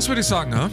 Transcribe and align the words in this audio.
los, 0.00 0.08
würde 0.08 0.22
ich 0.22 0.26
sagen. 0.26 0.54
Ha? 0.54 0.70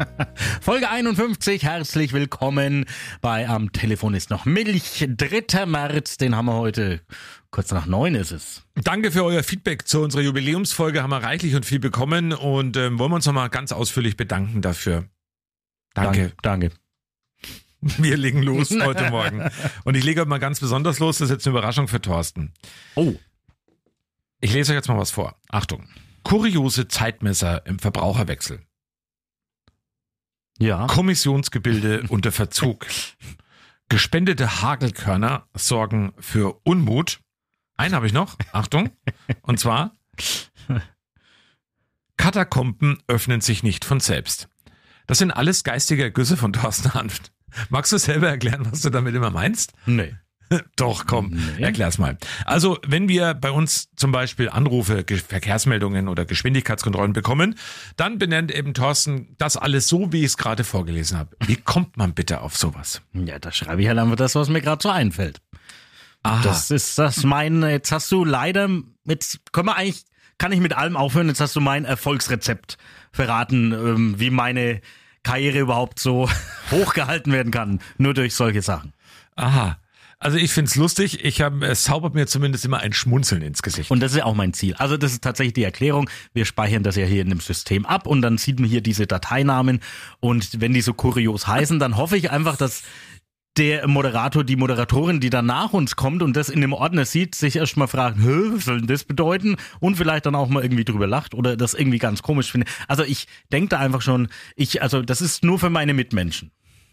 Folge 0.62 0.88
51, 0.88 1.62
herzlich 1.62 2.14
willkommen 2.14 2.86
bei 3.20 3.46
Am 3.46 3.70
Telefon 3.70 4.14
ist 4.14 4.30
noch 4.30 4.46
Milch. 4.46 5.06
3. 5.06 5.66
März, 5.66 6.16
den 6.16 6.34
haben 6.34 6.46
wir 6.46 6.54
heute. 6.54 7.02
Kurz 7.50 7.70
nach 7.70 7.84
neun 7.84 8.14
ist 8.14 8.30
es. 8.30 8.62
Danke 8.76 9.10
für 9.10 9.24
euer 9.24 9.42
Feedback 9.42 9.86
zu 9.86 10.00
unserer 10.00 10.22
Jubiläumsfolge. 10.22 11.02
Haben 11.02 11.10
wir 11.10 11.22
reichlich 11.22 11.54
und 11.54 11.66
viel 11.66 11.80
bekommen 11.80 12.32
und 12.32 12.78
ähm, 12.78 12.98
wollen 12.98 13.10
wir 13.10 13.16
uns 13.16 13.26
nochmal 13.26 13.50
ganz 13.50 13.72
ausführlich 13.72 14.16
bedanken 14.16 14.62
dafür. 14.62 15.04
Danke. 15.92 16.32
Danke. 16.40 16.70
Wir 17.98 18.16
legen 18.16 18.42
los 18.42 18.70
heute 18.82 19.10
Morgen. 19.10 19.50
Und 19.84 19.96
ich 19.96 20.04
lege 20.04 20.24
mal 20.24 20.38
ganz 20.38 20.60
besonders 20.60 20.98
los. 20.98 21.18
Das 21.18 21.28
ist 21.28 21.32
jetzt 21.34 21.46
eine 21.46 21.58
Überraschung 21.58 21.88
für 21.88 22.00
Thorsten. 22.00 22.54
Oh. 22.94 23.12
Ich 24.40 24.54
lese 24.54 24.72
euch 24.72 24.76
jetzt 24.76 24.88
mal 24.88 24.96
was 24.96 25.10
vor. 25.10 25.34
Achtung. 25.50 25.88
Kuriose 26.24 26.88
Zeitmesser 26.88 27.66
im 27.66 27.78
Verbraucherwechsel. 27.78 28.60
Ja. 30.58 30.86
Kommissionsgebilde 30.86 32.04
unter 32.08 32.32
Verzug. 32.32 32.86
Gespendete 33.88 34.62
Hagelkörner 34.62 35.46
sorgen 35.54 36.14
für 36.18 36.60
Unmut. 36.64 37.20
Einen 37.76 37.94
habe 37.94 38.06
ich 38.06 38.12
noch. 38.12 38.36
Achtung. 38.52 38.90
Und 39.42 39.58
zwar 39.58 39.92
Katakomben 42.16 43.02
öffnen 43.08 43.40
sich 43.40 43.62
nicht 43.62 43.84
von 43.84 44.00
selbst. 44.00 44.48
Das 45.06 45.18
sind 45.18 45.32
alles 45.32 45.64
geistige 45.64 46.04
Ergüsse 46.04 46.36
von 46.36 46.52
Thorsten 46.52 46.94
Hanft. 46.94 47.32
Magst 47.68 47.92
du 47.92 47.98
selber 47.98 48.28
erklären, 48.28 48.66
was 48.70 48.82
du 48.82 48.90
damit 48.90 49.14
immer 49.14 49.30
meinst? 49.30 49.72
Nee. 49.86 50.14
Doch, 50.76 51.06
komm, 51.06 51.30
nee. 51.56 51.62
erklär's 51.62 51.98
mal. 51.98 52.16
Also, 52.44 52.78
wenn 52.86 53.08
wir 53.08 53.34
bei 53.34 53.50
uns 53.50 53.88
zum 53.96 54.12
Beispiel 54.12 54.48
Anrufe, 54.48 55.04
Verkehrsmeldungen 55.06 56.08
oder 56.08 56.24
Geschwindigkeitskontrollen 56.24 57.12
bekommen, 57.12 57.56
dann 57.96 58.18
benennt 58.18 58.52
eben 58.52 58.74
Thorsten 58.74 59.34
das 59.38 59.56
alles 59.56 59.88
so, 59.88 60.12
wie 60.12 60.20
ich 60.20 60.26
es 60.26 60.36
gerade 60.36 60.64
vorgelesen 60.64 61.18
habe. 61.18 61.36
Wie 61.46 61.56
kommt 61.56 61.96
man 61.96 62.14
bitte 62.14 62.40
auf 62.40 62.56
sowas? 62.56 63.02
Ja, 63.12 63.38
da 63.38 63.52
schreibe 63.52 63.82
ich 63.82 63.88
halt 63.88 63.98
einfach 63.98 64.16
das, 64.16 64.34
was 64.34 64.48
mir 64.48 64.60
gerade 64.60 64.82
so 64.82 64.90
einfällt. 64.90 65.40
Aha. 66.22 66.42
Das 66.42 66.70
ist 66.70 66.98
das 66.98 67.24
mein, 67.24 67.62
jetzt 67.62 67.90
hast 67.90 68.10
du 68.12 68.24
leider, 68.24 68.68
jetzt 69.04 69.40
können 69.52 69.68
wir 69.68 69.76
eigentlich, 69.76 70.04
kann 70.38 70.52
ich 70.52 70.60
mit 70.60 70.72
allem 70.72 70.96
aufhören, 70.96 71.28
jetzt 71.28 71.40
hast 71.40 71.56
du 71.56 71.60
mein 71.60 71.84
Erfolgsrezept 71.84 72.78
verraten, 73.12 73.72
ähm, 73.72 74.14
wie 74.18 74.30
meine 74.30 74.80
Karriere 75.22 75.58
überhaupt 75.58 75.98
so 75.98 76.28
hochgehalten 76.70 77.32
werden 77.32 77.52
kann, 77.52 77.80
nur 77.98 78.14
durch 78.14 78.34
solche 78.34 78.62
Sachen. 78.62 78.92
Aha. 79.36 79.78
Also 80.22 80.38
ich 80.38 80.52
find's 80.52 80.76
lustig. 80.76 81.24
Ich 81.24 81.40
habe 81.40 81.66
es 81.66 81.82
zaubert 81.82 82.14
mir 82.14 82.28
zumindest 82.28 82.64
immer 82.64 82.78
ein 82.78 82.92
Schmunzeln 82.92 83.42
ins 83.42 83.60
Gesicht. 83.60 83.90
Und 83.90 84.00
das 84.00 84.12
ist 84.12 84.22
auch 84.22 84.34
mein 84.34 84.52
Ziel. 84.52 84.74
Also 84.76 84.96
das 84.96 85.12
ist 85.12 85.24
tatsächlich 85.24 85.54
die 85.54 85.64
Erklärung. 85.64 86.08
Wir 86.32 86.44
speichern 86.44 86.84
das 86.84 86.94
ja 86.94 87.04
hier 87.04 87.22
in 87.22 87.28
dem 87.28 87.40
System 87.40 87.84
ab 87.86 88.06
und 88.06 88.22
dann 88.22 88.38
sieht 88.38 88.60
man 88.60 88.68
hier 88.68 88.82
diese 88.82 89.08
Dateinamen 89.08 89.80
und 90.20 90.60
wenn 90.60 90.72
die 90.72 90.80
so 90.80 90.94
kurios 90.94 91.48
heißen, 91.48 91.80
dann 91.80 91.96
hoffe 91.96 92.16
ich 92.16 92.30
einfach, 92.30 92.56
dass 92.56 92.84
der 93.56 93.88
Moderator, 93.88 94.44
die 94.44 94.56
Moderatorin, 94.56 95.18
die 95.18 95.28
dann 95.28 95.46
nach 95.46 95.72
uns 95.72 95.96
kommt 95.96 96.22
und 96.22 96.36
das 96.36 96.48
in 96.48 96.60
dem 96.60 96.72
Ordner 96.72 97.04
sieht, 97.04 97.34
sich 97.34 97.56
erstmal 97.56 97.88
fragt, 97.88 98.16
was 98.18 98.64
soll 98.64 98.78
denn 98.78 98.86
das 98.86 99.04
bedeuten? 99.04 99.56
Und 99.80 99.96
vielleicht 99.96 100.26
dann 100.26 100.36
auch 100.36 100.48
mal 100.48 100.62
irgendwie 100.62 100.84
drüber 100.84 101.08
lacht 101.08 101.34
oder 101.34 101.56
das 101.56 101.74
irgendwie 101.74 101.98
ganz 101.98 102.22
komisch 102.22 102.52
findet. 102.52 102.70
Also 102.86 103.02
ich 103.02 103.26
denke 103.50 103.70
da 103.70 103.78
einfach 103.78 104.02
schon, 104.02 104.28
ich, 104.54 104.82
also 104.82 105.02
das 105.02 105.20
ist 105.20 105.42
nur 105.42 105.58
für 105.58 105.68
meine 105.68 105.94
Mitmenschen. 105.94 106.52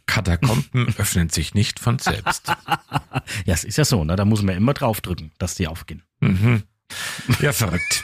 Katakomben 0.09 0.93
öffnen 0.97 1.29
sich 1.29 1.53
nicht 1.53 1.79
von 1.79 1.99
selbst. 1.99 2.47
ja, 3.45 3.53
es 3.53 3.63
ist 3.63 3.77
ja 3.77 3.85
so, 3.85 4.03
ne? 4.03 4.15
Da 4.15 4.25
muss 4.25 4.41
man 4.41 4.55
immer 4.55 4.73
draufdrücken, 4.73 5.31
dass 5.37 5.53
die 5.53 5.67
aufgehen. 5.67 6.01
Mhm. 6.19 6.63
Ja, 7.39 7.53
verrückt. 7.53 8.03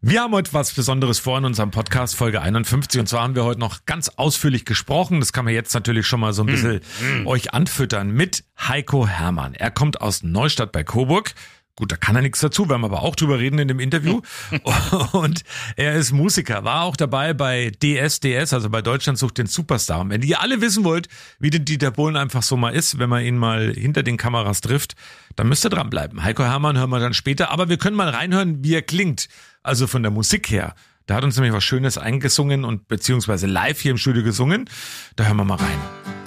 Wir 0.00 0.22
haben 0.22 0.32
heute 0.32 0.52
was 0.54 0.72
Besonderes 0.72 1.18
vor 1.18 1.36
in 1.38 1.44
unserem 1.44 1.72
Podcast 1.72 2.14
Folge 2.14 2.40
51 2.40 3.00
und 3.00 3.08
zwar 3.08 3.22
haben 3.24 3.34
wir 3.34 3.42
heute 3.42 3.58
noch 3.58 3.84
ganz 3.86 4.08
ausführlich 4.08 4.64
gesprochen. 4.64 5.18
Das 5.18 5.32
kann 5.32 5.44
man 5.44 5.52
jetzt 5.52 5.74
natürlich 5.74 6.06
schon 6.06 6.20
mal 6.20 6.32
so 6.32 6.44
ein 6.44 6.46
bisschen 6.46 6.80
mm, 7.00 7.22
mm. 7.22 7.26
euch 7.26 7.52
anfüttern 7.52 8.12
mit 8.12 8.44
Heiko 8.56 9.08
Hermann. 9.08 9.54
Er 9.54 9.72
kommt 9.72 10.00
aus 10.00 10.22
Neustadt 10.22 10.70
bei 10.70 10.84
Coburg 10.84 11.34
Gut, 11.80 11.92
da 11.92 11.96
kann 11.96 12.14
er 12.14 12.20
nichts 12.20 12.40
dazu, 12.40 12.68
werden 12.68 12.82
wir 12.82 12.88
aber 12.88 13.00
auch 13.00 13.16
drüber 13.16 13.38
reden 13.38 13.58
in 13.58 13.66
dem 13.66 13.80
Interview. 13.80 14.20
und 15.12 15.44
er 15.76 15.94
ist 15.94 16.12
Musiker, 16.12 16.62
war 16.62 16.82
auch 16.82 16.94
dabei 16.94 17.32
bei 17.32 17.72
DSDS, 17.82 18.52
also 18.52 18.68
bei 18.68 18.82
Deutschland 18.82 19.16
sucht 19.16 19.38
den 19.38 19.46
Superstar. 19.46 20.00
Und 20.00 20.10
wenn 20.10 20.20
ihr 20.20 20.42
alle 20.42 20.60
wissen 20.60 20.84
wollt, 20.84 21.08
wie 21.38 21.48
denn 21.48 21.64
Dieter 21.64 21.90
Bohlen 21.90 22.16
einfach 22.16 22.42
so 22.42 22.58
mal 22.58 22.74
ist, 22.74 22.98
wenn 22.98 23.08
man 23.08 23.24
ihn 23.24 23.38
mal 23.38 23.72
hinter 23.72 24.02
den 24.02 24.18
Kameras 24.18 24.60
trifft, 24.60 24.94
dann 25.36 25.48
müsst 25.48 25.64
ihr 25.64 25.70
dranbleiben. 25.70 26.22
Heiko 26.22 26.42
Hermann 26.42 26.76
hören 26.76 26.90
wir 26.90 27.00
dann 27.00 27.14
später, 27.14 27.50
aber 27.50 27.70
wir 27.70 27.78
können 27.78 27.96
mal 27.96 28.10
reinhören, 28.10 28.62
wie 28.62 28.74
er 28.74 28.82
klingt. 28.82 29.30
Also 29.62 29.86
von 29.86 30.02
der 30.02 30.12
Musik 30.12 30.50
her. 30.50 30.74
Da 31.06 31.14
hat 31.14 31.24
uns 31.24 31.36
nämlich 31.36 31.54
was 31.54 31.64
Schönes 31.64 31.96
eingesungen 31.96 32.66
und 32.66 32.88
beziehungsweise 32.88 33.46
live 33.46 33.80
hier 33.80 33.92
im 33.92 33.96
Studio 33.96 34.22
gesungen. 34.22 34.68
Da 35.16 35.24
hören 35.24 35.38
wir 35.38 35.44
mal 35.44 35.56
rein. 35.56 36.19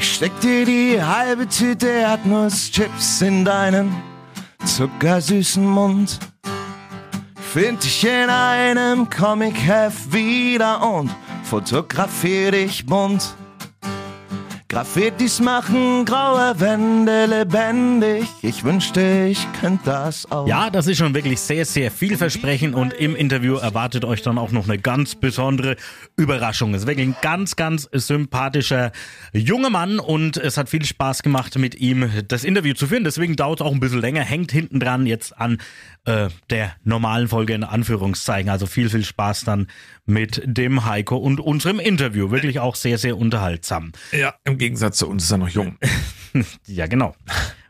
Ich 0.00 0.14
steck 0.14 0.40
dir 0.40 0.64
die 0.64 1.02
halbe 1.02 1.48
Tüte 1.48 1.88
Erdnusschips 1.88 3.20
in 3.20 3.44
deinen 3.44 4.00
zuckersüßen 4.64 5.66
Mund. 5.66 6.20
Find 7.52 7.82
dich 7.82 8.04
in 8.04 8.30
einem 8.30 9.10
Comicheft 9.10 10.12
wieder 10.12 10.88
und 10.88 11.10
fotografier 11.42 12.52
dich 12.52 12.86
bunt. 12.86 13.34
Graffitis 14.70 15.40
machen 15.40 16.04
graue 16.04 16.60
Wände 16.60 17.24
lebendig. 17.24 18.28
Ich 18.42 18.64
wünschte, 18.64 19.28
ich 19.30 19.50
könnte 19.58 19.86
das 19.86 20.30
auch. 20.30 20.46
Ja, 20.46 20.68
das 20.68 20.86
ist 20.86 20.98
schon 20.98 21.14
wirklich 21.14 21.40
sehr, 21.40 21.64
sehr 21.64 21.90
vielversprechend 21.90 22.74
und 22.74 22.92
im 22.92 23.16
Interview 23.16 23.54
erwartet 23.54 24.04
euch 24.04 24.20
dann 24.20 24.36
auch 24.36 24.52
noch 24.52 24.68
eine 24.68 24.76
ganz 24.76 25.14
besondere 25.14 25.76
Überraschung. 26.18 26.74
Es 26.74 26.82
ist 26.82 26.86
wirklich 26.86 27.08
ein 27.08 27.16
ganz, 27.22 27.56
ganz 27.56 27.88
sympathischer 27.92 28.92
junger 29.32 29.70
Mann 29.70 29.98
und 29.98 30.36
es 30.36 30.58
hat 30.58 30.68
viel 30.68 30.84
Spaß 30.84 31.22
gemacht, 31.22 31.56
mit 31.58 31.74
ihm 31.76 32.10
das 32.28 32.44
Interview 32.44 32.74
zu 32.74 32.88
führen. 32.88 33.04
Deswegen 33.04 33.36
dauert 33.36 33.62
es 33.62 33.66
auch 33.66 33.72
ein 33.72 33.80
bisschen 33.80 34.02
länger, 34.02 34.20
hängt 34.20 34.52
hinten 34.52 34.80
dran 34.80 35.06
jetzt 35.06 35.34
an 35.38 35.62
äh, 36.04 36.28
der 36.50 36.74
normalen 36.84 37.28
Folge 37.28 37.54
in 37.54 37.64
Anführungszeichen. 37.64 38.50
Also 38.50 38.66
viel, 38.66 38.90
viel 38.90 39.04
Spaß 39.04 39.44
dann 39.44 39.68
mit 40.04 40.42
dem 40.44 40.84
Heiko 40.84 41.16
und 41.16 41.40
unserem 41.40 41.80
Interview. 41.80 42.30
Wirklich 42.30 42.60
auch 42.60 42.74
sehr, 42.74 42.98
sehr 42.98 43.16
unterhaltsam. 43.16 43.92
Ja, 44.12 44.34
im 44.44 44.57
Gegensatz 44.58 44.98
zu 44.98 45.08
uns 45.08 45.24
ist 45.24 45.30
er 45.30 45.38
noch 45.38 45.48
jung. 45.48 45.76
ja, 46.66 46.86
genau. 46.86 47.14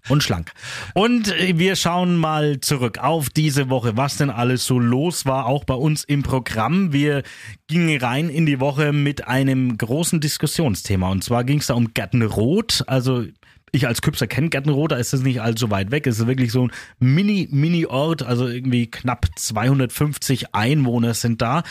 Und 0.08 0.22
schlank. 0.22 0.52
Und 0.94 1.34
wir 1.36 1.76
schauen 1.76 2.16
mal 2.16 2.60
zurück 2.60 2.98
auf 2.98 3.28
diese 3.28 3.68
Woche, 3.68 3.96
was 3.96 4.16
denn 4.16 4.30
alles 4.30 4.64
so 4.64 4.78
los 4.78 5.26
war, 5.26 5.46
auch 5.46 5.64
bei 5.64 5.74
uns 5.74 6.02
im 6.04 6.22
Programm. 6.22 6.94
Wir 6.94 7.22
gingen 7.66 8.00
rein 8.00 8.30
in 8.30 8.46
die 8.46 8.58
Woche 8.58 8.92
mit 8.92 9.28
einem 9.28 9.76
großen 9.76 10.20
Diskussionsthema. 10.20 11.10
Und 11.10 11.24
zwar 11.24 11.44
ging 11.44 11.58
es 11.58 11.66
da 11.66 11.74
um 11.74 11.92
Gärtenrot. 11.92 12.84
Also 12.86 13.24
ich 13.72 13.86
als 13.86 14.00
Küpser 14.02 14.26
kenne 14.26 14.48
Gärtenroth, 14.48 14.92
da 14.92 14.96
ist 14.96 15.12
es 15.12 15.22
nicht 15.22 15.42
allzu 15.42 15.70
weit 15.70 15.90
weg. 15.90 16.06
Es 16.06 16.20
ist 16.20 16.26
wirklich 16.26 16.52
so 16.52 16.66
ein 16.66 16.72
Mini, 16.98 17.48
Mini-Ort, 17.50 18.22
also 18.22 18.46
irgendwie 18.46 18.90
knapp 18.90 19.26
250 19.36 20.54
Einwohner 20.54 21.14
sind 21.14 21.42
da. 21.42 21.62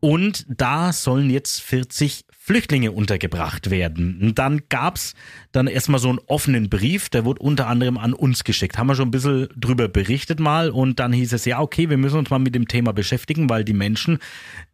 Und 0.00 0.46
da 0.48 0.92
sollen 0.92 1.30
jetzt 1.30 1.62
40 1.62 2.24
Flüchtlinge 2.46 2.92
untergebracht 2.92 3.70
werden. 3.70 4.18
Und 4.20 4.38
dann 4.38 4.60
gab's 4.68 5.14
dann 5.52 5.66
erstmal 5.66 5.98
so 5.98 6.10
einen 6.10 6.18
offenen 6.26 6.68
Brief, 6.68 7.08
der 7.08 7.24
wurde 7.24 7.40
unter 7.40 7.68
anderem 7.68 7.96
an 7.96 8.12
uns 8.12 8.44
geschickt. 8.44 8.76
Haben 8.76 8.88
wir 8.88 8.96
schon 8.96 9.08
ein 9.08 9.12
bisschen 9.12 9.48
drüber 9.56 9.88
berichtet 9.88 10.40
mal 10.40 10.68
und 10.68 11.00
dann 11.00 11.14
hieß 11.14 11.32
es, 11.32 11.46
ja, 11.46 11.60
okay, 11.60 11.88
wir 11.88 11.96
müssen 11.96 12.18
uns 12.18 12.28
mal 12.28 12.38
mit 12.38 12.54
dem 12.54 12.68
Thema 12.68 12.92
beschäftigen, 12.92 13.48
weil 13.48 13.64
die 13.64 13.72
Menschen, 13.72 14.18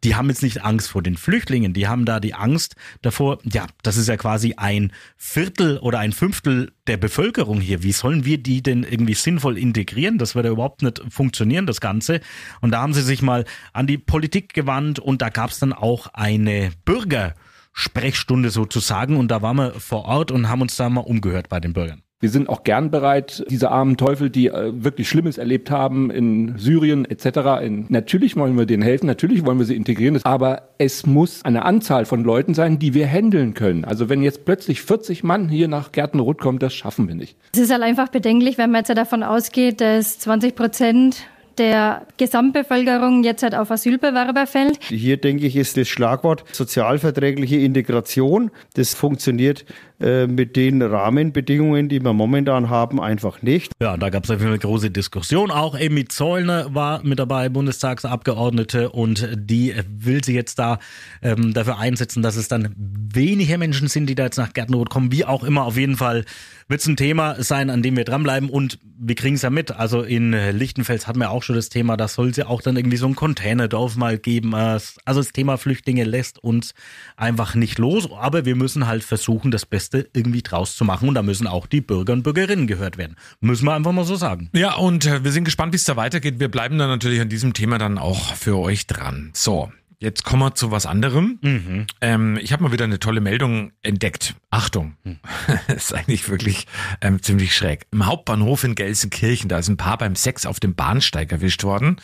die 0.03 0.15
haben 0.15 0.27
jetzt 0.27 0.43
nicht 0.43 0.65
Angst 0.65 0.89
vor 0.89 1.01
den 1.01 1.15
Flüchtlingen, 1.15 1.71
die 1.71 1.87
haben 1.87 2.03
da 2.03 2.19
die 2.19 2.33
Angst 2.33 2.75
davor, 3.03 3.39
ja, 3.49 3.67
das 3.83 3.95
ist 3.95 4.09
ja 4.09 4.17
quasi 4.17 4.55
ein 4.57 4.91
Viertel 5.15 5.77
oder 5.77 5.99
ein 5.99 6.11
Fünftel 6.11 6.73
der 6.87 6.97
Bevölkerung 6.97 7.61
hier. 7.61 7.83
Wie 7.83 7.93
sollen 7.93 8.25
wir 8.25 8.37
die 8.37 8.61
denn 8.61 8.83
irgendwie 8.83 9.13
sinnvoll 9.13 9.57
integrieren? 9.57 10.17
Das 10.17 10.35
wird 10.35 10.43
ja 10.43 10.51
überhaupt 10.51 10.81
nicht 10.81 11.01
funktionieren, 11.09 11.67
das 11.67 11.79
Ganze. 11.79 12.19
Und 12.59 12.71
da 12.71 12.81
haben 12.81 12.93
sie 12.93 13.01
sich 13.01 13.21
mal 13.21 13.45
an 13.71 13.87
die 13.87 13.97
Politik 13.97 14.53
gewandt 14.53 14.99
und 14.99 15.21
da 15.21 15.29
gab's 15.29 15.59
dann 15.59 15.71
auch 15.71 16.07
eine 16.07 16.73
Bürger- 16.83 17.33
Sprechstunde 17.73 18.49
sozusagen. 18.49 19.17
Und 19.17 19.29
da 19.29 19.41
waren 19.41 19.57
wir 19.57 19.71
vor 19.73 20.05
Ort 20.05 20.31
und 20.31 20.49
haben 20.49 20.61
uns 20.61 20.75
da 20.75 20.89
mal 20.89 21.01
umgehört 21.01 21.49
bei 21.49 21.59
den 21.59 21.73
Bürgern. 21.73 22.03
Wir 22.21 22.29
sind 22.29 22.49
auch 22.49 22.63
gern 22.63 22.91
bereit, 22.91 23.43
diese 23.49 23.71
armen 23.71 23.97
Teufel, 23.97 24.29
die 24.29 24.47
äh, 24.47 24.71
wirklich 24.75 25.09
Schlimmes 25.09 25.39
erlebt 25.39 25.71
haben 25.71 26.11
in 26.11 26.55
Syrien 26.55 27.03
etc. 27.05 27.63
In, 27.63 27.87
natürlich 27.89 28.35
wollen 28.35 28.55
wir 28.59 28.67
denen 28.67 28.83
helfen, 28.83 29.07
natürlich 29.07 29.43
wollen 29.43 29.57
wir 29.57 29.65
sie 29.65 29.75
integrieren, 29.75 30.19
aber 30.23 30.69
es 30.77 31.07
muss 31.07 31.43
eine 31.43 31.65
Anzahl 31.65 32.05
von 32.05 32.23
Leuten 32.23 32.53
sein, 32.53 32.77
die 32.77 32.93
wir 32.93 33.07
handeln 33.07 33.55
können. 33.55 33.85
Also 33.85 34.07
wenn 34.07 34.21
jetzt 34.21 34.45
plötzlich 34.45 34.83
40 34.83 35.23
Mann 35.23 35.49
hier 35.49 35.67
nach 35.67 35.91
Gärtenroth 35.91 36.37
kommen, 36.37 36.59
das 36.59 36.75
schaffen 36.75 37.07
wir 37.07 37.15
nicht. 37.15 37.37
Es 37.53 37.59
ist 37.59 37.71
halt 37.71 37.81
einfach 37.81 38.09
bedenklich, 38.09 38.59
wenn 38.59 38.69
man 38.69 38.81
jetzt 38.85 38.95
davon 38.95 39.23
ausgeht, 39.23 39.81
dass 39.81 40.19
20 40.19 40.53
Prozent 40.53 41.25
der 41.61 42.07
Gesamtbevölkerung 42.17 43.23
jetzt 43.23 43.43
halt 43.43 43.53
auf 43.53 43.69
Asylbewerber 43.69 44.47
fällt. 44.47 44.83
Hier 44.85 45.17
denke 45.17 45.45
ich, 45.45 45.55
ist 45.55 45.77
das 45.77 45.87
Schlagwort 45.87 46.43
sozialverträgliche 46.51 47.57
Integration. 47.57 48.49
Das 48.73 48.95
funktioniert 48.95 49.63
äh, 50.01 50.27
mit 50.27 50.55
den 50.55 50.81
Rahmenbedingungen, 50.81 51.87
die 51.89 52.03
wir 52.03 52.13
momentan 52.13 52.69
haben, 52.69 52.99
einfach 52.99 53.41
nicht. 53.41 53.71
Ja, 53.79 53.97
da 53.97 54.09
gab 54.09 54.23
es 54.23 54.31
eine 54.31 54.57
große 54.57 54.89
Diskussion. 54.89 55.51
Auch 55.51 55.75
Amy 55.75 56.05
Zollner 56.05 56.73
war 56.73 57.03
mit 57.03 57.19
dabei, 57.19 57.49
Bundestagsabgeordnete, 57.49 58.89
und 58.89 59.29
die 59.35 59.75
will 59.87 60.23
sie 60.23 60.33
jetzt 60.33 60.59
da 60.59 60.79
ähm, 61.21 61.53
dafür 61.53 61.77
einsetzen, 61.77 62.23
dass 62.23 62.35
es 62.35 62.47
dann 62.47 62.73
weniger 62.75 63.57
Menschen 63.57 63.87
sind, 63.87 64.07
die 64.07 64.15
da 64.15 64.23
jetzt 64.23 64.37
nach 64.37 64.53
Gärtenrot 64.53 64.89
kommen. 64.89 65.11
Wie 65.11 65.25
auch 65.25 65.43
immer, 65.43 65.65
auf 65.65 65.77
jeden 65.77 65.97
Fall 65.97 66.25
wird 66.67 66.81
es 66.81 66.87
ein 66.87 66.95
Thema 66.95 67.43
sein, 67.43 67.69
an 67.69 67.83
dem 67.83 67.97
wir 67.97 68.05
dranbleiben 68.05 68.49
und 68.49 68.79
wir 68.97 69.15
kriegen 69.15 69.35
es 69.35 69.41
ja 69.41 69.49
mit. 69.49 69.71
Also 69.71 70.03
in 70.03 70.31
Lichtenfels 70.31 71.05
hatten 71.05 71.19
wir 71.19 71.31
auch 71.31 71.43
schon 71.43 71.55
das 71.55 71.69
Thema, 71.69 71.97
da 71.97 72.07
soll 72.07 72.29
es 72.29 72.37
ja 72.37 72.47
auch 72.47 72.61
dann 72.61 72.77
irgendwie 72.77 72.97
so 72.97 73.07
ein 73.07 73.15
Containerdorf 73.15 73.97
mal 73.97 74.17
geben. 74.17 74.55
Also 74.55 74.93
das 75.05 75.33
Thema 75.33 75.57
Flüchtlinge 75.57 76.05
lässt 76.05 76.41
uns 76.41 76.73
einfach 77.17 77.55
nicht 77.55 77.77
los, 77.77 78.09
aber 78.11 78.45
wir 78.45 78.55
müssen 78.55 78.87
halt 78.87 79.03
versuchen, 79.03 79.51
das 79.51 79.65
Beste 79.65 79.90
irgendwie 79.93 80.41
draus 80.41 80.75
zu 80.75 80.85
machen 80.85 81.07
und 81.09 81.15
da 81.15 81.23
müssen 81.23 81.47
auch 81.47 81.67
die 81.67 81.81
Bürger 81.81 82.13
und 82.13 82.23
Bürgerinnen 82.23 82.67
gehört 82.67 82.97
werden. 82.97 83.15
Müssen 83.39 83.65
wir 83.65 83.73
einfach 83.73 83.91
mal 83.91 84.05
so 84.05 84.15
sagen. 84.15 84.49
Ja, 84.53 84.75
und 84.75 85.05
äh, 85.05 85.23
wir 85.23 85.31
sind 85.31 85.43
gespannt, 85.43 85.73
wie 85.73 85.77
es 85.77 85.85
da 85.85 85.95
weitergeht. 85.95 86.39
Wir 86.39 86.49
bleiben 86.49 86.77
dann 86.77 86.89
natürlich 86.89 87.21
an 87.21 87.29
diesem 87.29 87.53
Thema 87.53 87.77
dann 87.77 87.97
auch 87.97 88.35
für 88.35 88.57
euch 88.57 88.87
dran. 88.87 89.31
So, 89.33 89.71
Jetzt 90.01 90.23
kommen 90.23 90.41
wir 90.41 90.55
zu 90.55 90.71
was 90.71 90.87
anderem. 90.87 91.37
Mhm. 91.43 91.85
Ähm, 92.01 92.39
ich 92.41 92.51
habe 92.51 92.63
mal 92.63 92.71
wieder 92.71 92.85
eine 92.85 92.97
tolle 92.97 93.21
Meldung 93.21 93.71
entdeckt. 93.83 94.33
Achtung, 94.49 94.95
mhm. 95.03 95.19
ist 95.67 95.93
eigentlich 95.93 96.27
wirklich 96.27 96.65
ähm, 97.01 97.21
ziemlich 97.21 97.55
schräg. 97.55 97.85
Im 97.91 98.07
Hauptbahnhof 98.07 98.63
in 98.63 98.73
Gelsenkirchen, 98.73 99.47
da 99.47 99.59
ist 99.59 99.67
ein 99.67 99.77
Paar 99.77 99.99
beim 99.99 100.15
Sex 100.15 100.47
auf 100.47 100.59
dem 100.59 100.73
Bahnsteig 100.73 101.31
erwischt 101.31 101.63
worden. 101.63 101.97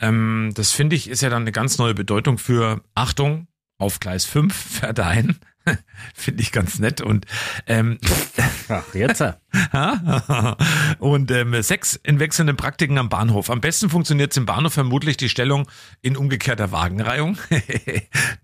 Ähm, 0.00 0.50
das 0.54 0.72
finde 0.72 0.96
ich 0.96 1.08
ist 1.08 1.22
ja 1.22 1.30
dann 1.30 1.42
eine 1.42 1.52
ganz 1.52 1.78
neue 1.78 1.94
Bedeutung 1.94 2.38
für 2.38 2.82
Achtung, 2.96 3.46
auf 3.78 4.00
Gleis 4.00 4.24
5 4.24 4.52
fährt 4.80 4.98
ein. 4.98 5.38
Finde 6.14 6.42
ich 6.42 6.52
ganz 6.52 6.78
nett. 6.78 7.00
Und 7.00 7.26
ähm, 7.66 7.98
Ach, 8.68 8.94
jetzt. 8.94 9.22
und 10.98 11.30
ähm, 11.30 11.62
sechs 11.62 11.96
in 12.02 12.20
wechselnden 12.20 12.56
Praktiken 12.56 12.98
am 12.98 13.08
Bahnhof. 13.08 13.50
Am 13.50 13.60
besten 13.60 13.90
funktioniert 13.90 14.36
im 14.36 14.46
Bahnhof 14.46 14.74
vermutlich 14.74 15.16
die 15.16 15.28
Stellung 15.28 15.68
in 16.02 16.16
umgekehrter 16.16 16.70
Wagenreihung. 16.70 17.38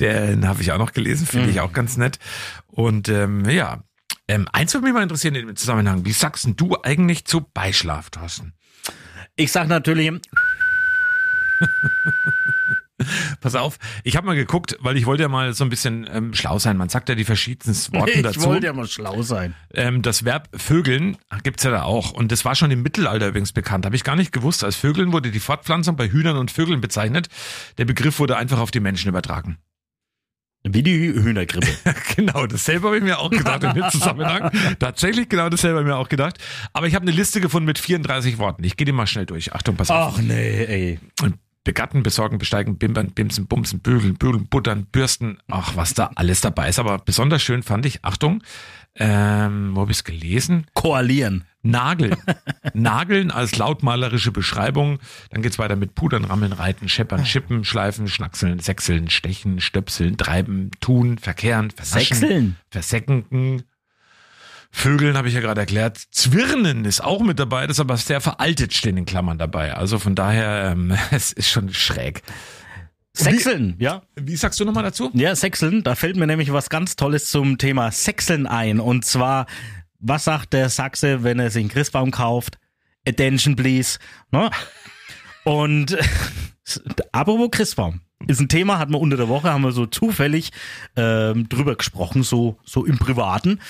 Den 0.00 0.48
habe 0.48 0.62
ich 0.62 0.72
auch 0.72 0.78
noch 0.78 0.92
gelesen, 0.92 1.26
finde 1.26 1.50
ich 1.50 1.56
mhm. 1.56 1.62
auch 1.62 1.72
ganz 1.72 1.96
nett. 1.96 2.18
Und 2.66 3.08
ähm, 3.08 3.48
ja, 3.48 3.82
ähm, 4.26 4.48
eins 4.52 4.72
würde 4.72 4.86
mich 4.86 4.94
mal 4.94 5.02
interessieren 5.02 5.34
in 5.34 5.46
dem 5.46 5.56
Zusammenhang. 5.56 6.04
Wie 6.04 6.12
sagst 6.12 6.48
du 6.56 6.76
eigentlich 6.82 7.24
zu 7.26 7.42
Beischlaf, 7.42 8.10
Thorsten? 8.10 8.54
Ich 9.36 9.52
sag 9.52 9.68
natürlich 9.68 10.10
Pass 13.40 13.54
auf, 13.54 13.78
ich 14.04 14.16
habe 14.16 14.26
mal 14.26 14.36
geguckt, 14.36 14.76
weil 14.80 14.96
ich 14.96 15.06
wollte 15.06 15.22
ja 15.24 15.28
mal 15.28 15.52
so 15.52 15.64
ein 15.64 15.70
bisschen 15.70 16.08
ähm, 16.10 16.34
schlau 16.34 16.58
sein. 16.58 16.76
Man 16.76 16.88
sagt 16.88 17.08
ja 17.08 17.14
die 17.14 17.24
verschiedensten 17.24 17.96
Worte 17.96 18.22
dazu. 18.22 18.40
Ich 18.40 18.46
wollte 18.46 18.66
ja 18.66 18.72
mal 18.72 18.86
schlau 18.86 19.22
sein. 19.22 19.54
Ähm, 19.72 20.02
das 20.02 20.24
Verb 20.24 20.48
Vögeln 20.54 21.16
gibt's 21.42 21.64
ja 21.64 21.70
da 21.70 21.82
auch. 21.82 22.12
Und 22.12 22.30
das 22.30 22.44
war 22.44 22.54
schon 22.54 22.70
im 22.70 22.82
Mittelalter 22.82 23.28
übrigens 23.28 23.52
bekannt. 23.52 23.84
Habe 23.84 23.96
ich 23.96 24.04
gar 24.04 24.16
nicht 24.16 24.32
gewusst. 24.32 24.62
Als 24.62 24.76
Vögeln 24.76 25.12
wurde 25.12 25.30
die 25.30 25.40
Fortpflanzung 25.40 25.96
bei 25.96 26.08
Hühnern 26.08 26.36
und 26.36 26.50
Vögeln 26.50 26.80
bezeichnet. 26.80 27.28
Der 27.78 27.84
Begriff 27.84 28.18
wurde 28.20 28.36
einfach 28.36 28.60
auf 28.60 28.70
die 28.70 28.80
Menschen 28.80 29.08
übertragen. 29.08 29.58
Wie 30.66 30.82
die 30.82 31.12
Hühnergrippe. 31.12 31.66
genau, 32.16 32.46
dasselbe 32.46 32.86
habe 32.86 32.96
ich 32.96 33.02
mir 33.02 33.18
auch 33.18 33.28
gedacht 33.28 33.62
in 33.64 33.74
dem 33.74 33.90
Zusammenhang. 33.90 34.50
Tatsächlich 34.78 35.28
genau 35.28 35.50
dasselbe 35.50 35.78
habe 35.78 35.88
ich 35.88 35.92
mir 35.92 35.98
auch 35.98 36.08
gedacht. 36.08 36.38
Aber 36.72 36.86
ich 36.86 36.94
habe 36.94 37.02
eine 37.02 37.10
Liste 37.10 37.42
gefunden 37.42 37.66
mit 37.66 37.78
34 37.78 38.38
Worten. 38.38 38.64
Ich 38.64 38.78
gehe 38.78 38.86
die 38.86 38.92
mal 38.92 39.06
schnell 39.06 39.26
durch. 39.26 39.52
Achtung, 39.52 39.76
pass 39.76 39.90
auf. 39.90 40.14
Ach 40.16 40.22
nee, 40.22 40.64
ey. 40.64 41.00
Und 41.20 41.34
begatten, 41.64 42.02
besorgen, 42.02 42.38
besteigen, 42.38 42.76
bimbern, 42.76 43.10
bimsen, 43.10 43.46
bumsen, 43.46 43.80
bügeln, 43.80 44.14
bügeln, 44.14 44.46
buttern, 44.46 44.86
bürsten. 44.86 45.38
Ach, 45.50 45.74
was 45.76 45.94
da 45.94 46.10
alles 46.14 46.40
dabei 46.42 46.68
ist. 46.68 46.78
Aber 46.78 46.98
besonders 46.98 47.42
schön 47.42 47.62
fand 47.62 47.86
ich, 47.86 48.04
Achtung, 48.04 48.42
ähm, 48.96 49.74
wo 49.74 49.80
habe 49.80 49.90
ich 49.90 49.98
es 49.98 50.04
gelesen? 50.04 50.66
Koalieren. 50.74 51.44
Nageln. 51.62 52.14
Nageln 52.74 53.30
als 53.30 53.56
lautmalerische 53.56 54.30
Beschreibung. 54.30 54.98
Dann 55.30 55.42
geht's 55.42 55.58
weiter 55.58 55.76
mit 55.76 55.94
Pudern, 55.94 56.24
Rammeln, 56.24 56.52
Reiten, 56.52 56.88
Scheppern, 56.88 57.24
Schippen, 57.24 57.64
Schleifen, 57.64 58.06
Schnackseln, 58.06 58.58
Sechseln, 58.58 59.08
Stechen, 59.08 59.60
Stöpseln, 59.60 60.18
Treiben, 60.18 60.70
Tun, 60.80 61.18
Verkehren, 61.18 61.70
Versaschen, 61.70 62.56
Sechseln. 62.70 63.64
Vögeln 64.76 65.16
habe 65.16 65.28
ich 65.28 65.34
ja 65.34 65.40
gerade 65.40 65.60
erklärt. 65.60 65.98
Zwirnen 66.10 66.84
ist 66.84 67.02
auch 67.02 67.22
mit 67.22 67.38
dabei, 67.38 67.68
das 67.68 67.76
ist 67.76 67.80
aber 67.80 67.96
sehr 67.96 68.20
veraltet, 68.20 68.74
stehen 68.74 68.96
in 68.96 69.06
Klammern 69.06 69.38
dabei. 69.38 69.72
Also 69.72 70.00
von 70.00 70.16
daher, 70.16 70.72
ähm, 70.72 70.92
es 71.12 71.32
ist 71.32 71.48
schon 71.48 71.72
schräg. 71.72 72.22
Sechseln, 73.16 73.76
ja. 73.78 74.02
Wie 74.16 74.34
sagst 74.34 74.58
du 74.58 74.64
nochmal 74.64 74.82
dazu? 74.82 75.10
Ja, 75.14 75.36
Sechseln, 75.36 75.84
da 75.84 75.94
fällt 75.94 76.16
mir 76.16 76.26
nämlich 76.26 76.52
was 76.52 76.70
ganz 76.70 76.96
Tolles 76.96 77.30
zum 77.30 77.56
Thema 77.56 77.92
Sechseln 77.92 78.48
ein. 78.48 78.80
Und 78.80 79.04
zwar, 79.04 79.46
was 80.00 80.24
sagt 80.24 80.52
der 80.52 80.68
Sachse, 80.68 81.22
wenn 81.22 81.38
er 81.38 81.52
sich 81.52 81.60
einen 81.60 81.70
Christbaum 81.70 82.10
kauft? 82.10 82.58
Attention, 83.06 83.54
please. 83.54 84.00
Ne? 84.32 84.50
Und 85.44 85.96
apropos 87.12 87.50
Christbaum. 87.52 88.00
Ist 88.26 88.40
ein 88.40 88.48
Thema, 88.48 88.78
hatten 88.78 88.92
wir 88.92 89.00
unter 89.00 89.16
der 89.16 89.28
Woche, 89.28 89.52
haben 89.52 89.62
wir 89.62 89.72
so 89.72 89.86
zufällig 89.86 90.50
ähm, 90.96 91.48
drüber 91.48 91.76
gesprochen, 91.76 92.24
so, 92.24 92.58
so 92.64 92.84
im 92.84 92.98
Privaten. 92.98 93.60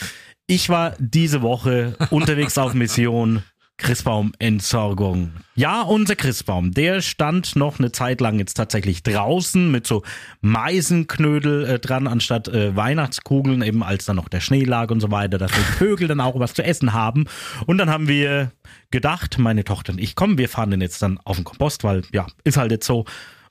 Ich 0.46 0.69
war 0.69 0.94
diese 0.99 1.41
Woche 1.41 1.96
unterwegs 2.11 2.58
auf 2.58 2.75
Mission 2.75 3.43
Christbaumentsorgung. 3.79 5.32
Ja, 5.56 5.82
unser 5.82 6.17
Christbaum, 6.17 6.73
der 6.73 7.00
stand 7.00 7.56
noch 7.56 7.79
eine 7.79 7.91
Zeit 7.93 8.20
lang 8.20 8.38
jetzt 8.38 8.55
tatsächlich 8.55 9.02
draußen 9.02 9.70
mit 9.70 9.87
so 9.87 10.02
Meisenknödel 10.43 11.64
äh, 11.64 11.79
dran, 11.79 12.06
anstatt 12.06 12.49
äh, 12.49 12.76
Weihnachtskugeln, 12.76 13.62
eben 13.62 13.82
als 13.82 14.05
dann 14.05 14.17
noch 14.17 14.29
der 14.29 14.41
Schnee 14.41 14.64
lag 14.64 14.91
und 14.91 15.00
so 15.00 15.11
weiter, 15.11 15.38
dass 15.38 15.50
die 15.50 15.61
Vögel 15.79 16.08
dann 16.08 16.20
auch 16.20 16.38
was 16.38 16.55
zu 16.55 16.62
essen 16.62 16.93
haben. 16.93 17.25
Und 17.67 17.79
dann 17.79 17.91
haben 17.91 18.06
wir 18.06 18.52
gedacht, 18.91 19.38
meine 19.38 19.64
Tochter 19.64 19.93
und 19.93 19.99
ich, 19.99 20.14
komm, 20.14 20.38
wir 20.38 20.49
fahren 20.49 20.70
den 20.70 20.81
jetzt 20.81 21.02
dann 21.02 21.19
auf 21.25 21.37
den 21.37 21.44
Kompost, 21.44 21.85
weil 21.85 22.02
ja, 22.12 22.26
ist 22.44 22.56
halt 22.56 22.70
jetzt 22.70 22.87
so. 22.87 23.06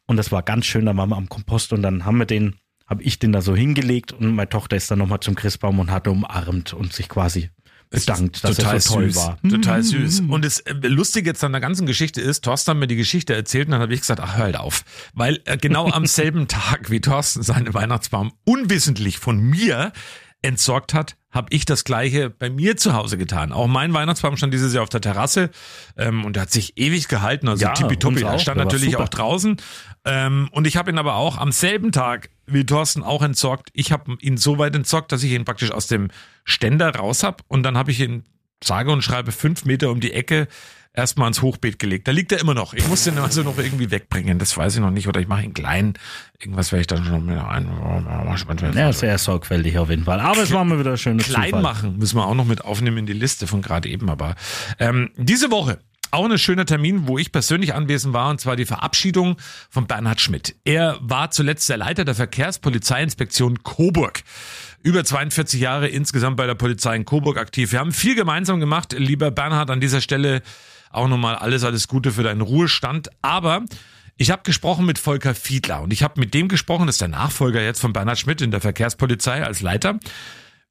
Und 0.06 0.18
das 0.18 0.32
war 0.32 0.44
ganz 0.44 0.66
schön, 0.66 0.86
da 0.86 0.96
waren 0.96 1.10
wir 1.10 1.18
am 1.18 1.30
Kompost 1.30 1.74
und 1.74 1.82
dann 1.82 2.06
haben 2.06 2.18
wir 2.18 2.26
den 2.26 2.56
habe 2.86 3.04
ich 3.04 3.20
den 3.20 3.32
da 3.32 3.42
so 3.42 3.56
hingelegt 3.56 4.12
und 4.12 4.36
meine 4.36 4.50
Tochter 4.50 4.76
ist 4.76 4.92
dann 4.92 5.00
nochmal 5.00 5.20
zum 5.20 5.36
Christbaum 5.36 5.80
und 5.80 5.92
hat 5.92 6.08
umarmt 6.08 6.74
und 6.74 6.94
sich 6.94 7.10
quasi 7.10 7.50
bedankt, 7.90 8.44
dass 8.44 8.58
total 8.58 8.76
er 8.76 8.80
so 8.82 8.94
toll 8.96 9.12
süß. 9.12 9.16
war. 9.16 9.38
Total 9.48 9.84
süß. 9.84 10.22
Und 10.22 10.44
das 10.44 10.60
äh, 10.62 10.74
Lustige 10.88 11.30
jetzt 11.30 11.44
an 11.44 11.52
der 11.52 11.62
ganzen 11.62 11.86
Geschichte 11.86 12.22
ist, 12.22 12.44
Thorsten 12.44 12.72
hat 12.72 12.78
mir 12.78 12.88
die 12.88 12.96
Geschichte 12.96 13.34
erzählt 13.36 13.68
und 13.68 13.72
dann 13.74 13.82
habe 13.82 13.94
ich 13.94 14.02
gesagt, 14.02 14.20
ach, 14.20 14.38
hör 14.38 14.46
halt 14.46 14.58
auf. 14.58 14.84
Weil 15.14 15.42
äh, 15.46 15.58
genau 15.58 15.90
am 15.90 16.06
selben 16.08 16.48
Tag, 16.48 16.90
wie 16.90 17.02
Thorsten 17.02 17.44
seinen 17.44 17.74
Weihnachtsbaum 17.74 18.34
unwissentlich 18.46 19.20
von 19.20 19.40
mir 19.40 19.94
entsorgt 20.42 20.94
hat, 20.94 21.16
habe 21.32 21.48
ich 21.52 21.66
das 21.66 21.84
gleiche 21.84 22.30
bei 22.30 22.50
mir 22.50 22.78
zu 22.78 22.94
Hause 22.94 23.18
getan. 23.18 23.52
Auch 23.54 23.68
mein 23.68 23.94
Weihnachtsbaum 23.94 24.38
stand 24.38 24.54
dieses 24.54 24.74
Jahr 24.74 24.84
auf 24.84 24.90
der 24.90 25.02
Terrasse 25.02 25.50
ähm, 25.98 26.26
und 26.26 26.36
der 26.36 26.44
hat 26.44 26.52
sich 26.52 26.78
ewig 26.78 27.08
gehalten, 27.08 27.48
also 27.48 27.64
Ja, 27.64 27.74
tippitoppi. 27.74 28.22
Er 28.22 28.40
stand 28.40 28.58
natürlich 28.58 28.92
super. 28.92 29.04
auch 29.06 29.10
draußen 29.10 29.58
ähm, 30.06 30.50
und 30.52 30.68
ich 30.68 30.78
habe 30.78 30.92
ihn 30.92 30.98
aber 30.98 31.16
auch 31.16 31.38
am 31.38 31.52
selben 31.52 31.92
Tag 31.92 32.30
wie 32.46 32.66
Thorsten 32.66 33.04
auch 33.04 33.22
entsorgt. 33.22 33.70
Ich 33.74 33.92
habe 33.92 34.18
ihn 34.20 34.38
so 34.38 34.58
weit 34.58 34.76
entsorgt, 34.76 35.12
dass 35.12 35.24
ich 35.24 35.32
ihn 35.32 35.46
praktisch 35.46 35.72
aus 35.72 35.88
dem 35.88 36.10
Ständer 36.44 36.96
raus 36.96 37.24
hab 37.24 37.44
und 37.48 37.64
dann 37.64 37.78
habe 37.78 37.92
ich 37.92 38.00
ihn 38.00 38.24
sage 38.64 38.92
und 38.92 39.02
schreibe 39.02 39.32
fünf 39.32 39.66
Meter 39.66 39.92
um 39.92 40.00
die 40.00 40.14
Ecke 40.14 40.48
erstmal 40.94 41.28
ins 41.28 41.42
Hochbeet 41.42 41.80
gelegt. 41.80 42.08
Da 42.08 42.12
liegt 42.12 42.32
er 42.32 42.40
immer 42.40 42.54
noch. 42.54 42.74
Ich 42.74 42.88
muss 42.88 43.04
den 43.04 43.18
also 43.18 43.42
noch 43.42 43.58
irgendwie 43.58 43.92
wegbringen. 43.92 44.38
Das 44.40 44.56
weiß 44.56 44.76
ich 44.76 44.82
noch 44.82 44.92
nicht. 44.92 45.08
Oder 45.08 45.20
ich 45.20 45.28
mache 45.28 45.44
ihn 45.44 45.54
klein. 45.54 45.94
Irgendwas 46.40 46.72
werde 46.72 46.82
ich 46.82 46.88
dann 46.88 47.04
schon 47.04 47.26
mit 47.26 47.38
ein. 47.38 47.68
Ja, 48.76 48.94
sehr 48.94 49.18
sorgfältig 49.18 49.78
auf 49.78 49.90
jeden 49.90 50.04
Fall. 50.06 50.20
Aber 50.20 50.44
es 50.44 50.52
war 50.52 50.64
mal 50.64 50.80
wieder 50.80 50.96
schönes 50.98 51.26
Klein 51.26 51.46
Zufall. 51.46 51.62
machen 51.62 51.98
müssen 51.98 52.18
wir 52.18 52.26
auch 52.26 52.36
noch 52.36 52.46
mit 52.46 52.64
aufnehmen 52.64 53.00
in 53.00 53.06
die 53.06 53.14
Liste 53.14 53.48
von 53.48 53.62
gerade 53.62 53.90
eben. 53.90 54.10
Aber 54.10 54.36
ähm, 54.80 55.10
diese 55.18 55.52
Woche 55.52 55.80
auch 56.14 56.30
ein 56.30 56.38
schöner 56.38 56.66
Termin, 56.66 57.08
wo 57.08 57.18
ich 57.18 57.32
persönlich 57.32 57.74
anwesend 57.74 58.14
war, 58.14 58.30
und 58.30 58.40
zwar 58.40 58.56
die 58.56 58.66
Verabschiedung 58.66 59.38
von 59.70 59.88
Bernhard 59.88 60.22
Schmidt. 60.22 60.56
Er 60.64 60.98
war 61.02 61.32
zuletzt 61.32 61.70
der 61.70 61.78
Leiter 61.78 62.06
der 62.06 62.16
Verkehrspolizeiinspektion 62.16 63.64
Coburg. 63.64 64.24
Über 64.84 65.04
42 65.04 65.60
Jahre 65.60 65.88
insgesamt 65.88 66.38
bei 66.38 66.46
der 66.46 66.56
Polizei 66.56 66.96
in 66.96 67.06
Coburg 67.06 67.38
aktiv. 67.38 67.72
Wir 67.72 67.80
haben 67.80 67.92
viel 67.92 68.16
gemeinsam 68.16 68.60
gemacht. 68.60 68.94
Lieber 68.98 69.32
Bernhard, 69.32 69.72
an 69.72 69.82
dieser 69.82 70.02
Stelle 70.02 70.44
auch 70.92 71.08
nochmal 71.08 71.36
alles, 71.36 71.64
alles 71.64 71.88
Gute 71.88 72.12
für 72.12 72.24
deinen 72.24 72.42
Ruhestand. 72.42 73.10
Aber 73.22 73.64
ich 74.16 74.30
habe 74.30 74.44
gesprochen 74.44 74.86
mit 74.86 75.00
Volker 75.00 75.34
Fiedler 75.34 75.82
und 75.82 75.92
ich 75.92 76.04
habe 76.04 76.20
mit 76.20 76.34
dem 76.36 76.48
gesprochen, 76.48 76.86
das 76.86 76.96
ist 76.96 77.02
der 77.02 77.08
Nachfolger 77.08 77.64
jetzt 77.64 77.82
von 77.82 77.94
Bernhard 77.94 78.20
Schmidt 78.20 78.42
in 78.42 78.52
der 78.52 78.62
Verkehrspolizei 78.62 79.44
als 79.44 79.62
Leiter. 79.62 79.98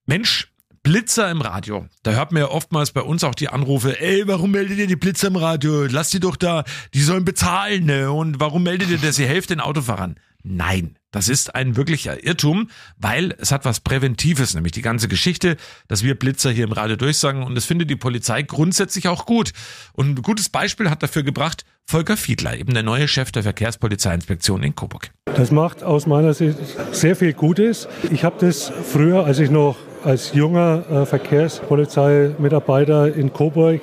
Mensch, 0.07 0.52
Blitzer 0.83 1.31
im 1.31 1.41
Radio. 1.43 1.87
Da 2.03 2.11
hört 2.11 2.33
man 2.33 2.43
ja 2.43 2.49
oftmals 2.49 2.91
bei 2.91 3.03
uns 3.03 3.23
auch 3.23 3.37
die 3.37 3.49
Anrufe, 3.49 4.01
ey, 4.01 4.27
warum 4.27 4.51
meldet 4.51 4.79
ihr 4.79 4.89
die 4.89 4.97
Blitzer 4.97 5.29
im 5.29 5.37
Radio? 5.37 5.85
Lass 5.87 6.11
die 6.11 6.19
doch 6.19 6.35
da, 6.35 6.65
die 6.93 7.03
sollen 7.03 7.25
bezahlen, 7.25 7.85
ne? 7.85 8.11
Und 8.11 8.41
warum 8.41 8.65
meldet 8.65 8.91
ihr 8.91 8.99
das? 8.99 9.17
Ihr 9.21 9.29
helft 9.29 9.51
den 9.51 9.61
Autofahrern. 9.61 10.17
Nein, 10.43 10.97
das 11.13 11.29
ist 11.29 11.55
ein 11.55 11.77
wirklicher 11.77 12.25
Irrtum, 12.25 12.69
weil 12.97 13.33
es 13.39 13.53
hat 13.53 13.65
was 13.65 13.79
Präventives, 13.79 14.55
nämlich 14.55 14.73
die 14.73 14.83
ganze 14.83 15.07
Geschichte, 15.07 15.57
dass 15.87 16.03
wir 16.03 16.19
Blitzer 16.19 16.51
hier 16.51 16.65
im 16.65 16.73
Radio 16.73 16.97
durchsagen 16.97 17.45
und 17.45 17.55
das 17.55 17.65
findet 17.65 17.89
die 17.89 17.95
Polizei 17.95 18.43
grundsätzlich 18.43 19.07
auch 19.07 19.25
gut. 19.25 19.53
Und 19.93 20.09
ein 20.09 20.23
gutes 20.23 20.49
Beispiel 20.49 20.91
hat 20.91 21.01
dafür 21.01 21.23
gebracht 21.23 21.65
Volker 21.85 22.17
Fiedler, 22.17 22.59
eben 22.59 22.75
der 22.75 22.83
neue 22.83 23.07
Chef 23.07 23.31
der 23.31 23.45
Verkehrspolizeiinspektion 23.45 24.65
in 24.65 24.75
Coburg. 24.75 25.13
Das 25.27 25.53
macht 25.53 25.85
aus 25.85 26.07
meiner 26.07 26.35
Sicht 26.35 26.59
sehr 26.91 27.15
viel 27.15 27.35
Gutes. 27.35 27.87
Ich 28.11 28.25
habe 28.25 28.45
das 28.45 28.73
früher, 28.91 29.25
als 29.25 29.39
ich 29.39 29.49
noch 29.49 29.77
als 30.05 30.35
junger 30.35 30.85
äh, 30.91 31.07
Verkehrspolizeimitarbeiter 31.07 33.15
in 33.15 33.33
Coburg 33.33 33.81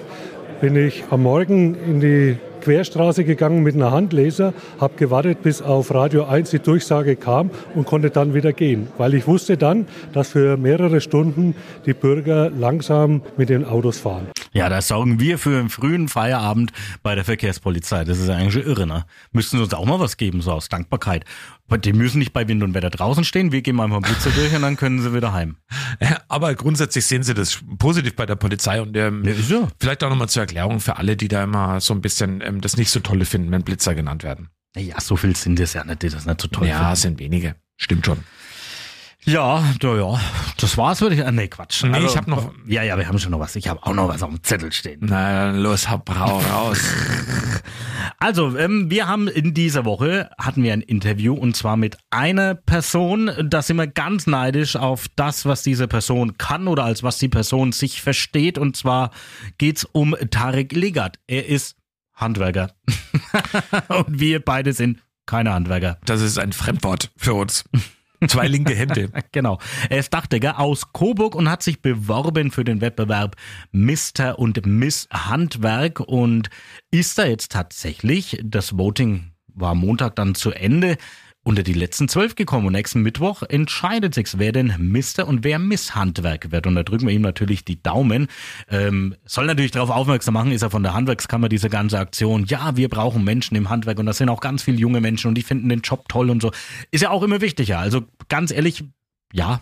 bin 0.62 0.76
ich 0.76 1.04
am 1.10 1.24
Morgen 1.24 1.76
in 1.76 2.00
die 2.00 2.38
Querstraße 2.62 3.24
gegangen 3.24 3.64
mit 3.64 3.76
einer 3.76 3.92
Handleser, 3.92 4.54
habe 4.80 4.96
gewartet, 4.98 5.42
bis 5.42 5.62
auf 5.62 5.94
Radio 5.94 6.26
1 6.26 6.50
die 6.50 6.60
Durchsage 6.60 7.16
kam 7.16 7.52
und 7.74 7.86
konnte 7.86 8.10
dann 8.10 8.34
wieder 8.34 8.52
gehen, 8.52 8.88
weil 8.98 9.14
ich 9.14 9.28
wusste 9.28 9.58
dann, 9.58 9.88
dass 10.14 10.30
für 10.30 10.58
mehrere 10.58 11.00
Stunden 11.00 11.56
die 11.86 11.94
Bürger 11.94 12.50
langsam 12.50 13.22
mit 13.38 13.50
den 13.50 13.66
Autos 13.66 14.00
fahren. 14.00 14.28
Ja, 14.52 14.68
da 14.68 14.82
sorgen 14.82 15.20
wir 15.20 15.38
für 15.38 15.60
einen 15.60 15.70
frühen 15.70 16.08
Feierabend 16.08 16.72
bei 17.04 17.14
der 17.14 17.24
Verkehrspolizei. 17.24 18.04
Das 18.04 18.18
ist 18.18 18.30
eigentlich 18.30 18.66
irre, 18.66 18.88
ne? 18.88 19.06
Müssten 19.32 19.58
sie 19.58 19.64
uns 19.64 19.74
auch 19.74 19.86
mal 19.86 20.00
was 20.00 20.18
geben, 20.18 20.42
so 20.42 20.52
aus 20.52 20.70
Dankbarkeit. 20.70 21.24
Die 21.78 21.94
müssen 21.94 22.20
nicht 22.20 22.34
bei 22.34 22.48
Wind 22.48 22.64
und 22.64 22.74
Wetter 22.74 22.90
draußen 22.90 23.24
stehen, 23.24 23.52
wir 23.52 23.62
gehen 23.62 23.80
einfach 23.80 23.98
einen 23.98 24.04
Blitzer 24.06 24.32
durch 24.32 24.54
und 24.56 24.62
dann 24.62 24.76
können 24.76 25.02
sie 25.02 25.14
wieder 25.14 25.34
heim. 25.34 25.58
Aber 26.28 26.56
grundsätzlich 26.56 27.06
sehen 27.06 27.24
Sie 27.24 27.34
das 27.34 27.60
positiv 27.78 28.16
bei 28.16 28.26
der 28.26 28.36
Polizei 28.36 28.82
und 28.82 28.96
ähm, 28.98 29.24
Ja, 29.24 29.34
ja. 29.34 29.68
vielleicht 29.80 30.04
auch 30.04 30.10
nochmal 30.10 30.30
zur 30.30 30.42
Erklärung 30.42 30.80
für 30.80 30.98
alle, 30.98 31.16
die 31.16 31.28
da 31.28 31.44
immer 31.44 31.80
so 31.82 31.94
ein 31.94 32.02
bisschen 32.02 32.42
ähm, 32.42 32.62
das 32.62 32.78
nicht 32.78 32.90
so 32.90 33.00
tolle 33.00 33.26
finden, 33.26 33.52
wenn 33.52 33.64
Blitzer 33.64 33.96
genannt 33.96 34.24
werden. 34.24 34.50
Ja, 34.76 35.00
so 35.00 35.16
viel 35.16 35.36
sind 35.36 35.60
es 35.60 35.74
ja 35.74 35.84
nicht, 35.84 36.04
die 36.04 36.10
das 36.10 36.26
nicht 36.26 36.42
so 36.42 36.48
toll 36.48 36.68
ja, 36.68 36.80
finden. 36.80 36.96
sind 36.96 37.20
wenige. 37.20 37.56
Stimmt 37.78 38.06
schon. 38.06 38.20
Ja, 39.26 39.64
ja, 39.82 39.96
ja. 39.96 40.20
Das 40.58 40.78
war's, 40.78 41.02
würde 41.02 41.16
ich. 41.16 41.26
Ah, 41.26 41.32
nee, 41.32 41.48
Quatsch. 41.48 41.84
Nee, 41.84 42.00
ich 42.06 42.16
hab 42.18 42.28
noch- 42.28 42.52
Ja, 42.66 42.84
ja, 42.84 42.98
wir 42.98 43.08
haben 43.08 43.20
schon 43.20 43.32
noch 43.32 43.40
was. 43.40 43.56
Ich 43.56 43.68
habe 43.68 43.84
auch 43.84 43.94
noch 43.94 44.08
was 44.08 44.24
auf 44.24 44.30
dem 44.30 44.42
Zettel 44.44 44.72
stehen. 44.72 45.00
Na, 45.04 45.48
dann 45.48 45.60
los, 45.62 45.90
hau 45.90 46.02
rau 46.10 46.40
raus. 46.40 46.80
Also, 48.22 48.58
ähm, 48.58 48.90
wir 48.92 49.08
haben 49.08 49.30
in 49.30 49.54
dieser 49.54 49.86
Woche 49.86 50.30
hatten 50.38 50.62
wir 50.64 50.74
ein 50.74 50.82
Interview 50.82 51.34
und 51.34 51.56
zwar 51.56 51.78
mit 51.78 51.98
einer 52.10 52.54
Person. 52.56 53.32
Da 53.46 53.62
sind 53.62 53.78
wir 53.78 53.88
ganz 53.88 54.28
neidisch 54.28 54.76
auf 54.76 55.08
das, 55.16 55.46
was 55.46 55.64
diese 55.64 55.88
Person 55.88 56.38
kann 56.38 56.68
oder 56.68 56.84
als 56.84 57.02
was 57.02 57.18
die 57.18 57.30
Person 57.30 57.72
sich 57.72 58.02
versteht. 58.02 58.58
Und 58.58 58.76
zwar 58.76 59.12
geht's 59.58 59.86
um 59.86 60.16
Tarek 60.32 60.74
Ligat. 60.74 61.18
Er 61.28 61.46
ist 61.48 61.78
Handwerker. 62.14 62.72
und 63.88 64.20
wir 64.20 64.44
beide 64.44 64.74
sind 64.74 65.00
keine 65.26 65.54
Handwerker. 65.54 65.98
Das 66.04 66.20
ist 66.22 66.38
ein 66.40 66.52
Fremdwort 66.52 67.12
für 67.16 67.36
uns. 67.36 67.64
Zwei 68.28 68.48
linke 68.48 68.76
Hände. 68.76 69.10
Genau. 69.32 69.60
Er 69.90 70.00
ist 70.00 70.14
Dachdecker 70.14 70.60
aus 70.60 70.92
Coburg 70.92 71.36
und 71.36 71.50
hat 71.50 71.62
sich 71.64 71.82
beworben 71.82 72.52
für 72.52 72.64
den 72.64 72.82
Wettbewerb 72.82 73.36
Mr. 73.72 74.38
und 74.38 74.66
Miss 74.66 75.08
Handwerk 75.12 76.00
und 76.00 76.50
ist 76.92 77.18
da 77.18 77.26
jetzt 77.26 77.52
tatsächlich, 77.52 78.40
das 78.44 78.78
Voting 78.78 79.32
war 79.48 79.76
Montag 79.76 80.16
dann 80.16 80.36
zu 80.36 80.52
Ende, 80.52 80.98
unter 81.50 81.63
die 81.63 81.74
letzten 81.74 82.08
zwölf 82.08 82.36
gekommen 82.36 82.68
und 82.68 82.74
nächsten 82.74 83.01
Mittwoch 83.01 83.41
entscheidet 83.41 84.13
sich, 84.13 84.38
wer 84.38 84.51
denn 84.51 84.72
Mr. 84.77 85.27
und 85.27 85.44
wer 85.44 85.58
Miss 85.58 85.96
Handwerk 85.96 86.51
wird. 86.51 86.68
Und 86.68 86.75
da 86.75 86.84
drücken 86.84 87.08
wir 87.08 87.13
ihm 87.15 87.24
natürlich 87.24 87.65
die 87.65 87.82
Daumen. 87.82 88.27
Ähm, 88.70 89.15
soll 89.25 89.48
natürlich 89.48 89.72
darauf 89.72 89.89
aufmerksam 89.89 90.36
machen, 90.36 90.51
ist 90.51 90.62
er 90.62 90.70
von 90.70 90.84
der 90.84 90.94
Handwerkskammer 90.94 91.50
diese 91.50 91.72
ganze 91.72 91.98
Aktion. 91.98 92.46
Ja, 92.46 92.77
wir 92.77 92.88
brauchen 92.88 93.24
Menschen 93.24 93.56
im 93.56 93.72
Handwerk 93.72 93.98
und 93.98 94.06
das 94.06 94.20
sind 94.20 94.29
auch 94.29 94.41
ganz 94.41 94.62
viele 94.62 94.77
junge 94.77 95.01
Menschen 95.01 95.29
und 95.29 95.36
die 95.36 95.41
finden 95.41 95.70
den 95.70 95.82
Job 95.82 96.08
toll 96.08 96.29
und 96.29 96.39
so. 96.39 96.51
Ist 96.91 97.01
ja 97.01 97.10
auch 97.10 97.24
immer 97.24 97.41
wichtiger. 97.41 97.79
Also 97.79 98.03
ganz 98.27 98.51
ehrlich, 98.51 98.84
ja, 99.34 99.60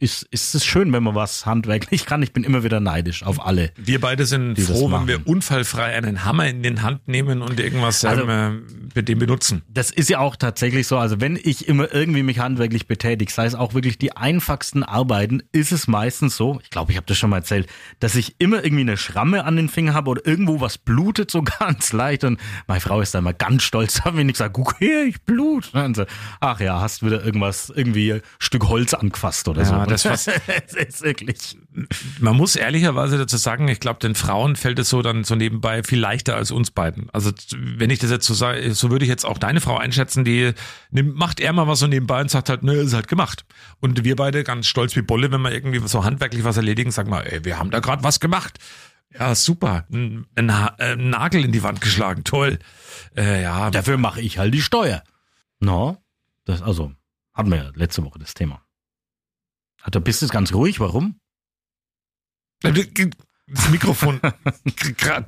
ist, 0.00 0.22
ist 0.30 0.54
es 0.54 0.64
schön, 0.64 0.92
wenn 0.92 1.02
man 1.02 1.14
was 1.14 1.44
handwerklich 1.46 2.06
kann. 2.06 2.22
Ich 2.22 2.32
bin 2.32 2.44
immer 2.44 2.62
wieder 2.64 2.80
neidisch 2.80 3.22
auf 3.24 3.44
alle. 3.44 3.72
Wir 3.76 4.00
beide 4.00 4.26
sind 4.26 4.58
froh, 4.60 4.90
wenn 4.92 5.06
wir 5.08 5.26
unfallfrei 5.26 5.94
einen 5.96 6.24
Hammer 6.24 6.46
in 6.48 6.62
den 6.62 6.82
Hand 6.82 7.08
nehmen 7.08 7.42
und 7.42 7.58
irgendwas 7.60 8.04
Also- 8.04 8.22
ähm, 8.28 8.64
äh, 8.72 8.88
mit 8.94 9.08
dem 9.08 9.18
benutzen. 9.18 9.62
Das 9.68 9.90
ist 9.90 10.08
ja 10.08 10.18
auch 10.20 10.36
tatsächlich 10.36 10.86
so. 10.86 10.98
Also 10.98 11.20
wenn 11.20 11.38
ich 11.42 11.68
immer 11.68 11.92
irgendwie 11.92 12.22
mich 12.22 12.38
handwerklich 12.38 12.86
betätige, 12.86 13.30
sei 13.32 13.44
es 13.46 13.54
auch 13.54 13.74
wirklich 13.74 13.98
die 13.98 14.16
einfachsten 14.16 14.82
Arbeiten, 14.82 15.42
ist 15.52 15.72
es 15.72 15.86
meistens 15.88 16.36
so, 16.36 16.58
ich 16.62 16.70
glaube, 16.70 16.92
ich 16.92 16.96
habe 16.96 17.06
das 17.06 17.18
schon 17.18 17.30
mal 17.30 17.36
erzählt, 17.38 17.68
dass 18.00 18.14
ich 18.14 18.36
immer 18.38 18.64
irgendwie 18.64 18.82
eine 18.82 18.96
Schramme 18.96 19.44
an 19.44 19.56
den 19.56 19.68
Finger 19.68 19.94
habe 19.94 20.10
oder 20.10 20.26
irgendwo 20.26 20.60
was 20.60 20.78
blutet 20.78 21.30
so 21.30 21.42
ganz 21.58 21.92
leicht 21.92 22.24
und 22.24 22.40
meine 22.66 22.80
Frau 22.80 23.00
ist 23.00 23.14
da 23.14 23.18
immer 23.18 23.32
ganz 23.34 23.62
stolz, 23.62 24.00
wenn 24.12 24.28
ich 24.28 24.36
sage, 24.36 24.52
guck 24.52 24.80
her, 24.80 25.04
ich 25.04 25.20
blut. 25.22 25.72
Und 25.74 25.96
so, 25.96 26.04
ach 26.40 26.60
ja, 26.60 26.80
hast 26.80 27.04
wieder 27.04 27.24
irgendwas, 27.24 27.70
irgendwie 27.74 28.14
ein 28.14 28.22
Stück 28.38 28.68
Holz 28.68 28.94
angefasst 28.94 29.48
oder 29.48 29.62
Ja, 29.62 29.68
so. 29.68 29.87
Das 29.90 30.04
was- 30.06 30.26
es 30.28 30.74
ist 30.74 31.02
wirklich. 31.02 31.56
Man 32.20 32.36
muss 32.36 32.56
ehrlicherweise 32.56 33.18
dazu 33.18 33.36
sagen, 33.36 33.68
ich 33.68 33.80
glaube, 33.80 34.00
den 34.00 34.14
Frauen 34.14 34.56
fällt 34.56 34.78
es 34.78 34.88
so 34.88 35.02
dann 35.02 35.24
so 35.24 35.34
nebenbei 35.34 35.82
viel 35.82 35.98
leichter 36.00 36.36
als 36.36 36.50
uns 36.50 36.70
beiden. 36.70 37.08
Also 37.10 37.30
wenn 37.56 37.90
ich 37.90 37.98
das 37.98 38.10
jetzt 38.10 38.26
so 38.26 38.34
sage, 38.34 38.74
so 38.74 38.90
würde 38.90 39.04
ich 39.04 39.08
jetzt 39.08 39.24
auch 39.24 39.38
deine 39.38 39.60
Frau 39.60 39.76
einschätzen, 39.76 40.24
die 40.24 40.52
nimmt, 40.90 41.16
macht 41.16 41.40
eher 41.40 41.52
mal 41.52 41.66
was 41.66 41.78
so 41.80 41.86
nebenbei 41.86 42.20
und 42.20 42.30
sagt 42.30 42.48
halt, 42.48 42.62
nö, 42.62 42.80
ist 42.80 42.94
halt 42.94 43.08
gemacht. 43.08 43.44
Und 43.80 44.04
wir 44.04 44.16
beide 44.16 44.44
ganz 44.44 44.66
stolz 44.66 44.96
wie 44.96 45.02
Bolle, 45.02 45.30
wenn 45.32 45.40
wir 45.42 45.52
irgendwie 45.52 45.86
so 45.86 46.04
handwerklich 46.04 46.44
was 46.44 46.56
erledigen, 46.56 46.90
sagen 46.90 47.10
wir, 47.10 47.30
ey, 47.32 47.44
wir 47.44 47.58
haben 47.58 47.70
da 47.70 47.80
gerade 47.80 48.02
was 48.04 48.20
gemacht. 48.20 48.58
Ja, 49.18 49.34
super. 49.34 49.86
Ein, 49.90 50.26
äh, 50.36 50.42
ein 50.78 51.08
Nagel 51.10 51.44
in 51.44 51.52
die 51.52 51.62
Wand 51.62 51.80
geschlagen, 51.80 52.24
toll. 52.24 52.58
Äh, 53.16 53.42
ja, 53.42 53.70
Dafür 53.70 53.96
mache 53.96 54.20
ich 54.20 54.38
halt 54.38 54.52
die 54.52 54.60
Steuer. 54.60 55.02
No, 55.60 55.96
das, 56.44 56.60
also, 56.62 56.92
hatten 57.32 57.50
wir 57.50 57.56
ja 57.58 57.70
letzte 57.74 58.04
Woche 58.04 58.18
das 58.18 58.34
Thema. 58.34 58.60
Hat 59.88 59.94
da 59.94 60.00
bist 60.00 60.20
du 60.20 60.28
ganz 60.28 60.52
ruhig, 60.52 60.80
warum? 60.80 61.18
das 63.46 63.70
Mikrofon. 63.70 64.20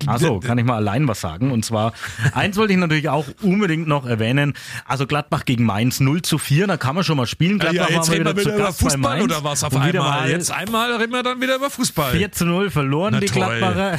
Also 0.07 0.39
kann 0.41 0.59
ich 0.59 0.67
mal 0.67 0.77
allein 0.77 1.09
was 1.09 1.23
sagen. 1.23 1.51
Und 1.51 1.65
zwar, 1.65 1.95
eins 2.35 2.59
wollte 2.59 2.75
ich 2.75 2.79
natürlich 2.79 3.09
auch 3.09 3.25
unbedingt 3.41 3.89
noch 3.89 4.05
erwähnen. 4.05 4.53
Also 4.85 5.07
Gladbach 5.07 5.47
gegen 5.47 5.65
Mainz 5.65 6.01
0 6.01 6.21
zu 6.21 6.37
4, 6.37 6.67
da 6.67 6.77
kann 6.77 6.95
man 6.95 7.05
schon 7.05 7.17
mal 7.17 7.27
spielen. 7.27 7.59
Gladbach 7.59 7.89
ja, 7.89 7.97
jetzt 7.97 8.11
reden 8.11 8.27
wir 8.27 8.37
wieder 8.37 8.51
zu 8.51 8.55
über 8.55 8.73
Fußball 8.75 9.23
oder 9.23 9.43
was 9.45 9.65
auf 9.65 9.73
wieder 9.73 9.85
einmal? 9.87 10.21
mal 10.21 10.31
Jetzt 10.31 10.51
einmal 10.51 10.93
reden 10.97 11.13
wir 11.13 11.23
dann 11.23 11.41
wieder 11.41 11.57
über 11.57 11.71
Fußball. 11.71 12.13
4 12.13 12.33
zu 12.33 12.45
0 12.45 12.71
verloren, 12.71 13.15
Na 13.15 13.21
die 13.21 13.27
toll. 13.27 13.57
Gladbacher. 13.59 13.99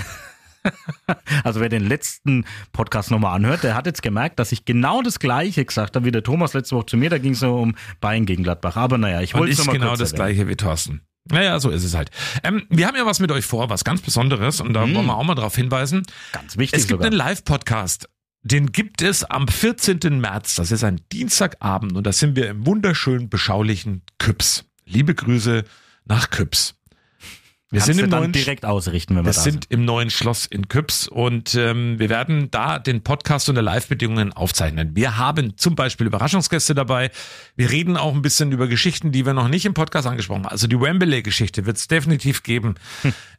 Also 1.43 1.59
wer 1.59 1.69
den 1.69 1.85
letzten 1.87 2.45
Podcast 2.71 3.11
nochmal 3.11 3.35
anhört, 3.35 3.63
der 3.63 3.75
hat 3.75 3.85
jetzt 3.85 4.03
gemerkt, 4.03 4.39
dass 4.39 4.51
ich 4.51 4.65
genau 4.65 5.01
das 5.01 5.19
Gleiche 5.19 5.65
gesagt 5.65 5.95
habe 5.95 6.05
wie 6.05 6.11
der 6.11 6.23
Thomas 6.23 6.53
letzte 6.53 6.75
Woche 6.75 6.85
zu 6.87 6.97
mir. 6.97 7.09
Da 7.09 7.17
ging 7.17 7.33
es 7.33 7.41
nur 7.41 7.59
um 7.59 7.75
Bayern 7.99 8.25
gegen 8.25 8.43
Gladbach. 8.43 8.75
Aber 8.77 8.97
naja, 8.97 9.21
ich 9.21 9.33
wollte 9.33 9.53
es 9.53 9.57
nochmal 9.59 9.77
genau 9.77 9.95
das 9.95 10.13
erwähnen. 10.13 10.15
gleiche 10.35 10.47
wie 10.49 10.55
Thorsten. 10.55 11.01
Naja, 11.29 11.59
so 11.59 11.69
ist 11.69 11.83
es 11.83 11.93
halt. 11.95 12.09
Ähm, 12.43 12.63
wir 12.69 12.87
haben 12.87 12.95
ja 12.95 13.05
was 13.05 13.19
mit 13.19 13.31
euch 13.31 13.45
vor, 13.45 13.69
was 13.69 13.83
ganz 13.83 14.01
Besonderes 14.01 14.59
und 14.59 14.73
da 14.73 14.81
wollen 14.81 15.05
wir 15.05 15.15
auch 15.15 15.23
mal 15.23 15.35
drauf 15.35 15.55
hinweisen. 15.55 16.03
Ganz 16.31 16.57
wichtig 16.57 16.79
Es 16.79 16.87
gibt 16.87 16.99
sogar. 16.99 17.07
einen 17.07 17.15
Live-Podcast. 17.15 18.09
Den 18.43 18.71
gibt 18.71 19.03
es 19.03 19.23
am 19.23 19.47
14. 19.47 19.99
März. 20.19 20.55
Das 20.55 20.71
ist 20.71 20.83
ein 20.83 20.99
Dienstagabend 21.11 21.95
und 21.95 22.07
da 22.07 22.11
sind 22.11 22.35
wir 22.35 22.49
im 22.49 22.65
wunderschönen, 22.65 23.29
beschaulichen 23.29 24.01
Küps. 24.17 24.65
Liebe 24.85 25.13
Grüße 25.13 25.63
nach 26.05 26.31
Küps. 26.31 26.75
Wir 27.71 27.79
Kannst 27.79 27.95
sind 27.95 28.03
im 28.03 28.09
neuen 28.09 28.31
direkt 28.33 28.65
ausrichten, 28.65 29.15
wenn 29.15 29.23
wir 29.23 29.29
wir 29.29 29.33
da 29.33 29.39
sind 29.39 29.65
im 29.69 29.85
neuen 29.85 30.09
Schloss 30.09 30.45
in 30.45 30.67
Küps 30.67 31.07
und 31.07 31.55
ähm, 31.55 31.99
wir 31.99 32.09
werden 32.09 32.51
da 32.51 32.79
den 32.79 33.01
Podcast 33.01 33.47
unter 33.47 33.61
Live-Bedingungen 33.61 34.33
aufzeichnen. 34.33 34.93
Wir 34.93 35.17
haben 35.17 35.55
zum 35.55 35.75
Beispiel 35.75 36.05
Überraschungsgäste 36.05 36.75
dabei. 36.75 37.11
Wir 37.55 37.71
reden 37.71 37.95
auch 37.95 38.13
ein 38.13 38.21
bisschen 38.21 38.51
über 38.51 38.67
Geschichten, 38.67 39.13
die 39.13 39.25
wir 39.25 39.33
noch 39.33 39.47
nicht 39.47 39.65
im 39.65 39.73
Podcast 39.73 40.05
angesprochen 40.05 40.43
haben. 40.43 40.51
Also 40.51 40.67
die 40.67 40.81
Wembley-Geschichte 40.81 41.65
wird 41.65 41.77
es 41.77 41.87
definitiv 41.87 42.43
geben. 42.43 42.75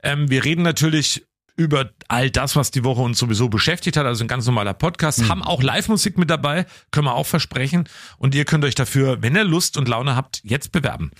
Ähm, 0.05 0.29
wir 0.29 0.45
reden 0.45 0.62
natürlich 0.62 1.25
über 1.56 1.90
all 2.09 2.30
das, 2.30 2.56
was 2.56 2.71
die 2.71 2.85
Woche 2.85 3.02
uns 3.02 3.18
sowieso 3.18 3.49
beschäftigt 3.49 3.97
hat, 3.97 4.06
also 4.06 4.25
ein 4.25 4.28
ganz 4.28 4.47
normaler 4.47 4.75
Podcast, 4.75 5.28
haben 5.28 5.42
auch 5.42 5.62
Live-Musik 5.62 6.18
mit 6.18 6.30
dabei, 6.30 6.66
können 6.90 7.06
wir 7.06 7.14
auch 7.14 7.26
versprechen. 7.26 7.88
Und 8.18 8.35
ihr 8.35 8.44
könnt 8.44 8.64
euch 8.64 8.75
dafür, 8.75 9.23
wenn 9.23 9.37
ihr 9.37 9.44
Lust 9.44 9.76
und 9.76 9.88
Laune 9.88 10.16
habt, 10.16 10.40
jetzt 10.44 10.73
bewerben. 10.73 11.11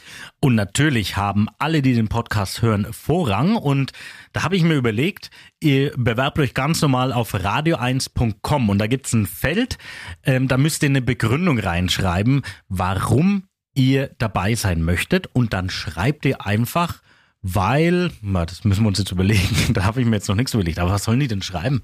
Und 0.40 0.54
natürlich 0.54 1.16
haben 1.16 1.48
alle, 1.58 1.82
die 1.82 1.94
den 1.94 2.08
Podcast 2.08 2.62
hören, 2.62 2.86
Vorrang. 2.92 3.56
Und 3.56 3.92
da 4.32 4.42
habe 4.42 4.56
ich 4.56 4.62
mir 4.62 4.74
überlegt, 4.74 5.30
ihr 5.60 5.92
bewerbt 5.96 6.38
euch 6.38 6.54
ganz 6.54 6.80
normal 6.80 7.12
auf 7.12 7.34
radio1.com 7.34 8.68
und 8.70 8.78
da 8.78 8.86
gibt's 8.86 9.12
ein 9.12 9.26
Feld, 9.26 9.78
ähm, 10.24 10.48
da 10.48 10.56
müsst 10.56 10.82
ihr 10.82 10.88
eine 10.88 11.02
Begründung 11.02 11.58
reinschreiben, 11.58 12.42
warum 12.68 13.44
ihr 13.74 14.10
dabei 14.18 14.54
sein 14.54 14.82
möchtet. 14.82 15.28
Und 15.32 15.52
dann 15.52 15.70
schreibt 15.70 16.24
ihr 16.24 16.44
einfach, 16.44 17.00
weil, 17.42 18.11
das 18.22 18.64
müssen 18.64 18.84
wir 18.84 18.88
uns 18.88 18.99
jetzt 18.99 19.12
überlegen, 19.12 19.56
da 19.75 19.84
habe 19.84 20.00
ich 20.00 20.06
mir 20.06 20.16
jetzt 20.16 20.28
noch 20.28 20.37
nichts 20.37 20.54
überlegt, 20.54 20.78
aber 20.78 20.92
was 20.92 21.04
sollen 21.04 21.20
die 21.20 21.28
denn 21.28 21.42
schreiben? 21.42 21.82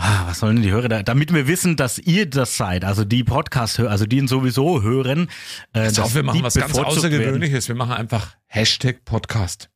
Ah, 0.00 0.28
Was 0.28 0.38
sollen 0.38 0.62
die 0.62 0.70
Hörer 0.70 0.88
da, 0.88 1.02
damit 1.02 1.34
wir 1.34 1.48
wissen, 1.48 1.74
dass 1.74 1.98
ihr 1.98 2.30
das 2.30 2.56
seid, 2.56 2.84
also 2.84 3.04
die 3.04 3.24
Podcast-Hörer, 3.24 3.90
also 3.90 4.06
die 4.06 4.18
ihn 4.18 4.28
sowieso 4.28 4.80
hören. 4.80 5.28
Äh, 5.72 5.90
auf, 5.98 6.14
wir 6.14 6.22
machen 6.22 6.44
was 6.44 6.54
ganz 6.54 6.70
bevorzugt 6.70 7.02
werden. 7.02 7.16
Außergewöhnliches. 7.16 7.66
Wir 7.66 7.74
machen 7.74 7.90
einfach 7.90 8.36
Hashtag 8.46 9.04
Podcast. 9.04 9.70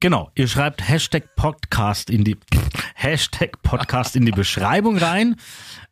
Genau, 0.00 0.32
ihr 0.34 0.48
schreibt 0.48 0.86
Hashtag 0.86 1.36
Podcast 1.36 2.10
in 2.10 2.24
die 2.24 2.36
Hashtag 2.96 3.62
Podcast 3.62 4.16
in 4.16 4.26
die 4.26 4.32
Beschreibung 4.32 4.98
rein. 4.98 5.36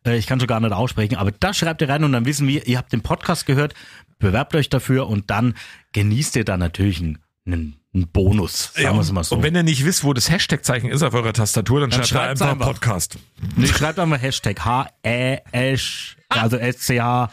Äh, 0.05 0.17
ich 0.17 0.27
kann 0.27 0.41
schon 0.41 0.47
gar 0.47 0.59
nicht 0.59 0.73
aussprechen, 0.73 1.15
aber 1.15 1.31
das 1.31 1.57
schreibt 1.57 1.81
ihr 1.81 1.87
rein 1.87 2.03
und 2.03 2.11
dann 2.11 2.25
wissen 2.25 2.45
wir, 2.49 2.67
ihr 2.67 2.77
habt 2.77 2.91
den 2.91 3.01
Podcast 3.01 3.45
gehört, 3.45 3.75
bewerbt 4.19 4.55
euch 4.55 4.67
dafür 4.67 5.07
und 5.07 5.29
dann 5.29 5.55
genießt 5.93 6.35
ihr 6.35 6.43
dann 6.43 6.59
natürlich 6.59 6.99
einen, 7.45 7.77
einen 7.93 8.07
Bonus, 8.07 8.71
sagen 8.73 8.95
wir 8.95 9.01
es 9.01 9.11
mal 9.11 9.23
so. 9.23 9.35
Und 9.35 9.43
wenn 9.43 9.55
ihr 9.55 9.63
nicht 9.63 9.85
wisst, 9.85 10.03
wo 10.03 10.13
das 10.13 10.29
Hashtag-Zeichen 10.29 10.89
ist 10.89 11.03
auf 11.03 11.13
eurer 11.13 11.33
Tastatur, 11.33 11.81
dann, 11.81 11.91
Dann 11.91 12.03
schreibt 12.03 12.11
ihr 12.11 12.17
schreibt's 12.17 12.41
einfach, 12.41 12.53
einfach. 12.55 12.73
Podcast. 12.73 13.17
nee, 13.55 13.67
schreibt 13.67 13.99
einmal 13.99 14.19
Hashtag 14.19 14.65
H-E-S, 14.65 16.15
also 16.29 16.57
S-C-H 16.57 17.29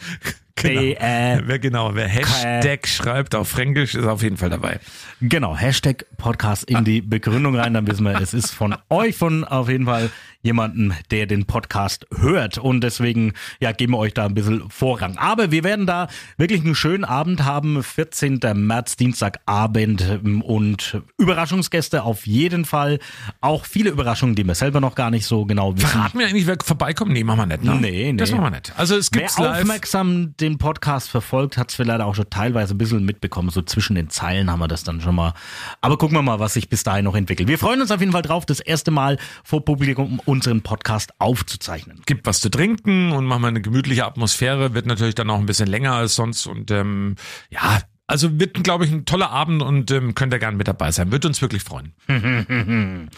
B, 0.61 0.93
äh, 0.93 1.41
Wer 1.43 1.59
genau, 1.59 1.95
wer 1.95 2.07
Hashtag 2.07 2.87
schreibt 2.87 3.33
auf 3.35 3.47
Fränkisch, 3.47 3.95
ist 3.95 4.05
auf 4.05 4.21
jeden 4.21 4.37
Fall 4.37 4.49
dabei. 4.49 4.79
Genau, 5.19 5.55
Hashtag 5.55 6.05
Podcast 6.17 6.65
in 6.65 6.83
die 6.83 7.01
Begründung 7.01 7.55
rein, 7.55 7.73
dann 7.73 7.87
wissen 7.87 8.03
wir, 8.03 8.19
es 8.21 8.33
ist 8.33 8.51
von 8.51 8.75
euch, 8.89 9.15
von 9.15 9.43
auf 9.43 9.69
jeden 9.69 9.85
Fall 9.85 10.11
jemanden, 10.41 10.93
der 11.11 11.25
den 11.25 11.45
Podcast 11.45 12.05
hört 12.15 12.57
und 12.57 12.81
deswegen 12.81 13.33
ja 13.59 13.71
geben 13.71 13.93
wir 13.93 13.97
euch 13.99 14.13
da 14.13 14.25
ein 14.25 14.33
bisschen 14.33 14.69
Vorrang. 14.69 15.17
Aber 15.17 15.51
wir 15.51 15.63
werden 15.63 15.85
da 15.85 16.07
wirklich 16.37 16.61
einen 16.61 16.75
schönen 16.75 17.03
Abend 17.03 17.43
haben, 17.43 17.83
14. 17.83 18.39
März, 18.55 18.95
Dienstagabend 18.95 20.01
ähm, 20.23 20.41
und 20.41 21.01
Überraschungsgäste 21.17 22.03
auf 22.03 22.25
jeden 22.27 22.65
Fall. 22.65 22.99
Auch 23.41 23.65
viele 23.65 23.89
Überraschungen, 23.89 24.35
die 24.35 24.45
wir 24.45 24.55
selber 24.55 24.79
noch 24.81 24.95
gar 24.95 25.11
nicht 25.11 25.25
so 25.25 25.45
genau 25.45 25.75
wissen. 25.75 25.87
Verraten 25.87 26.19
wir 26.19 26.27
eigentlich, 26.27 26.47
wer 26.47 26.57
vorbeikommt? 26.63 27.11
Nee, 27.11 27.23
machen 27.23 27.39
wir 27.39 27.45
nicht. 27.57 27.63
Ne? 27.63 27.75
Nee, 27.75 28.11
nee. 28.11 28.17
Das 28.17 28.31
machen 28.31 28.43
wir 28.43 28.51
nicht. 28.51 28.73
Also 28.77 28.95
es 28.95 29.09
Wer 29.11 29.21
gibt's 29.21 29.37
live. 29.37 29.61
aufmerksam 29.61 30.35
den 30.37 30.57
Podcast 30.57 31.09
verfolgt, 31.09 31.57
hat 31.57 31.69
es 31.69 31.75
vielleicht 31.75 32.01
auch 32.01 32.15
schon 32.15 32.29
teilweise 32.29 32.73
ein 32.75 32.77
bisschen 32.77 33.05
mitbekommen. 33.05 33.49
So 33.49 33.61
zwischen 33.61 33.95
den 33.95 34.09
Zeilen 34.09 34.49
haben 34.51 34.59
wir 34.59 34.67
das 34.67 34.83
dann 34.83 35.01
schon 35.01 35.15
mal. 35.15 35.33
Aber 35.81 35.97
gucken 35.97 36.17
wir 36.17 36.21
mal, 36.21 36.39
was 36.39 36.53
sich 36.53 36.69
bis 36.69 36.83
dahin 36.83 37.05
noch 37.05 37.15
entwickelt. 37.15 37.47
Wir 37.47 37.57
freuen 37.59 37.81
uns 37.81 37.91
auf 37.91 37.99
jeden 37.99 38.11
Fall 38.11 38.21
drauf, 38.21 38.45
das 38.45 38.59
erste 38.59 38.91
Mal 38.91 39.17
vor 39.43 39.63
Publikum 39.65 40.19
unseren 40.31 40.61
Podcast 40.61 41.11
aufzuzeichnen. 41.19 42.01
gibt 42.05 42.25
was 42.25 42.39
zu 42.39 42.49
trinken 42.49 43.11
und 43.11 43.25
machen 43.25 43.41
wir 43.41 43.49
eine 43.49 43.61
gemütliche 43.61 44.05
Atmosphäre, 44.05 44.73
wird 44.73 44.85
natürlich 44.85 45.15
dann 45.15 45.29
auch 45.29 45.39
ein 45.39 45.45
bisschen 45.45 45.67
länger 45.67 45.93
als 45.93 46.15
sonst 46.15 46.47
und 46.47 46.71
ähm, 46.71 47.15
ja, 47.49 47.81
also 48.07 48.39
wird, 48.39 48.61
glaube 48.63 48.85
ich, 48.85 48.91
ein 48.91 49.05
toller 49.05 49.29
Abend 49.29 49.61
und 49.61 49.89
ähm, 49.89 50.15
könnt 50.15 50.33
ihr 50.33 50.39
gerne 50.39 50.57
mit 50.57 50.67
dabei 50.67 50.91
sein. 50.91 51.13
Wird 51.13 51.25
uns 51.25 51.41
wirklich 51.41 51.63
freuen. 51.63 51.93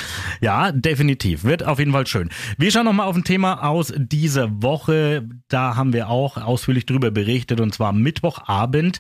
Ja, 0.42 0.72
definitiv. 0.72 1.44
Wird 1.44 1.64
auf 1.64 1.80
jeden 1.80 1.94
Fall 1.94 2.06
schön. 2.06 2.30
Wir 2.58 2.70
schauen 2.70 2.86
nochmal 2.86 3.08
auf 3.08 3.16
ein 3.16 3.24
Thema 3.24 3.64
aus 3.64 3.94
dieser 3.96 4.62
Woche. 4.62 5.28
Da 5.48 5.76
haben 5.76 5.94
wir 5.94 6.10
auch 6.10 6.38
ausführlich 6.38 6.86
drüber 6.86 7.12
berichtet 7.12 7.60
und 7.60 7.74
zwar 7.74 7.94
Mittwochabend. 7.94 9.00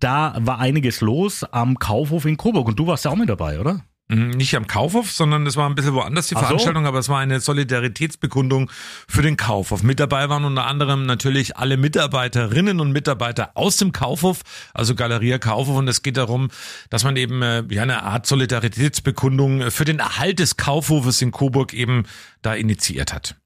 Da 0.00 0.36
war 0.38 0.58
einiges 0.58 1.00
los 1.00 1.44
am 1.44 1.78
Kaufhof 1.78 2.24
in 2.24 2.36
Coburg 2.36 2.68
und 2.68 2.78
du 2.78 2.86
warst 2.86 3.04
ja 3.04 3.10
auch 3.10 3.16
mit 3.16 3.28
dabei, 3.28 3.58
oder? 3.58 3.80
Mhm, 4.12 4.30
Nicht 4.30 4.54
am 4.56 4.66
Kaufhof, 4.66 5.10
sondern 5.10 5.46
es 5.46 5.56
war 5.56 5.68
ein 5.68 5.74
bisschen 5.74 5.94
woanders 5.94 6.26
die 6.26 6.36
Ach 6.36 6.40
so. 6.40 6.46
Veranstaltung, 6.46 6.86
aber 6.86 6.98
es 6.98 7.08
war 7.08 7.18
eine 7.18 7.40
Solidaritätsbekundung 7.40 8.70
für 9.08 9.22
den 9.22 9.36
Kaufhof. 9.36 9.82
Mit 9.82 10.00
dabei 10.00 10.28
waren 10.28 10.44
unter 10.44 10.66
anderem 10.66 11.06
natürlich 11.06 11.56
alle 11.56 11.76
Mitarbeiterinnen 11.76 12.80
und 12.80 12.92
Mitarbeiter 12.92 13.52
aus 13.54 13.78
dem 13.78 13.92
Kaufhof, 13.92 14.42
also 14.74 14.94
Galeria 14.94 15.38
Kaufhof. 15.38 15.76
Und 15.76 15.88
es 15.88 16.02
geht 16.02 16.18
darum, 16.18 16.48
dass 16.90 17.04
man 17.04 17.16
eben 17.16 17.42
äh, 17.42 17.64
ja 17.70 17.82
eine 17.82 18.02
Art 18.02 18.26
Solidaritätsbekundung 18.26 19.70
für 19.70 19.84
den 19.84 19.98
Erhalt 19.98 20.38
des 20.38 20.56
Kaufhofes 20.56 21.22
in 21.22 21.30
Coburg 21.30 21.72
eben 21.72 22.04
da 22.42 22.54
initiiert 22.54 23.14
hat. 23.14 23.36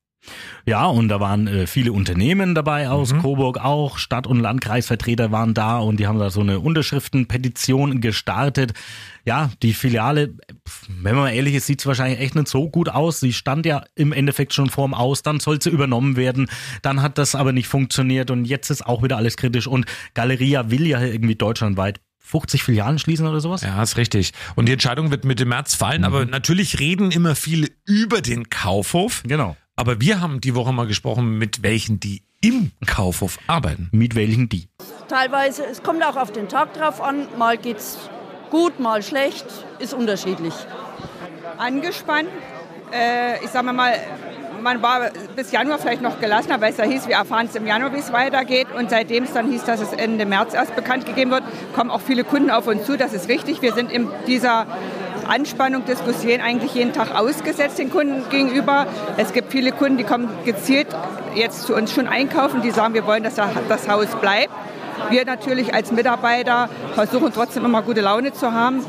Ja, 0.64 0.86
und 0.86 1.08
da 1.08 1.20
waren 1.20 1.46
äh, 1.46 1.66
viele 1.66 1.92
Unternehmen 1.92 2.54
dabei 2.54 2.88
aus 2.88 3.14
Coburg 3.16 3.58
auch. 3.58 3.98
Stadt- 3.98 4.26
und 4.26 4.40
Landkreisvertreter 4.40 5.30
waren 5.30 5.54
da 5.54 5.78
und 5.78 6.00
die 6.00 6.06
haben 6.06 6.18
da 6.18 6.30
so 6.30 6.40
eine 6.40 6.58
Unterschriftenpetition 6.58 8.00
gestartet. 8.00 8.72
Ja, 9.24 9.50
die 9.62 9.74
Filiale, 9.74 10.34
wenn 10.88 11.14
man 11.14 11.24
mal 11.24 11.30
ehrlich 11.30 11.54
ist, 11.54 11.66
sieht 11.66 11.84
wahrscheinlich 11.86 12.20
echt 12.20 12.34
nicht 12.34 12.48
so 12.48 12.68
gut 12.68 12.88
aus. 12.88 13.20
Sie 13.20 13.32
stand 13.32 13.66
ja 13.66 13.84
im 13.94 14.12
Endeffekt 14.12 14.54
schon 14.54 14.70
vorm 14.70 14.94
Aus, 14.94 15.22
dann 15.22 15.40
soll 15.40 15.60
sie 15.60 15.70
übernommen 15.70 16.16
werden. 16.16 16.48
Dann 16.82 17.02
hat 17.02 17.18
das 17.18 17.34
aber 17.34 17.52
nicht 17.52 17.68
funktioniert 17.68 18.30
und 18.30 18.44
jetzt 18.44 18.70
ist 18.70 18.86
auch 18.86 19.02
wieder 19.02 19.16
alles 19.16 19.36
kritisch. 19.36 19.66
Und 19.66 19.86
Galeria 20.14 20.70
will 20.70 20.86
ja 20.86 21.00
irgendwie 21.00 21.36
deutschlandweit 21.36 22.00
50 22.26 22.64
Filialen 22.64 22.98
schließen 22.98 23.26
oder 23.26 23.40
sowas? 23.40 23.62
Ja, 23.62 23.80
ist 23.80 23.96
richtig. 23.96 24.32
Und 24.56 24.66
die 24.66 24.72
Entscheidung 24.72 25.12
wird 25.12 25.24
Mitte 25.24 25.44
März 25.44 25.76
fallen, 25.76 26.04
aber 26.04 26.24
natürlich 26.24 26.80
reden 26.80 27.12
immer 27.12 27.36
viele 27.36 27.68
über 27.84 28.20
den 28.20 28.50
Kaufhof. 28.50 29.22
Genau. 29.24 29.56
Aber 29.76 30.00
wir 30.00 30.20
haben 30.22 30.40
die 30.40 30.54
Woche 30.54 30.72
mal 30.72 30.86
gesprochen, 30.86 31.36
mit 31.36 31.62
welchen 31.62 32.00
die 32.00 32.22
im 32.40 32.72
Kaufhof 32.86 33.38
arbeiten. 33.46 33.88
Mit 33.92 34.14
welchen 34.14 34.48
die? 34.48 34.68
Teilweise, 35.08 35.66
es 35.66 35.82
kommt 35.82 36.02
auch 36.02 36.16
auf 36.16 36.32
den 36.32 36.48
Tag 36.48 36.72
drauf 36.72 37.02
an. 37.02 37.28
Mal 37.36 37.58
geht's 37.58 37.98
gut, 38.50 38.80
mal 38.80 39.02
schlecht, 39.02 39.44
ist 39.78 39.92
unterschiedlich. 39.92 40.54
angespannt. 41.58 42.28
Äh, 42.92 43.44
ich 43.44 43.50
sage 43.50 43.72
mal, 43.72 43.94
man 44.66 44.82
war 44.82 45.10
bis 45.36 45.52
Januar 45.52 45.78
vielleicht 45.78 46.02
noch 46.02 46.18
gelassener, 46.18 46.60
weil 46.60 46.72
es 46.72 46.76
ja 46.76 46.84
hieß, 46.84 47.06
wir 47.06 47.14
erfahren 47.14 47.46
es 47.46 47.54
im 47.54 47.68
Januar, 47.68 47.94
wie 47.94 48.00
es 48.00 48.12
weitergeht. 48.12 48.66
Und 48.76 48.90
seitdem 48.90 49.22
es 49.22 49.32
dann 49.32 49.48
hieß, 49.48 49.62
dass 49.62 49.80
es 49.80 49.92
Ende 49.92 50.26
März 50.26 50.54
erst 50.54 50.74
bekannt 50.74 51.06
gegeben 51.06 51.30
wird, 51.30 51.44
kommen 51.72 51.88
auch 51.88 52.00
viele 52.00 52.24
Kunden 52.24 52.50
auf 52.50 52.66
uns 52.66 52.84
zu. 52.84 52.96
Das 52.96 53.12
ist 53.12 53.28
richtig. 53.28 53.62
Wir 53.62 53.74
sind 53.74 53.92
in 53.92 54.08
dieser 54.26 54.66
Anspannung, 55.28 55.84
Diskussion 55.84 56.40
eigentlich 56.40 56.74
jeden 56.74 56.92
Tag 56.92 57.14
ausgesetzt 57.14 57.78
den 57.78 57.90
Kunden 57.90 58.28
gegenüber. 58.28 58.88
Es 59.16 59.32
gibt 59.32 59.52
viele 59.52 59.70
Kunden, 59.70 59.98
die 59.98 60.04
kommen 60.04 60.28
gezielt 60.44 60.88
jetzt 61.36 61.62
zu 61.62 61.76
uns 61.76 61.92
schon 61.92 62.08
einkaufen, 62.08 62.60
die 62.60 62.72
sagen, 62.72 62.94
wir 62.94 63.06
wollen, 63.06 63.22
dass 63.22 63.36
das 63.36 63.88
Haus 63.88 64.08
bleibt. 64.20 64.50
Wir 65.10 65.24
natürlich 65.24 65.74
als 65.74 65.92
Mitarbeiter 65.92 66.68
versuchen 66.94 67.32
trotzdem 67.32 67.64
immer 67.64 67.82
gute 67.82 68.00
Laune 68.00 68.32
zu 68.32 68.52
haben, 68.52 68.84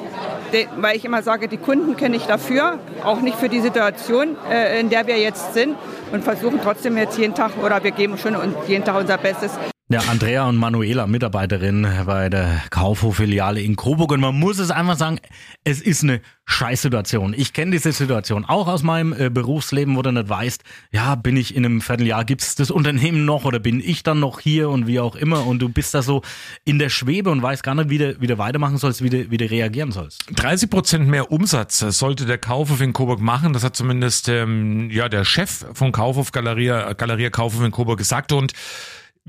weil 0.78 0.96
ich 0.96 1.06
immer 1.06 1.22
sage, 1.24 1.48
die 1.48 1.58
Kunden 1.58 1.96
kenne 1.96 2.16
ich 2.16 2.26
dafür, 2.26 2.80
auch 3.04 3.22
nicht 3.22 3.38
für 3.38 3.50
die 3.50 3.60
Situation, 3.60 4.36
äh, 4.50 4.80
in 4.80 4.90
der 4.90 5.08
wir 5.08 5.18
jetzt 5.18 5.54
sind 5.54 5.76
und 6.12 6.24
versuchen 6.24 6.60
trotzdem 6.64 6.98
jetzt 6.98 7.18
jeden 7.18 7.36
Tag 7.36 7.52
oder 7.64 7.84
wir 7.84 7.92
geben 7.92 8.18
schon 8.18 8.36
jeden 8.68 8.86
Tag 8.86 9.00
unser 9.00 9.18
Bestes. 9.18 9.52
Ja, 9.90 10.02
Andrea 10.10 10.50
und 10.50 10.58
Manuela, 10.58 11.08
Mitarbeiterin 11.08 11.88
bei 12.06 12.28
der 12.28 12.62
Kaufhof-Filiale 12.72 13.62
in 13.62 13.78
Coburg. 13.78 14.12
Und 14.12 14.20
man 14.20 14.38
muss 14.38 14.60
es 14.60 14.70
einfach 14.70 14.98
sagen, 14.98 15.22
es 15.64 15.80
ist 15.80 16.04
eine 16.04 16.20
Scheißsituation. 16.44 17.34
Ich 17.34 17.54
kenne 17.54 17.72
diese 17.72 17.94
Situation 17.94 18.44
auch 18.44 18.68
aus 18.68 18.84
meinem 18.84 19.14
äh, 19.14 19.30
Berufsleben, 19.30 19.96
wo 19.96 20.02
du 20.02 20.12
nicht 20.12 20.28
weißt, 20.28 20.62
ja, 20.92 21.16
bin 21.16 21.38
ich 21.38 21.56
in 21.56 21.64
einem 21.64 21.80
Vierteljahr, 21.80 22.26
gibt's 22.26 22.56
das 22.56 22.70
Unternehmen 22.70 23.24
noch 23.24 23.46
oder 23.46 23.60
bin 23.60 23.80
ich 23.80 24.04
dann 24.04 24.20
noch 24.20 24.42
hier 24.42 24.68
und 24.68 24.88
wie 24.88 25.00
auch 25.00 25.16
immer. 25.16 25.48
Und 25.48 25.60
du 25.60 25.70
bist 25.70 25.94
da 25.94 26.02
so 26.02 26.22
in 26.66 26.80
der 26.80 26.90
Schwebe 26.90 27.30
und 27.30 27.42
weißt 27.42 27.64
gar 27.64 27.74
nicht, 27.74 27.90
wie 27.90 27.98
du, 27.98 28.20
wie 28.20 28.28
du 28.28 28.38
weitermachen 28.38 28.76
sollst, 28.76 29.02
wie 29.02 29.10
du, 29.10 29.32
wie 29.32 29.38
du 29.38 29.50
reagieren 29.50 29.94
sollst. 29.94 30.26
30 30.36 30.70
Prozent 30.70 31.08
mehr 31.08 31.32
Umsatz 31.32 31.80
sollte 31.80 32.26
der 32.26 32.40
Kaufhof 32.40 32.82
in 32.82 32.92
Coburg 32.92 33.22
machen. 33.22 33.54
Das 33.54 33.64
hat 33.64 33.78
zumindest 33.78 34.28
ähm, 34.28 34.90
ja 34.92 35.08
der 35.08 35.24
Chef 35.24 35.66
von 35.72 35.94
Kaufhof 35.94 36.34
Galeria, 36.34 36.92
Galeria 36.92 37.30
Kaufhof 37.30 37.64
in 37.64 37.72
Coburg 37.72 37.98
gesagt. 37.98 38.34
Und 38.34 38.52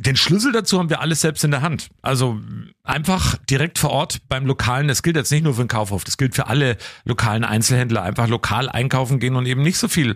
den 0.00 0.16
Schlüssel 0.16 0.52
dazu 0.52 0.78
haben 0.78 0.90
wir 0.90 1.00
alles 1.00 1.20
selbst 1.20 1.42
in 1.42 1.50
der 1.50 1.60
Hand. 1.60 1.88
Also 2.02 2.38
einfach 2.84 3.36
direkt 3.50 3.78
vor 3.78 3.90
Ort 3.90 4.20
beim 4.28 4.46
Lokalen, 4.46 4.86
das 4.86 5.02
gilt 5.02 5.16
jetzt 5.16 5.32
nicht 5.32 5.42
nur 5.42 5.54
für 5.54 5.64
den 5.64 5.68
Kaufhof, 5.68 6.04
das 6.04 6.16
gilt 6.16 6.36
für 6.36 6.46
alle 6.46 6.76
lokalen 7.04 7.42
Einzelhändler, 7.44 8.02
einfach 8.02 8.28
lokal 8.28 8.68
einkaufen 8.68 9.18
gehen 9.18 9.34
und 9.34 9.46
eben 9.46 9.62
nicht 9.62 9.76
so 9.76 9.88
viel 9.88 10.14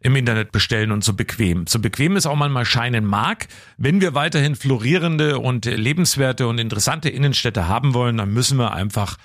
im 0.00 0.16
Internet 0.16 0.50
bestellen 0.50 0.92
und 0.92 1.04
so 1.04 1.12
bequem. 1.12 1.66
So 1.66 1.78
bequem 1.78 2.16
es 2.16 2.24
auch 2.24 2.36
manchmal 2.36 2.64
scheinen 2.64 3.04
mag, 3.04 3.48
wenn 3.76 4.00
wir 4.00 4.14
weiterhin 4.14 4.56
florierende 4.56 5.38
und 5.38 5.66
lebenswerte 5.66 6.46
und 6.46 6.58
interessante 6.58 7.10
Innenstädte 7.10 7.68
haben 7.68 7.92
wollen, 7.92 8.16
dann 8.16 8.32
müssen 8.32 8.58
wir 8.58 8.72
einfach 8.72 9.18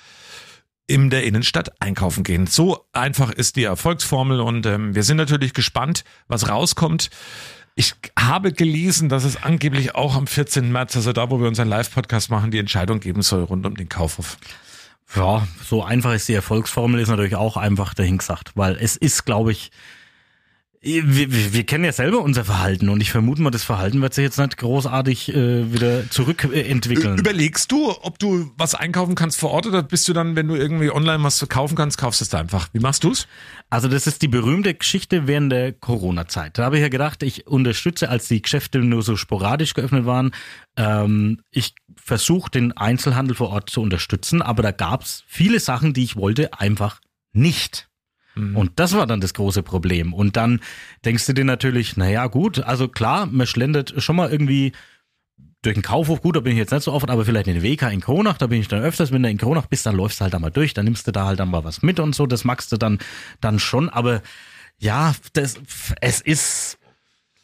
in 0.86 1.08
der 1.08 1.24
Innenstadt 1.24 1.80
einkaufen 1.80 2.24
gehen. 2.24 2.46
So 2.46 2.84
einfach 2.92 3.30
ist 3.30 3.56
die 3.56 3.64
Erfolgsformel 3.64 4.40
und 4.40 4.66
ähm, 4.66 4.94
wir 4.94 5.02
sind 5.02 5.16
natürlich 5.16 5.54
gespannt, 5.54 6.04
was 6.28 6.50
rauskommt. 6.50 7.08
Ich 7.76 7.94
habe 8.16 8.52
gelesen, 8.52 9.08
dass 9.08 9.24
es 9.24 9.42
angeblich 9.42 9.96
auch 9.96 10.14
am 10.14 10.28
14. 10.28 10.70
März, 10.70 10.94
also 10.96 11.12
da, 11.12 11.30
wo 11.30 11.40
wir 11.40 11.48
unseren 11.48 11.68
Live-Podcast 11.68 12.30
machen, 12.30 12.52
die 12.52 12.58
Entscheidung 12.58 13.00
geben 13.00 13.22
soll 13.22 13.42
rund 13.42 13.66
um 13.66 13.76
den 13.76 13.88
Kaufhof. 13.88 14.36
Ja, 15.16 15.46
so 15.64 15.82
einfach 15.82 16.14
ist 16.14 16.28
die 16.28 16.34
Erfolgsformel, 16.34 17.00
ist 17.00 17.08
natürlich 17.08 17.36
auch 17.36 17.56
einfach 17.56 17.94
dahingesagt, 17.94 18.52
weil 18.54 18.76
es 18.80 18.96
ist, 18.96 19.24
glaube 19.24 19.52
ich, 19.52 19.70
wir, 20.84 21.32
wir, 21.32 21.54
wir 21.54 21.64
kennen 21.64 21.84
ja 21.84 21.92
selber 21.92 22.20
unser 22.20 22.44
Verhalten 22.44 22.90
und 22.90 23.00
ich 23.00 23.10
vermute 23.10 23.40
mal, 23.40 23.50
das 23.50 23.64
Verhalten 23.64 24.02
wird 24.02 24.12
sich 24.12 24.22
jetzt 24.22 24.38
nicht 24.38 24.58
großartig 24.58 25.34
äh, 25.34 25.72
wieder 25.72 26.10
zurückentwickeln. 26.10 27.18
Überlegst 27.18 27.72
du, 27.72 27.90
ob 28.02 28.18
du 28.18 28.52
was 28.58 28.74
einkaufen 28.74 29.14
kannst 29.14 29.40
vor 29.40 29.50
Ort 29.50 29.66
oder 29.66 29.82
bist 29.82 30.06
du 30.08 30.12
dann, 30.12 30.36
wenn 30.36 30.46
du 30.46 30.54
irgendwie 30.54 30.90
online 30.90 31.22
was 31.22 31.46
kaufen 31.48 31.74
kannst, 31.74 31.96
kaufst 31.96 32.20
du 32.20 32.24
es 32.24 32.28
da 32.28 32.38
einfach? 32.38 32.68
Wie 32.72 32.80
machst 32.80 33.02
du's? 33.02 33.26
Also 33.74 33.88
das 33.88 34.06
ist 34.06 34.22
die 34.22 34.28
berühmte 34.28 34.72
Geschichte 34.72 35.26
während 35.26 35.50
der 35.50 35.72
Corona-Zeit. 35.72 36.58
Da 36.58 36.66
habe 36.66 36.76
ich 36.76 36.82
ja 36.82 36.88
gedacht, 36.88 37.24
ich 37.24 37.48
unterstütze, 37.48 38.08
als 38.08 38.28
die 38.28 38.40
Geschäfte 38.40 38.78
nur 38.78 39.02
so 39.02 39.16
sporadisch 39.16 39.74
geöffnet 39.74 40.06
waren, 40.06 40.30
ähm, 40.76 41.40
ich 41.50 41.74
versuche 41.96 42.52
den 42.52 42.70
Einzelhandel 42.76 43.34
vor 43.34 43.48
Ort 43.48 43.70
zu 43.70 43.82
unterstützen, 43.82 44.42
aber 44.42 44.62
da 44.62 44.70
gab's 44.70 45.24
viele 45.26 45.58
Sachen, 45.58 45.92
die 45.92 46.04
ich 46.04 46.14
wollte, 46.14 46.56
einfach 46.56 47.00
nicht. 47.32 47.88
Und 48.36 48.72
das 48.76 48.94
war 48.94 49.08
dann 49.08 49.20
das 49.20 49.34
große 49.34 49.64
Problem. 49.64 50.12
Und 50.12 50.36
dann 50.36 50.60
denkst 51.04 51.26
du 51.26 51.32
dir 51.32 51.44
natürlich, 51.44 51.96
naja 51.96 52.28
gut, 52.28 52.60
also 52.60 52.86
klar, 52.86 53.26
man 53.26 53.48
schlendert 53.48 53.94
schon 53.98 54.14
mal 54.14 54.30
irgendwie 54.30 54.70
durch 55.64 55.74
den 55.74 55.82
Kaufhof, 55.82 56.20
gut, 56.20 56.36
da 56.36 56.40
bin 56.40 56.52
ich 56.52 56.58
jetzt 56.58 56.72
nicht 56.72 56.82
so 56.82 56.92
oft, 56.92 57.10
aber 57.10 57.24
vielleicht 57.24 57.48
in 57.48 57.54
den 57.54 57.62
WK 57.62 57.92
in 57.92 58.00
Kronach, 58.00 58.38
da 58.38 58.46
bin 58.46 58.60
ich 58.60 58.68
dann 58.68 58.82
öfters, 58.82 59.12
wenn 59.12 59.22
du 59.22 59.30
in 59.30 59.38
Kronach 59.38 59.66
bist, 59.66 59.86
dann 59.86 59.96
läufst 59.96 60.20
du 60.20 60.22
halt 60.22 60.34
da 60.34 60.38
mal 60.38 60.50
durch, 60.50 60.74
dann 60.74 60.84
nimmst 60.84 61.06
du 61.06 61.12
da 61.12 61.26
halt 61.26 61.40
dann 61.40 61.50
mal 61.50 61.64
was 61.64 61.82
mit 61.82 62.00
und 62.00 62.14
so, 62.14 62.26
das 62.26 62.44
magst 62.44 62.70
du 62.72 62.76
dann, 62.76 62.98
dann 63.40 63.58
schon, 63.58 63.88
aber 63.88 64.22
ja, 64.78 65.14
das, 65.32 65.56
es 66.00 66.20
ist, 66.20 66.78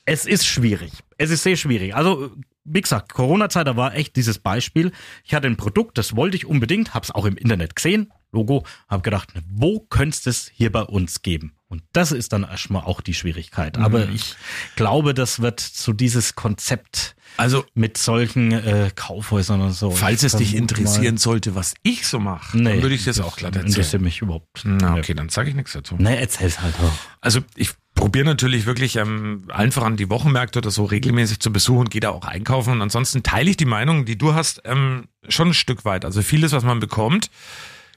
es 0.04 0.26
ist 0.26 0.46
schwierig. 0.46 0.92
Es 1.16 1.30
ist 1.30 1.42
sehr 1.42 1.56
schwierig. 1.56 1.94
Also, 1.94 2.30
wie 2.72 2.80
gesagt, 2.80 3.12
Corona-Zeit, 3.12 3.66
da 3.66 3.76
war 3.76 3.94
echt 3.94 4.16
dieses 4.16 4.38
Beispiel. 4.38 4.92
Ich 5.24 5.34
hatte 5.34 5.46
ein 5.46 5.56
Produkt, 5.56 5.98
das 5.98 6.16
wollte 6.16 6.36
ich 6.36 6.46
unbedingt, 6.46 6.94
hab's 6.94 7.10
auch 7.10 7.24
im 7.24 7.36
Internet 7.36 7.76
gesehen, 7.76 8.12
Logo, 8.32 8.64
hab 8.88 9.02
gedacht, 9.02 9.32
wo 9.50 9.80
könntest 9.80 10.28
es 10.28 10.48
hier 10.54 10.70
bei 10.70 10.82
uns 10.82 11.22
geben? 11.22 11.54
Und 11.66 11.82
das 11.92 12.12
ist 12.12 12.32
dann 12.32 12.44
erstmal 12.44 12.82
auch 12.82 13.00
die 13.00 13.14
Schwierigkeit. 13.14 13.76
Aber 13.78 14.08
ich 14.08 14.36
glaube, 14.76 15.14
das 15.14 15.40
wird 15.40 15.60
so 15.60 15.92
dieses 15.92 16.34
Konzept 16.34 17.16
Also 17.36 17.64
mit 17.74 17.96
solchen 17.96 18.52
äh, 18.52 18.90
Kaufhäusern 18.94 19.60
und 19.60 19.72
so. 19.72 19.90
Falls 19.90 20.22
es 20.22 20.34
Ich 20.34 20.38
dich 20.38 20.54
interessieren 20.56 21.16
sollte, 21.16 21.54
was 21.54 21.74
ich 21.82 22.06
so 22.06 22.18
mache, 22.20 22.56
Nee, 22.56 22.74
dann 22.74 22.82
würde 22.82 22.94
ich 22.94 23.04
das 23.04 23.20
auch 23.20 23.36
glatt 23.36 23.54
Interessiert 23.56 23.84
erzählen. 23.86 24.02
mich 24.02 24.20
überhaupt. 24.20 24.62
Na, 24.64 24.96
okay, 24.96 25.14
dann 25.14 25.28
sage 25.28 25.50
ich 25.50 25.56
nichts 25.56 25.72
dazu. 25.72 25.96
Nee, 25.98 26.16
erzähl's 26.16 26.60
halt 26.60 26.74
auch. 26.80 26.92
Also 27.20 27.40
ich 27.56 27.70
probiere 28.00 28.24
natürlich 28.24 28.64
wirklich 28.64 28.96
ähm, 28.96 29.44
allen 29.48 29.72
voran 29.72 29.96
die 29.96 30.08
Wochenmärkte 30.08 30.60
oder 30.60 30.70
so 30.70 30.84
regelmäßig 30.84 31.38
zu 31.40 31.52
besuchen 31.52 31.90
gehe 31.90 32.00
da 32.00 32.10
auch 32.10 32.24
einkaufen. 32.24 32.72
Und 32.72 32.82
ansonsten 32.82 33.22
teile 33.22 33.50
ich 33.50 33.58
die 33.58 33.66
Meinung, 33.66 34.06
die 34.06 34.16
du 34.16 34.32
hast, 34.32 34.62
ähm, 34.64 35.04
schon 35.28 35.48
ein 35.48 35.54
Stück 35.54 35.84
weit. 35.84 36.06
Also 36.06 36.22
vieles, 36.22 36.52
was 36.52 36.64
man 36.64 36.80
bekommt, 36.80 37.30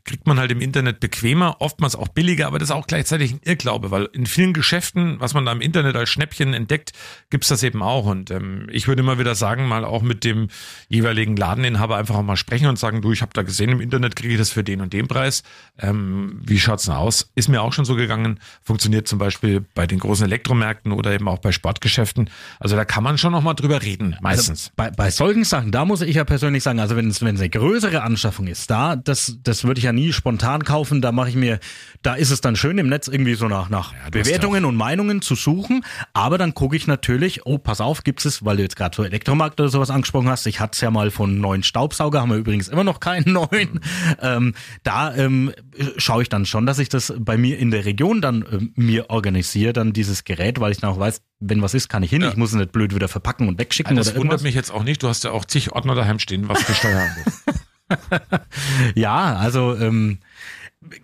kriegt 0.06 0.28
man 0.28 0.38
halt 0.38 0.52
im 0.52 0.60
Internet 0.60 1.00
bequemer, 1.00 1.58
oftmals 1.60 1.96
auch 1.96 2.10
billiger, 2.10 2.48
aber 2.48 2.60
das 2.60 2.70
ist 2.70 2.76
auch 2.76 2.88
gleichzeitig 2.88 3.32
ein 3.32 3.40
Irrglaube, 3.44 3.90
weil 3.90 4.10
in 4.12 4.26
vielen 4.26 4.54
Geschäften, 4.54 5.20
was 5.20 5.34
man 5.34 5.46
da 5.46 5.52
im 5.52 5.62
Internet 5.62 5.96
als 5.96 6.10
Schnäppchen 6.10 6.54
entdeckt, 6.54 6.92
gibt's 7.30 7.48
das 7.48 7.64
eben 7.64 7.82
auch. 7.82 8.06
Und 8.06 8.30
ähm, 8.30 8.68
ich 8.72 8.88
würde 8.88 9.02
immer 9.02 9.18
wieder 9.18 9.36
sagen, 9.36 9.68
mal 9.68 9.86
auch 9.86 10.02
mit 10.02 10.26
dem 10.26 10.50
jeweiligen 10.90 11.38
Ladeninhaber 11.38 11.96
einfach 11.96 12.16
auch 12.16 12.24
mal 12.24 12.36
sprechen 12.36 12.68
und 12.68 12.78
sagen, 12.78 13.02
du, 13.02 13.14
ich 13.14 13.22
habe 13.22 13.32
da 13.34 13.44
gesehen, 13.44 13.70
im 13.70 13.80
Internet 13.80 14.18
kriege 14.18 14.34
ich 14.34 14.40
das 14.40 14.50
für 14.50 14.64
den 14.64 14.82
und 14.82 14.92
den 14.92 15.08
Preis. 15.08 15.44
Ähm, 15.80 16.42
wie 16.44 16.60
schaut's 16.60 16.86
denn 16.86 16.96
aus? 16.96 17.32
Ist 17.36 17.48
mir 17.48 17.62
auch 17.62 17.72
schon 17.72 17.86
so 17.86 17.96
gegangen, 17.96 18.40
funktioniert 18.62 19.08
zum 19.08 19.20
Beispiel 19.20 19.66
bei 19.74 19.88
den 19.88 20.00
großen 20.00 20.26
Elektromärkten 20.26 20.92
oder 20.92 21.14
eben 21.14 21.30
auch 21.30 21.40
bei 21.40 21.54
Sportgeschäften. 21.54 22.30
Also 22.60 22.76
da 22.76 22.84
kann 22.84 23.04
man 23.04 23.18
schon 23.18 23.32
noch 23.32 23.42
mal 23.42 23.54
drüber 23.54 23.82
reden, 23.82 24.18
meistens. 24.22 24.72
Bei, 24.76 24.92
bei 24.92 25.12
solchen 25.12 25.46
Sachen, 25.46 25.72
da 25.72 25.86
muss 25.86 26.02
ich 26.02 26.16
ja 26.18 26.26
persönlich 26.26 26.62
sagen, 26.62 26.80
also 26.80 26.98
wenn 26.98 27.08
es 27.08 27.22
wenn 27.22 27.36
es 27.36 27.42
eine 27.42 27.50
größere 27.50 28.02
Anschaffung 28.02 28.48
ist, 28.48 28.70
da 28.70 28.98
das 28.98 29.38
das 29.44 29.64
würde 29.64 29.80
ich 29.80 29.86
ja 29.86 29.93
nie 29.94 30.14
spontan 30.14 30.64
kaufen. 30.64 31.02
Da 31.02 31.12
mache 31.12 31.30
ich 31.30 31.36
mir, 31.36 31.60
da 32.02 32.16
ist 32.16 32.32
es 32.32 32.42
dann 32.42 32.56
schön 32.56 32.78
im 32.78 32.88
Netz 32.88 33.08
irgendwie 33.08 33.36
so 33.36 33.48
nach 33.48 33.70
nach 33.70 33.94
du 33.94 34.20
hast 34.20 34.28
Bewertungen 34.28 34.66
und 34.66 34.76
Meinungen 34.76 35.22
zu 35.22 35.36
suchen. 35.36 35.86
Aber 36.14 36.38
dann 36.38 36.54
gucke 36.54 36.76
ich 36.76 36.88
natürlich, 36.88 37.46
oh 37.46 37.58
pass 37.58 37.82
auf, 37.82 38.04
gibt 38.04 38.26
es, 38.26 38.44
weil 38.46 38.58
du 38.58 38.64
jetzt 38.64 38.76
gerade 38.76 38.96
so 38.96 39.04
Elektromarkt 39.04 39.60
oder 39.60 39.70
sowas 39.70 39.90
angesprochen 39.90 40.30
hast. 40.30 40.46
Ich 40.48 40.60
hatte 40.60 40.74
es 40.74 40.82
ja 40.82 40.92
mal 40.92 41.12
von 41.12 41.40
neuen 41.40 41.64
Staubsauger, 41.64 42.22
haben 42.22 42.32
wir 42.32 42.38
übrigens 42.38 42.68
immer 42.68 42.84
noch 42.84 43.00
keinen 43.00 43.34
neuen. 43.34 43.80
Ähm, 44.22 44.54
da 44.84 45.16
ähm, 45.16 45.52
schaue 45.98 46.24
ich 46.24 46.30
dann 46.30 46.46
schon, 46.46 46.66
dass 46.66 46.80
ich 46.80 46.90
das 46.90 47.14
bei 47.18 47.38
mir 47.38 47.58
in 47.60 47.72
der 47.72 47.86
Region 47.86 48.22
dann 48.22 48.46
ähm, 48.52 48.74
mir 48.76 49.10
organisiere, 49.10 49.74
dann 49.74 49.94
dieses 49.94 50.24
Gerät, 50.24 50.60
weil 50.60 50.72
ich 50.72 50.80
dann 50.80 50.90
auch 50.90 51.00
weiß, 51.00 51.22
wenn 51.40 51.62
was 51.62 51.74
ist, 51.74 51.90
kann 51.90 52.04
ich 52.04 52.10
hin. 52.10 52.22
Ich 52.24 52.38
muss 52.38 52.52
es 52.52 52.56
nicht 52.56 52.72
blöd 52.72 52.96
wieder 52.96 53.08
verpacken 53.08 53.48
und 53.48 53.60
wegschicken 53.60 53.96
das 53.96 54.08
oder 54.08 54.18
wundert 54.18 54.24
irgendwas. 54.26 54.44
mich 54.44 54.56
jetzt 54.56 54.72
auch 54.72 54.84
nicht. 54.84 55.04
Du 55.04 55.08
hast 55.08 55.24
ja 55.24 55.32
auch 55.32 55.46
zig 55.46 55.72
Ordner 55.74 55.96
daheim 55.96 56.20
stehen, 56.20 56.48
was 56.48 56.66
die 56.66 56.74
Steuer 56.74 57.00
angeht. 57.00 57.34
Ja, 58.96 59.36
also 59.38 59.76
ähm, 59.76 60.20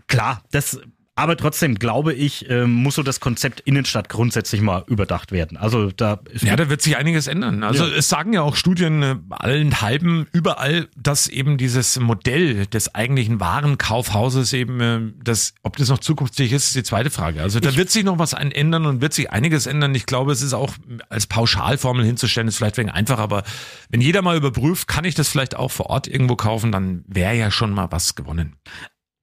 klar, 0.08 0.44
das 0.52 0.80
aber 1.20 1.38
trotzdem 1.38 1.76
glaube 1.76 2.14
ich, 2.14 2.50
ähm, 2.50 2.72
muss 2.74 2.96
so 2.96 3.04
das 3.04 3.20
Konzept 3.20 3.60
Innenstadt 3.62 4.10
grundsätzlich 4.10 4.62
mal 4.62 4.84
überdacht 4.88 5.32
werden. 5.32 5.58
Also 5.58 5.92
da 5.92 6.20
ist 6.32 6.44
Ja, 6.44 6.56
da 6.56 6.70
wird 6.70 6.82
sich 6.82 6.98
einiges 6.98 7.28
ändern. 7.28 7.64
Also 7.64 7.86
Ja. 7.86 7.96
es 7.96 8.10
sagen 8.10 8.34
ja 8.34 8.42
auch 8.42 8.56
Studien 8.56 9.04
äh, 9.04 9.16
allen 9.30 9.82
halben 9.82 10.28
überall, 10.32 10.88
dass 10.98 11.28
eben 11.28 11.58
dieses 11.58 12.00
Modell 12.00 12.66
des 12.66 12.96
eigentlichen 12.96 13.40
Warenkaufhauses 13.40 14.54
eben, 14.54 14.82
äh, 14.82 15.00
das, 15.24 15.54
ob 15.64 15.78
das 15.78 15.90
noch 15.90 16.00
zukunftsfähig 16.00 16.52
ist, 16.54 16.68
ist 16.68 16.76
die 16.76 16.84
zweite 16.84 17.10
Frage. 17.10 17.42
Also 17.42 17.60
da 17.60 17.76
wird 17.76 17.90
sich 17.90 18.04
noch 18.04 18.20
was 18.20 18.34
ändern 18.34 18.86
und 18.86 19.02
wird 19.02 19.14
sich 19.14 19.32
einiges 19.32 19.68
ändern. 19.68 19.94
Ich 19.96 20.06
glaube, 20.06 20.32
es 20.32 20.42
ist 20.42 20.54
auch 20.54 20.74
als 21.10 21.28
Pauschalformel 21.28 22.06
hinzustellen, 22.06 22.48
ist 22.48 22.58
vielleicht 22.58 22.78
wegen 22.78 22.90
einfach, 22.90 23.20
aber 23.20 23.44
wenn 23.90 24.02
jeder 24.02 24.22
mal 24.22 24.38
überprüft, 24.38 24.88
kann 24.88 25.06
ich 25.06 25.16
das 25.16 25.28
vielleicht 25.30 25.56
auch 25.56 25.72
vor 25.72 25.88
Ort 25.88 26.08
irgendwo 26.08 26.36
kaufen, 26.36 26.72
dann 26.72 27.04
wäre 27.08 27.36
ja 27.36 27.52
schon 27.52 27.72
mal 27.72 27.88
was 27.92 28.16
gewonnen. 28.16 28.56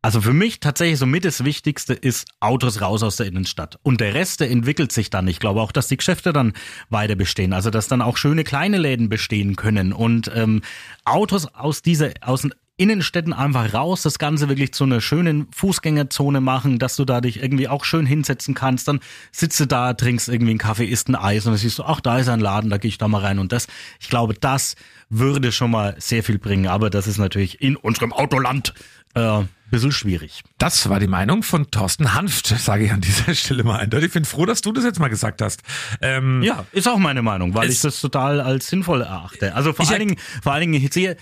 Also 0.06 0.20
für 0.20 0.32
mich 0.32 0.60
tatsächlich 0.60 1.00
somit 1.00 1.24
das 1.24 1.42
Wichtigste 1.42 1.92
ist 1.92 2.28
Autos 2.38 2.80
raus 2.80 3.02
aus 3.02 3.16
der 3.16 3.26
Innenstadt. 3.26 3.80
Und 3.82 4.00
der 4.00 4.14
Rest, 4.14 4.38
der 4.38 4.52
entwickelt 4.52 4.92
sich 4.92 5.10
dann. 5.10 5.26
Ich 5.26 5.40
glaube 5.40 5.60
auch, 5.60 5.72
dass 5.72 5.88
die 5.88 5.96
Geschäfte 5.96 6.32
dann 6.32 6.52
weiter 6.90 7.16
bestehen. 7.16 7.52
Also 7.52 7.70
dass 7.70 7.88
dann 7.88 8.00
auch 8.00 8.16
schöne 8.16 8.44
kleine 8.44 8.78
Läden 8.78 9.08
bestehen 9.08 9.56
können. 9.56 9.92
Und 9.92 10.30
ähm, 10.32 10.62
Autos 11.04 11.46
aus 11.46 11.82
dieser, 11.82 12.12
aus 12.20 12.42
den 12.42 12.54
Innenstädten 12.76 13.32
einfach 13.32 13.74
raus, 13.74 14.02
das 14.02 14.20
Ganze 14.20 14.48
wirklich 14.48 14.72
zu 14.74 14.84
einer 14.84 15.00
schönen 15.00 15.48
Fußgängerzone 15.50 16.40
machen, 16.40 16.78
dass 16.78 16.94
du 16.94 17.04
da 17.04 17.20
dich 17.20 17.42
irgendwie 17.42 17.66
auch 17.66 17.84
schön 17.84 18.06
hinsetzen 18.06 18.54
kannst. 18.54 18.86
Dann 18.86 19.00
sitzt 19.32 19.58
du 19.58 19.66
da, 19.66 19.92
trinkst 19.94 20.28
irgendwie 20.28 20.50
einen 20.50 20.58
Kaffee, 20.58 20.84
isst 20.84 21.08
ein 21.08 21.16
Eis 21.16 21.46
und 21.46 21.52
dann 21.52 21.58
siehst 21.58 21.80
du, 21.80 21.84
ach, 21.84 22.00
da 22.00 22.18
ist 22.18 22.28
ein 22.28 22.38
Laden, 22.38 22.70
da 22.70 22.76
gehe 22.78 22.90
ich 22.90 22.98
da 22.98 23.08
mal 23.08 23.22
rein. 23.22 23.40
Und 23.40 23.50
das, 23.50 23.66
ich 23.98 24.08
glaube, 24.08 24.34
das 24.34 24.76
würde 25.08 25.52
schon 25.52 25.70
mal 25.70 25.96
sehr 25.98 26.22
viel 26.22 26.38
bringen. 26.38 26.68
Aber 26.68 26.90
das 26.90 27.06
ist 27.06 27.18
natürlich 27.18 27.60
in 27.60 27.76
unserem 27.76 28.12
Autoland 28.12 28.74
äh, 29.16 29.44
bisschen 29.70 29.92
schwierig. 29.92 30.42
Das 30.58 30.88
war 30.88 31.00
die 31.00 31.06
Meinung 31.08 31.42
von 31.42 31.70
Thorsten 31.70 32.14
Hanft, 32.14 32.46
sage 32.58 32.84
ich 32.84 32.92
an 32.92 33.00
dieser 33.00 33.34
Stelle 33.34 33.64
mal 33.64 33.78
eindeutig. 33.80 34.08
Ich 34.08 34.12
bin 34.12 34.24
froh, 34.24 34.46
dass 34.46 34.60
du 34.60 34.72
das 34.72 34.84
jetzt 34.84 35.00
mal 35.00 35.08
gesagt 35.08 35.42
hast. 35.42 35.62
Ähm, 36.02 36.42
Ja, 36.42 36.64
ist 36.72 36.86
auch 36.86 36.98
meine 36.98 37.22
Meinung, 37.22 37.54
weil 37.54 37.70
ich 37.70 37.80
das 37.80 38.00
total 38.00 38.40
als 38.40 38.68
sinnvoll 38.68 39.02
erachte. 39.02 39.54
Also 39.54 39.72
vor 39.72 39.88
allen 39.88 40.00
Dingen, 40.00 40.16
vor 40.42 40.52
allen 40.52 40.72
Dingen, 40.72 40.84
ich 40.84 40.92
sehe, 40.92 41.16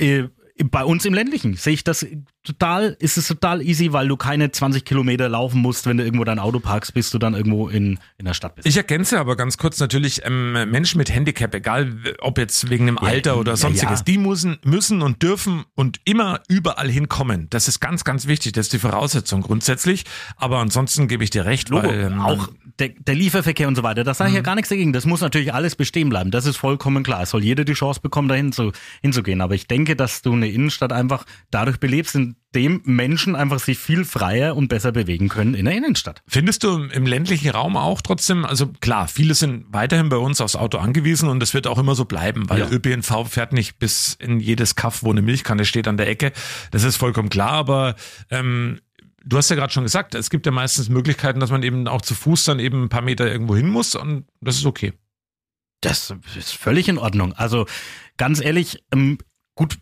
äh, 0.00 0.24
bei 0.64 0.84
uns 0.84 1.04
im 1.04 1.14
ländlichen 1.14 1.54
sehe 1.54 1.74
ich 1.74 1.84
das 1.84 2.06
total, 2.42 2.96
ist 2.98 3.16
es 3.16 3.28
total 3.28 3.62
easy, 3.62 3.92
weil 3.92 4.08
du 4.08 4.16
keine 4.16 4.50
20 4.50 4.84
Kilometer 4.84 5.28
laufen 5.28 5.60
musst, 5.60 5.86
wenn 5.86 5.96
du 5.96 6.04
irgendwo 6.04 6.24
dein 6.24 6.38
Auto 6.38 6.60
parkst, 6.60 6.94
bis 6.94 7.10
du 7.10 7.18
dann 7.18 7.34
irgendwo 7.34 7.68
in, 7.68 7.98
in 8.18 8.24
der 8.24 8.34
Stadt 8.34 8.54
bist. 8.56 8.66
Ich 8.66 8.76
ergänze 8.76 9.18
aber 9.20 9.36
ganz 9.36 9.56
kurz 9.56 9.78
natürlich 9.78 10.22
ähm, 10.24 10.52
Menschen 10.70 10.98
mit 10.98 11.12
Handicap, 11.14 11.54
egal 11.54 11.94
ob 12.20 12.38
jetzt 12.38 12.70
wegen 12.70 12.86
dem 12.86 12.98
Alter 12.98 13.38
oder 13.38 13.52
ja, 13.52 13.56
sonstiges, 13.56 14.00
ja. 14.00 14.04
die 14.04 14.18
müssen, 14.18 14.58
müssen 14.64 15.02
und 15.02 15.22
dürfen 15.22 15.64
und 15.74 16.00
immer 16.04 16.40
überall 16.48 16.90
hinkommen. 16.90 17.48
Das 17.50 17.68
ist 17.68 17.80
ganz, 17.80 18.04
ganz 18.04 18.26
wichtig. 18.26 18.52
Das 18.52 18.66
ist 18.66 18.72
die 18.72 18.78
Voraussetzung 18.78 19.42
grundsätzlich. 19.42 20.04
Aber 20.36 20.58
ansonsten 20.58 21.08
gebe 21.08 21.24
ich 21.24 21.30
dir 21.30 21.44
recht, 21.44 21.68
Logo, 21.68 21.88
weil 21.88 22.00
ähm, 22.00 22.20
auch 22.20 22.48
der, 22.78 22.88
der 22.88 23.14
Lieferverkehr 23.14 23.68
und 23.68 23.76
so 23.76 23.82
weiter, 23.82 24.04
da 24.04 24.14
sage 24.14 24.28
ich 24.28 24.32
Mhm. 24.32 24.36
ja 24.36 24.42
gar 24.42 24.54
nichts 24.54 24.70
dagegen. 24.70 24.92
Das 24.92 25.04
muss 25.06 25.20
natürlich 25.20 25.52
alles 25.52 25.76
bestehen 25.76 26.08
bleiben. 26.08 26.30
Das 26.30 26.46
ist 26.46 26.56
vollkommen 26.56 27.02
klar. 27.02 27.22
Es 27.22 27.30
soll 27.30 27.44
jeder 27.44 27.64
die 27.64 27.74
Chance 27.74 28.00
bekommen, 28.00 28.28
dahin 28.28 28.52
zu, 28.52 28.72
hinzugehen. 29.02 29.40
Aber 29.40 29.54
ich 29.54 29.66
denke, 29.66 29.96
dass 29.96 30.22
du 30.22 30.32
eine 30.32 30.49
Innenstadt 30.50 30.92
einfach 30.92 31.24
dadurch 31.50 31.78
belebst, 31.78 32.14
indem 32.14 32.82
Menschen 32.84 33.36
einfach 33.36 33.60
sich 33.60 33.78
viel 33.78 34.04
freier 34.04 34.56
und 34.56 34.68
besser 34.68 34.92
bewegen 34.92 35.28
können 35.28 35.54
in 35.54 35.64
der 35.64 35.74
Innenstadt. 35.74 36.22
Findest 36.26 36.64
du 36.64 36.84
im 36.84 37.06
ländlichen 37.06 37.50
Raum 37.50 37.76
auch 37.76 38.00
trotzdem, 38.02 38.44
also 38.44 38.68
klar, 38.80 39.08
viele 39.08 39.34
sind 39.34 39.66
weiterhin 39.70 40.08
bei 40.08 40.16
uns 40.16 40.40
aufs 40.40 40.56
Auto 40.56 40.78
angewiesen 40.78 41.28
und 41.28 41.40
das 41.40 41.54
wird 41.54 41.66
auch 41.66 41.78
immer 41.78 41.94
so 41.94 42.04
bleiben, 42.04 42.48
weil 42.50 42.60
Ja. 42.60 42.70
ÖPNV 42.70 43.26
fährt 43.28 43.52
nicht 43.52 43.78
bis 43.78 44.14
in 44.18 44.40
jedes 44.40 44.74
Kaff, 44.76 45.02
wo 45.02 45.10
eine 45.10 45.22
Milchkanne 45.22 45.64
steht 45.64 45.86
an 45.88 45.96
der 45.96 46.08
Ecke. 46.08 46.32
Das 46.70 46.84
ist 46.84 46.96
vollkommen 46.96 47.28
klar, 47.30 47.52
aber 47.52 47.94
ähm, 48.30 48.80
du 49.24 49.36
hast 49.36 49.50
ja 49.50 49.56
gerade 49.56 49.72
schon 49.72 49.84
gesagt, 49.84 50.14
es 50.14 50.30
gibt 50.30 50.46
ja 50.46 50.52
meistens 50.52 50.88
Möglichkeiten, 50.88 51.40
dass 51.40 51.50
man 51.50 51.62
eben 51.62 51.86
auch 51.88 52.02
zu 52.02 52.14
Fuß 52.14 52.44
dann 52.44 52.58
eben 52.58 52.84
ein 52.84 52.88
paar 52.88 53.02
Meter 53.02 53.30
irgendwo 53.30 53.54
hin 53.54 53.68
muss 53.68 53.94
und 53.94 54.24
das 54.40 54.56
ist 54.56 54.66
okay. 54.66 54.92
Das 55.82 56.12
ist 56.36 56.52
völlig 56.52 56.88
in 56.88 56.98
Ordnung. 56.98 57.32
Also 57.32 57.64
ganz 58.18 58.40
ehrlich, 58.40 58.82
ähm, 58.92 59.18
gut, 59.54 59.78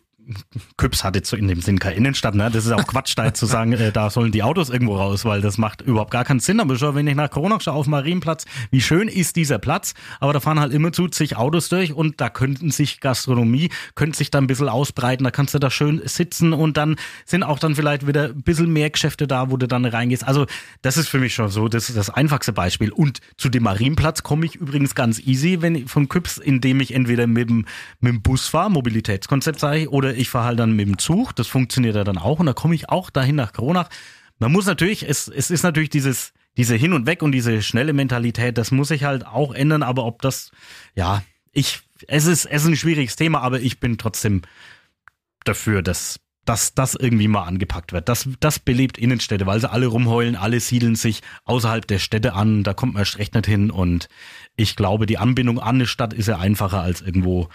Küps 0.77 1.03
hat 1.03 1.15
jetzt 1.15 1.29
so 1.29 1.37
in 1.37 1.47
dem 1.47 1.61
Sinn 1.61 1.79
keine 1.79 1.95
Innenstadt, 1.95 2.35
ne? 2.35 2.49
Das 2.51 2.65
ist 2.65 2.71
auch 2.71 2.85
Quatsch, 2.85 3.13
da 3.15 3.33
zu 3.33 3.45
sagen, 3.45 3.73
äh, 3.73 3.91
da 3.91 4.09
sollen 4.09 4.31
die 4.31 4.43
Autos 4.43 4.69
irgendwo 4.69 4.95
raus, 4.95 5.25
weil 5.25 5.41
das 5.41 5.57
macht 5.57 5.81
überhaupt 5.81 6.11
gar 6.11 6.23
keinen 6.23 6.39
Sinn. 6.39 6.59
Aber 6.59 6.77
schon, 6.77 6.95
wenn 6.95 7.07
ich 7.07 7.15
nach 7.15 7.29
Corona 7.29 7.59
schaue 7.59 7.73
auf 7.73 7.87
Marienplatz, 7.87 8.45
wie 8.71 8.81
schön 8.81 9.07
ist 9.07 9.35
dieser 9.35 9.57
Platz, 9.57 9.93
aber 10.19 10.33
da 10.33 10.39
fahren 10.39 10.59
halt 10.59 10.73
immer 10.73 10.91
zu 10.91 11.07
zig 11.07 11.35
Autos 11.35 11.69
durch 11.69 11.93
und 11.93 12.21
da 12.21 12.29
könnten 12.29 12.71
sich 12.71 12.99
Gastronomie, 12.99 13.69
könnte 13.95 14.17
sich 14.17 14.29
da 14.29 14.37
ein 14.37 14.47
bisschen 14.47 14.69
ausbreiten, 14.69 15.23
da 15.23 15.31
kannst 15.31 15.53
du 15.53 15.59
da 15.59 15.71
schön 15.71 16.01
sitzen 16.05 16.53
und 16.53 16.77
dann 16.77 16.95
sind 17.25 17.43
auch 17.43 17.59
dann 17.59 17.75
vielleicht 17.75 18.05
wieder 18.05 18.25
ein 18.25 18.43
bisschen 18.43 18.71
mehr 18.71 18.89
Geschäfte 18.89 19.27
da, 19.27 19.49
wo 19.49 19.57
du 19.57 19.67
dann 19.67 19.85
reingehst. 19.85 20.27
Also 20.27 20.45
das 20.81 20.97
ist 20.97 21.09
für 21.09 21.19
mich 21.19 21.33
schon 21.33 21.49
so, 21.49 21.67
das 21.67 21.89
ist 21.89 21.97
das 21.97 22.09
einfachste 22.09 22.53
Beispiel. 22.53 22.91
Und 22.91 23.19
zu 23.37 23.49
dem 23.49 23.63
Marienplatz 23.63 24.23
komme 24.23 24.45
ich 24.45 24.55
übrigens 24.55 24.93
ganz 24.93 25.19
easy, 25.19 25.61
wenn 25.61 25.75
ich 25.75 25.89
von 25.89 26.07
Küps, 26.07 26.37
indem 26.37 26.81
ich 26.81 26.93
entweder 26.93 27.25
mit 27.25 27.49
dem, 27.49 27.65
mit 27.99 28.13
dem 28.13 28.21
Bus 28.21 28.47
fahre, 28.47 28.69
Mobilitätskonzept 28.69 29.59
sage 29.59 29.79
ich, 29.79 29.89
oder 29.89 30.18
ich 30.19 30.29
fahre 30.29 30.47
halt 30.47 30.59
dann 30.59 30.73
mit 30.73 30.87
dem 30.87 30.97
Zug, 30.97 31.35
das 31.35 31.47
funktioniert 31.47 31.95
ja 31.95 32.03
dann 32.03 32.17
auch 32.17 32.39
und 32.39 32.45
da 32.45 32.53
komme 32.53 32.75
ich 32.75 32.89
auch 32.89 33.09
dahin 33.09 33.35
nach 33.35 33.53
Kronach. 33.53 33.89
Man 34.37 34.51
muss 34.51 34.65
natürlich, 34.65 35.07
es, 35.07 35.27
es 35.27 35.49
ist 35.49 35.63
natürlich 35.63 35.89
dieses, 35.89 36.33
diese 36.57 36.75
Hin 36.75 36.93
und 36.93 37.07
Weg 37.07 37.23
und 37.23 37.31
diese 37.31 37.61
schnelle 37.61 37.93
Mentalität, 37.93 38.57
das 38.57 38.71
muss 38.71 38.89
sich 38.89 39.05
halt 39.05 39.25
auch 39.25 39.53
ändern, 39.53 39.81
aber 39.81 40.05
ob 40.05 40.21
das, 40.21 40.51
ja, 40.93 41.23
ich, 41.53 41.81
es 42.07 42.25
ist, 42.25 42.45
es 42.45 42.63
ist 42.63 42.67
ein 42.67 42.75
schwieriges 42.75 43.15
Thema, 43.15 43.39
aber 43.41 43.61
ich 43.61 43.79
bin 43.79 43.97
trotzdem 43.97 44.41
dafür, 45.45 45.81
dass, 45.81 46.19
dass 46.43 46.73
das 46.73 46.95
irgendwie 46.95 47.27
mal 47.27 47.43
angepackt 47.43 47.93
wird. 47.93 48.09
Das, 48.09 48.27
das 48.39 48.59
belebt 48.59 48.97
Innenstädte, 48.97 49.45
weil 49.45 49.59
sie 49.61 49.71
alle 49.71 49.87
rumheulen, 49.87 50.35
alle 50.35 50.59
siedeln 50.59 50.95
sich 50.95 51.21
außerhalb 51.45 51.87
der 51.87 51.99
Städte 51.99 52.33
an, 52.33 52.63
da 52.63 52.73
kommt 52.73 52.93
man 52.93 53.01
erst 53.01 53.19
recht 53.19 53.35
nicht 53.35 53.45
hin 53.45 53.71
und 53.71 54.09
ich 54.57 54.75
glaube, 54.75 55.05
die 55.05 55.17
Anbindung 55.17 55.59
an 55.59 55.75
eine 55.75 55.87
Stadt 55.87 56.13
ist 56.13 56.27
ja 56.27 56.39
einfacher 56.39 56.81
als 56.81 57.01
irgendwo 57.01 57.49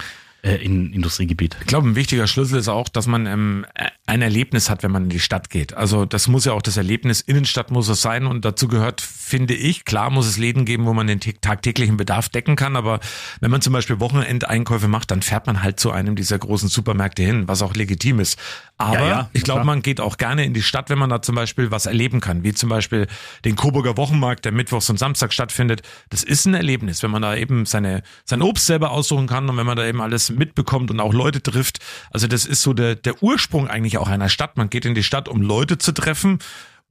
äh, 0.45 0.55
in 0.63 0.93
Industriegebiet. 0.93 1.57
Ich 1.61 1.67
glaube, 1.67 1.87
ein 1.87 1.95
wichtiger 1.95 2.27
Schlüssel 2.27 2.59
ist 2.59 2.67
auch, 2.67 2.87
dass 2.87 3.07
man 3.07 3.25
ähm, 3.25 3.65
äh, 3.73 3.89
ein 4.07 4.21
Erlebnis 4.21 4.69
hat, 4.69 4.83
wenn 4.83 4.91
man 4.91 5.03
in 5.03 5.09
die 5.09 5.19
Stadt 5.19 5.49
geht. 5.49 5.73
Also 5.73 6.05
das 6.05 6.27
muss 6.27 6.45
ja 6.45 6.53
auch 6.53 6.61
das 6.61 6.77
Erlebnis 6.77 7.21
Innenstadt 7.21 7.71
muss 7.71 7.89
es 7.89 8.01
sein 8.01 8.27
und 8.27 8.45
dazu 8.45 8.67
gehört, 8.67 9.01
finde 9.01 9.55
ich, 9.55 9.83
klar 9.83 10.11
muss 10.11 10.27
es 10.27 10.37
Läden 10.37 10.65
geben, 10.65 10.85
wo 10.85 10.93
man 10.93 11.07
den 11.07 11.19
tagtäglichen 11.19 11.97
Bedarf 11.97 12.29
decken 12.29 12.55
kann, 12.55 12.75
aber 12.75 12.99
wenn 13.39 13.49
man 13.49 13.61
zum 13.61 13.73
Beispiel 13.73 13.99
Wochenendeinkäufe 13.99 14.87
macht, 14.87 15.09
dann 15.09 15.23
fährt 15.23 15.47
man 15.47 15.63
halt 15.63 15.79
zu 15.79 15.91
einem 15.91 16.15
dieser 16.15 16.37
großen 16.37 16.69
Supermärkte 16.69 17.23
hin, 17.23 17.47
was 17.47 17.63
auch 17.63 17.73
legitim 17.73 18.19
ist. 18.19 18.37
Aber 18.77 18.99
Ja, 18.99 19.07
ja, 19.07 19.29
ich 19.33 19.43
glaube, 19.43 19.63
man 19.63 19.81
geht 19.81 19.99
auch 19.99 20.17
gerne 20.17 20.45
in 20.45 20.53
die 20.53 20.61
Stadt, 20.61 20.89
wenn 20.89 20.99
man 20.99 21.09
da 21.09 21.21
zum 21.21 21.33
Beispiel 21.33 21.71
was 21.71 21.85
erleben 21.85 22.19
kann, 22.19 22.43
wie 22.43 22.53
zum 22.53 22.69
Beispiel 22.69 23.07
den 23.43 23.55
Coburger 23.55 23.97
Wochenmarkt, 23.97 24.45
der 24.45 24.51
mittwochs 24.51 24.89
und 24.89 24.99
samstags 24.99 25.33
stattfindet. 25.33 25.81
Das 26.09 26.23
ist 26.23 26.45
ein 26.45 26.53
Erlebnis, 26.53 27.01
wenn 27.01 27.09
man 27.09 27.21
da 27.21 27.35
eben 27.35 27.65
seine, 27.65 28.03
sein 28.25 28.41
Obst 28.41 28.67
selber 28.67 28.91
aussuchen 28.91 29.27
kann 29.27 29.49
und 29.49 29.57
wenn 29.57 29.65
man 29.65 29.77
da 29.77 29.85
eben 29.85 30.01
alles 30.01 30.29
mitbekommt 30.29 30.91
und 30.91 30.99
auch 30.99 31.13
Leute 31.13 31.41
trifft. 31.41 31.79
Also 32.11 32.27
das 32.27 32.45
ist 32.45 32.61
so 32.61 32.73
der, 32.73 32.95
der 32.95 33.23
Ursprung 33.23 33.67
eigentlich 33.67 33.94
auch 33.97 34.07
einer 34.07 34.29
Stadt. 34.29 34.57
Man 34.57 34.69
geht 34.69 34.85
in 34.85 34.95
die 34.95 35.03
Stadt, 35.03 35.27
um 35.27 35.41
Leute 35.41 35.77
zu 35.77 35.91
treffen 35.91 36.39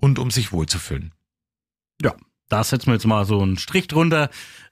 und 0.01 0.19
um 0.19 0.31
sich 0.31 0.53
wohlzufühlen. 0.53 1.13
Ja, 2.03 2.15
da 2.49 2.65
setzen 2.65 2.87
wir 2.89 2.95
jetzt 2.95 3.07
mal 3.07 3.25
so 3.25 3.41
einen 3.41 3.59
Strich 3.59 3.89
drunter. 3.89 4.31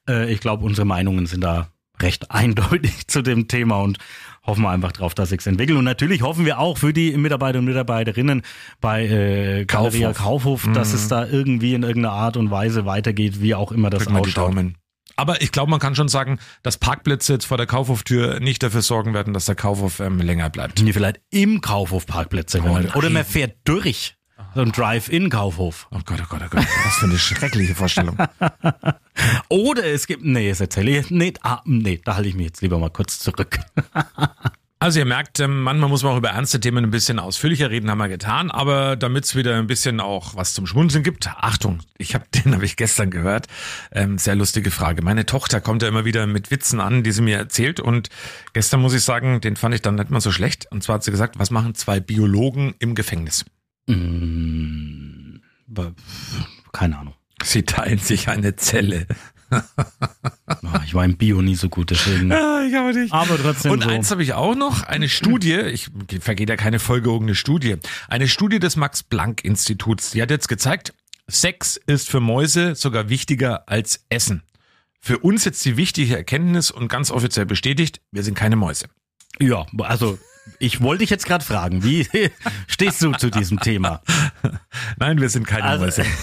Äh, 0.08 0.32
ich 0.32 0.40
glaube, 0.40 0.64
unsere 0.64 0.86
Meinungen 0.86 1.26
sind 1.26 1.42
da 1.42 1.68
recht 2.00 2.30
eindeutig 2.30 3.06
zu 3.08 3.22
dem 3.22 3.48
Thema 3.48 3.80
und 3.80 3.98
hoffen 4.44 4.62
wir 4.62 4.70
einfach 4.70 4.92
drauf, 4.92 5.14
dass 5.14 5.28
sich's 5.28 5.46
entwickelt. 5.46 5.78
Und 5.78 5.84
natürlich 5.84 6.22
hoffen 6.22 6.44
wir 6.44 6.58
auch 6.58 6.78
für 6.78 6.92
die 6.92 7.16
Mitarbeiter 7.16 7.60
und 7.60 7.64
Mitarbeiterinnen 7.64 8.42
bei 8.80 9.06
äh, 9.06 9.64
Galeria 9.64 10.12
Kaufhof, 10.12 10.68
dass 10.74 10.92
es 10.92 11.08
da 11.08 11.26
irgendwie 11.26 11.74
in 11.74 11.82
irgendeiner 11.82 12.14
Art 12.14 12.36
und 12.36 12.50
Weise 12.50 12.84
weitergeht, 12.84 13.40
wie 13.40 13.54
auch 13.54 13.72
immer 13.72 13.90
das 13.90 14.06
wir 14.06 14.12
die 14.14 14.18
ausschaut. 14.20 14.48
Daumen. 14.48 14.76
Aber 15.16 15.42
ich 15.42 15.53
glaube, 15.53 15.70
man 15.70 15.81
kann 15.81 15.94
schon 15.94 16.09
sagen, 16.09 16.38
dass 16.62 16.79
Parkplätze 16.79 17.35
jetzt 17.35 17.46
vor 17.46 17.57
der 17.57 17.66
Kaufhoftür 17.66 18.40
nicht 18.40 18.62
dafür 18.62 18.83
sorgen 18.83 19.14
werden, 19.14 19.35
dass 19.35 19.46
der 19.46 19.55
Kaufhof 19.55 20.01
ähm, 20.01 20.20
länger 20.20 20.51
bleibt. 20.51 20.83
Nee, 20.83 20.92
vielleicht 20.92 21.20
im 21.31 21.61
Kaufhof 21.61 22.07
Parkplätze. 22.07 22.61
Oh, 22.62 22.68
nein. 22.68 22.90
Oder 22.94 23.11
man 23.11 23.25
fährt 23.25 23.57
durch. 23.64 24.16
So 24.55 24.61
ein 24.61 24.72
Drive-In-Kaufhof. 24.72 25.88
Oh 25.90 26.01
Gott, 26.05 26.18
oh 26.22 26.27
Gott, 26.29 26.42
oh 26.44 26.48
Gott. 26.51 26.66
Was 26.85 26.96
für 26.96 27.07
eine 27.07 27.18
schreckliche 27.18 27.75
Vorstellung. 27.75 28.18
Oder 29.48 29.85
es 29.87 30.07
gibt, 30.07 30.25
nee, 30.25 30.51
das 30.51 30.61
erzähle 30.61 30.98
ich 30.98 31.11
nicht. 31.11 31.42
Ah, 31.42 31.62
nee, 31.64 32.01
da 32.05 32.16
halte 32.16 32.29
ich 32.29 32.35
mich 32.35 32.46
jetzt 32.46 32.61
lieber 32.61 32.79
mal 32.79 32.90
kurz 32.90 33.18
zurück. 33.18 33.61
Also 34.82 34.98
ihr 34.98 35.04
merkt, 35.04 35.38
ähm, 35.38 35.62
manchmal 35.62 35.88
muss 35.88 36.02
man 36.02 36.12
auch 36.12 36.16
über 36.16 36.30
ernste 36.30 36.58
Themen 36.58 36.84
ein 36.84 36.90
bisschen 36.90 37.20
ausführlicher 37.20 37.70
reden, 37.70 37.88
haben 37.88 37.98
wir 37.98 38.08
getan, 38.08 38.50
aber 38.50 38.96
damit 38.96 39.22
es 39.22 39.36
wieder 39.36 39.56
ein 39.56 39.68
bisschen 39.68 40.00
auch 40.00 40.34
was 40.34 40.54
zum 40.54 40.66
Schmunzeln 40.66 41.04
gibt, 41.04 41.28
Achtung, 41.28 41.78
ich 41.98 42.16
habe 42.16 42.24
den 42.34 42.52
habe 42.52 42.64
ich 42.64 42.74
gestern 42.74 43.08
gehört, 43.12 43.46
ähm, 43.92 44.18
sehr 44.18 44.34
lustige 44.34 44.72
Frage. 44.72 45.02
Meine 45.02 45.24
Tochter 45.24 45.60
kommt 45.60 45.82
ja 45.82 45.88
immer 45.88 46.04
wieder 46.04 46.26
mit 46.26 46.50
Witzen 46.50 46.80
an, 46.80 47.04
die 47.04 47.12
sie 47.12 47.22
mir 47.22 47.36
erzählt 47.38 47.78
und 47.78 48.08
gestern 48.54 48.80
muss 48.80 48.92
ich 48.92 49.04
sagen, 49.04 49.40
den 49.40 49.54
fand 49.54 49.72
ich 49.72 49.82
dann 49.82 49.94
nicht 49.94 50.10
mal 50.10 50.20
so 50.20 50.32
schlecht 50.32 50.66
und 50.72 50.82
zwar 50.82 50.96
hat 50.96 51.04
sie 51.04 51.12
gesagt, 51.12 51.38
was 51.38 51.52
machen 51.52 51.76
zwei 51.76 52.00
Biologen 52.00 52.74
im 52.80 52.96
Gefängnis? 52.96 53.44
Mm, 53.86 55.36
aber, 55.70 55.92
keine 56.72 56.98
Ahnung. 56.98 57.14
Sie 57.44 57.62
teilen 57.62 57.98
sich 57.98 58.28
eine 58.28 58.56
Zelle. 58.56 59.06
Ah, 60.46 60.80
Ich 60.86 60.94
war 60.94 61.04
im 61.04 61.16
Bio 61.16 61.42
nie 61.42 61.54
so 61.56 61.68
gut, 61.68 61.90
deswegen. 61.90 62.32
Ah, 62.32 62.62
ich 62.66 62.74
aber 62.76 62.92
nicht. 62.92 63.12
Aber 63.12 63.36
trotzdem 63.38 63.72
Und 63.72 63.82
so. 63.82 63.88
eins 63.90 64.10
habe 64.10 64.22
ich 64.22 64.32
auch 64.34 64.54
noch, 64.54 64.82
eine 64.84 65.08
Studie, 65.08 65.54
ich 65.54 65.90
vergeht 66.20 66.48
ja 66.48 66.56
keine 66.56 66.78
Folge 66.78 67.08
irgendeine 67.10 67.34
Studie, 67.34 67.76
eine 68.08 68.28
Studie 68.28 68.58
des 68.58 68.76
Max-Planck-Instituts, 68.76 70.10
die 70.12 70.22
hat 70.22 70.30
jetzt 70.30 70.48
gezeigt, 70.48 70.94
Sex 71.28 71.76
ist 71.86 72.08
für 72.10 72.20
Mäuse 72.20 72.74
sogar 72.74 73.08
wichtiger 73.08 73.68
als 73.68 74.04
Essen. 74.08 74.42
Für 75.00 75.18
uns 75.18 75.44
jetzt 75.44 75.64
die 75.64 75.76
wichtige 75.76 76.16
Erkenntnis 76.16 76.70
und 76.70 76.88
ganz 76.88 77.10
offiziell 77.10 77.46
bestätigt, 77.46 78.00
wir 78.12 78.22
sind 78.22 78.34
keine 78.36 78.56
Mäuse. 78.56 78.86
Ja, 79.40 79.66
also 79.78 80.18
ich 80.58 80.80
wollte 80.80 81.00
dich 81.00 81.10
jetzt 81.10 81.26
gerade 81.26 81.44
fragen, 81.44 81.82
wie 81.84 82.06
stehst 82.68 83.02
du 83.02 83.12
zu 83.12 83.30
diesem 83.30 83.58
Thema? 83.60 84.00
Nein, 84.98 85.20
wir 85.20 85.28
sind 85.28 85.46
keine 85.46 85.64
Also, 85.64 85.84
Mäuse. 85.84 86.04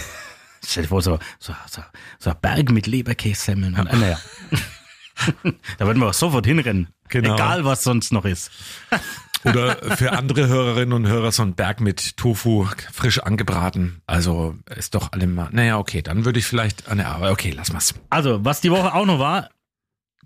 Stell 0.64 0.84
dir 0.84 0.88
vor, 0.88 1.02
so, 1.02 1.18
so, 1.38 1.54
so, 1.68 1.82
so 2.18 2.30
ein 2.30 2.36
Berg 2.40 2.70
mit 2.70 2.86
Leberkässemmeln. 2.86 3.74
Äh, 3.74 3.96
naja. 3.96 4.18
da 5.78 5.86
würden 5.86 5.98
wir 5.98 6.08
auch 6.08 6.14
sofort 6.14 6.46
hinrennen. 6.46 6.88
Genau. 7.08 7.34
Egal, 7.34 7.64
was 7.64 7.82
sonst 7.82 8.12
noch 8.12 8.24
ist. 8.24 8.50
Oder 9.44 9.96
für 9.96 10.12
andere 10.12 10.48
Hörerinnen 10.48 10.92
und 10.92 11.06
Hörer 11.06 11.32
so 11.32 11.42
ein 11.42 11.54
Berg 11.54 11.80
mit 11.80 12.18
Tofu 12.18 12.68
frisch 12.92 13.20
angebraten. 13.20 14.02
Also 14.06 14.54
ist 14.76 14.94
doch 14.94 15.12
alle 15.12 15.26
mal. 15.26 15.48
Naja, 15.50 15.78
okay, 15.78 16.02
dann 16.02 16.26
würde 16.26 16.38
ich 16.38 16.44
vielleicht. 16.44 16.88
ah, 16.88 16.94
naja, 16.94 17.12
aber 17.12 17.30
okay, 17.30 17.50
lass 17.50 17.72
mal's. 17.72 17.94
Also, 18.10 18.44
was 18.44 18.60
die 18.60 18.70
Woche 18.70 18.92
auch 18.92 19.06
noch 19.06 19.18
war, 19.18 19.48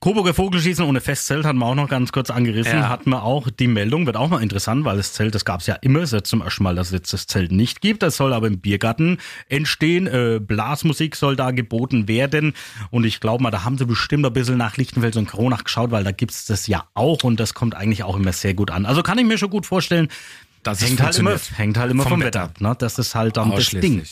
Coburger 0.05 0.35
Vogelschießen 0.35 0.85
ohne 0.85 1.01
Festzelt 1.01 1.47
hatten 1.47 1.57
wir 1.57 1.65
auch 1.65 1.75
noch 1.75 1.89
ganz 1.89 2.13
kurz 2.13 2.29
angerissen. 2.29 2.77
Ja. 2.77 2.91
Hatten 2.91 3.09
wir 3.09 3.23
auch 3.23 3.49
die 3.49 3.67
Meldung, 3.67 4.05
wird 4.05 4.19
auch 4.19 4.29
mal 4.29 4.43
interessant, 4.43 4.85
weil 4.85 4.99
das 4.99 5.15
Zelt, 5.15 5.35
das 5.35 5.47
gab 5.47 5.61
es 5.63 5.67
ja 5.67 5.77
immer, 5.77 6.01
ist 6.01 6.13
jetzt 6.13 6.29
zum 6.29 6.43
ersten 6.43 6.63
Mal, 6.63 6.75
dass 6.75 6.89
es 6.89 6.93
jetzt 6.93 7.15
das 7.15 7.27
Zelt 7.27 7.53
nicht 7.53 7.81
gibt. 7.81 8.03
Das 8.03 8.19
soll 8.19 8.35
aber 8.35 8.47
im 8.49 8.59
Biergarten 8.59 9.17
entstehen. 9.49 10.07
Äh, 10.07 10.41
Blasmusik 10.43 11.17
soll 11.17 11.37
da 11.37 11.53
geboten 11.53 12.07
werden. 12.07 12.53
Und 12.91 13.05
ich 13.05 13.19
glaube 13.19 13.43
mal, 13.43 13.51
da 13.51 13.65
haben 13.65 13.79
sie 13.79 13.87
bestimmt 13.87 14.27
ein 14.27 14.33
bisschen 14.35 14.59
nach 14.59 14.77
Lichtenfels 14.77 15.17
und 15.17 15.27
Kronach 15.27 15.65
geschaut, 15.65 15.91
weil 15.91 16.05
da 16.05 16.13
gibt's 16.13 16.45
das 16.45 16.67
ja 16.67 16.85
auch 16.93 17.25
und 17.25 17.41
das 17.41 17.55
kommt 17.55 17.75
eigentlich 17.75 18.03
auch 18.03 18.17
immer 18.17 18.35
sehr 18.35 18.53
gut 18.53 18.71
an. 18.71 18.85
Also 18.85 19.03
kann 19.03 19.17
ich 19.17 19.25
mir 19.25 19.39
schon 19.39 19.49
gut 19.49 19.65
vorstellen, 19.65 20.09
Das 20.65 20.83
hängt 20.83 21.01
halt, 21.01 21.19
immer, 21.19 21.37
hängt 21.57 21.79
halt 21.79 21.91
immer 21.91 22.03
vom, 22.03 22.13
Vom 22.13 22.21
Wetter. 22.21 22.51
Wetter. 22.51 22.63
Ne? 22.63 22.77
Das 22.79 22.99
ist 22.99 23.15
halt 23.15 23.39
dann 23.39 23.53
das 23.53 23.71
Ding. 23.71 24.03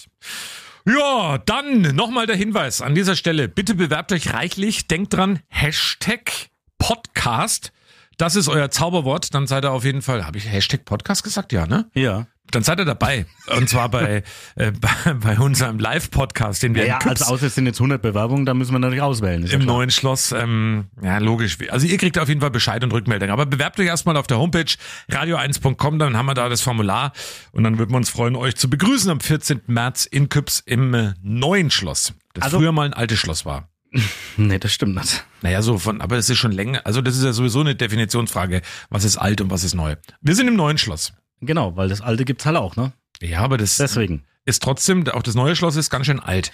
Ja, 0.86 1.38
dann 1.38 1.94
nochmal 1.94 2.26
der 2.26 2.36
Hinweis 2.36 2.80
an 2.80 2.94
dieser 2.94 3.14
Stelle. 3.14 3.48
Bitte 3.48 3.74
bewerbt 3.74 4.10
euch 4.12 4.32
reichlich. 4.34 4.88
Denkt 4.88 5.14
dran, 5.14 5.38
Hashtag 5.48 6.32
Podcast. 6.78 7.72
Das 8.18 8.34
ist 8.34 8.48
euer 8.48 8.70
Zauberwort. 8.70 9.32
Dann 9.34 9.46
seid 9.46 9.64
ihr 9.64 9.70
auf 9.70 9.84
jeden 9.84 10.02
Fall, 10.02 10.26
habe 10.26 10.38
ich 10.38 10.48
Hashtag 10.50 10.84
Podcast 10.84 11.22
gesagt? 11.22 11.52
Ja, 11.52 11.66
ne? 11.66 11.88
Ja. 11.94 12.26
Dann 12.50 12.62
seid 12.62 12.78
ihr 12.80 12.84
dabei. 12.84 13.24
Und 13.56 13.70
zwar 13.70 13.88
bei, 13.88 14.22
äh, 14.56 14.72
bei, 14.72 15.14
bei 15.14 15.38
unserem 15.38 15.78
Live-Podcast, 15.78 16.62
den 16.62 16.74
wir 16.74 16.84
Ja, 16.86 16.98
in 17.02 17.08
als 17.08 17.22
außer 17.22 17.46
es 17.46 17.54
sind 17.54 17.64
jetzt 17.66 17.78
100 17.80 18.02
Bewerbungen, 18.02 18.44
da 18.44 18.52
müssen 18.52 18.72
wir 18.72 18.78
natürlich 18.78 19.00
auswählen. 19.00 19.46
ja 19.46 19.54
im 19.54 19.62
klar. 19.62 19.76
neuen 19.76 19.90
Schloss. 19.90 20.32
Ähm, 20.32 20.86
ja, 21.02 21.16
logisch. 21.18 21.56
Also 21.70 21.86
ihr 21.86 21.96
kriegt 21.96 22.18
auf 22.18 22.28
jeden 22.28 22.40
Fall 22.42 22.50
Bescheid 22.50 22.84
und 22.84 22.92
Rückmeldung. 22.92 23.30
Aber 23.30 23.46
bewerbt 23.46 23.80
euch 23.80 23.86
erstmal 23.86 24.16
auf 24.18 24.26
der 24.26 24.38
Homepage 24.38 24.66
radio1.com, 25.10 25.98
dann 25.98 26.16
haben 26.16 26.26
wir 26.26 26.34
da 26.34 26.48
das 26.48 26.60
Formular 26.60 27.12
und 27.52 27.64
dann 27.64 27.78
würden 27.78 27.90
wir 27.90 27.96
uns 27.96 28.10
freuen, 28.10 28.36
euch 28.36 28.56
zu 28.56 28.68
begrüßen 28.68 29.10
am 29.10 29.20
14. 29.20 29.62
März 29.66 30.04
in 30.04 30.28
Küps 30.28 30.60
im 30.60 30.92
äh, 30.94 31.14
neuen 31.22 31.70
Schloss. 31.70 32.12
Das 32.34 32.44
Also- 32.44 32.58
früher 32.58 32.72
mal 32.72 32.84
ein 32.86 32.94
altes 32.94 33.18
Schloss 33.18 33.44
war. 33.46 33.68
Nee, 34.38 34.58
das 34.58 34.72
stimmt 34.72 34.94
nicht. 34.94 35.22
Naja, 35.42 35.60
so 35.60 35.76
von, 35.76 36.00
aber 36.00 36.16
das 36.16 36.30
ist 36.30 36.38
schon 36.38 36.52
länger, 36.52 36.80
also 36.86 37.02
das 37.02 37.14
ist 37.18 37.24
ja 37.24 37.34
sowieso 37.34 37.60
eine 37.60 37.74
Definitionsfrage, 37.74 38.62
was 38.88 39.04
ist 39.04 39.18
alt 39.18 39.42
und 39.42 39.50
was 39.50 39.62
ist 39.64 39.74
neu. 39.74 39.96
Wir 40.22 40.34
sind 40.34 40.48
im 40.48 40.56
neuen 40.56 40.78
Schloss. 40.78 41.12
Genau, 41.42 41.76
weil 41.76 41.88
das 41.88 42.00
alte 42.00 42.24
gibt's 42.24 42.46
halt 42.46 42.56
auch, 42.56 42.76
ne? 42.76 42.92
Ja, 43.20 43.40
aber 43.40 43.58
das 43.58 43.76
Deswegen. 43.76 44.24
ist 44.44 44.62
trotzdem, 44.62 45.06
auch 45.08 45.22
das 45.22 45.34
neue 45.34 45.54
Schloss 45.56 45.76
ist 45.76 45.90
ganz 45.90 46.06
schön 46.06 46.20
alt. 46.20 46.52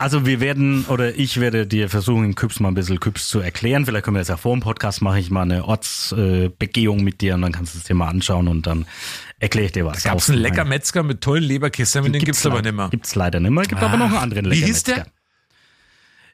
Also 0.00 0.24
wir 0.24 0.38
werden, 0.38 0.84
oder 0.86 1.16
ich 1.16 1.40
werde 1.40 1.66
dir 1.66 1.88
versuchen, 1.88 2.24
in 2.24 2.34
Küps 2.36 2.60
mal 2.60 2.68
ein 2.68 2.74
bisschen 2.74 3.00
Küps 3.00 3.28
zu 3.28 3.40
erklären. 3.40 3.84
Vielleicht 3.84 4.04
können 4.04 4.14
wir 4.14 4.20
das 4.20 4.28
ja 4.28 4.36
vor 4.36 4.54
dem 4.56 4.60
Podcast, 4.60 5.02
mache 5.02 5.18
ich 5.18 5.30
mal 5.30 5.42
eine 5.42 5.64
Ortsbegehung 5.64 7.02
mit 7.02 7.20
dir 7.20 7.34
und 7.34 7.42
dann 7.42 7.50
kannst 7.50 7.74
du 7.74 7.78
es 7.78 7.84
dir 7.84 7.94
mal 7.94 8.06
anschauen 8.06 8.46
und 8.46 8.68
dann 8.68 8.86
erkläre 9.40 9.66
ich 9.66 9.72
dir 9.72 9.84
was. 9.84 10.04
Gab 10.04 10.18
es 10.18 10.30
einen 10.30 10.38
lecker 10.38 10.64
Metzger 10.64 11.02
mit 11.02 11.20
tollen 11.20 11.42
Leberkäse, 11.42 12.00
den 12.00 12.12
gibt's 12.12 12.46
aber 12.46 12.62
nicht 12.62 12.74
mehr. 12.74 12.90
Gibt's 12.90 13.16
leider 13.16 13.40
nicht 13.40 13.50
mehr. 13.50 13.64
Gibt 13.64 13.82
aber 13.82 13.96
noch 13.96 14.06
einen 14.06 14.18
anderen 14.18 14.44
Wie 14.46 14.54
lecker 14.54 14.66
hieß 14.66 14.84
der? 14.84 15.06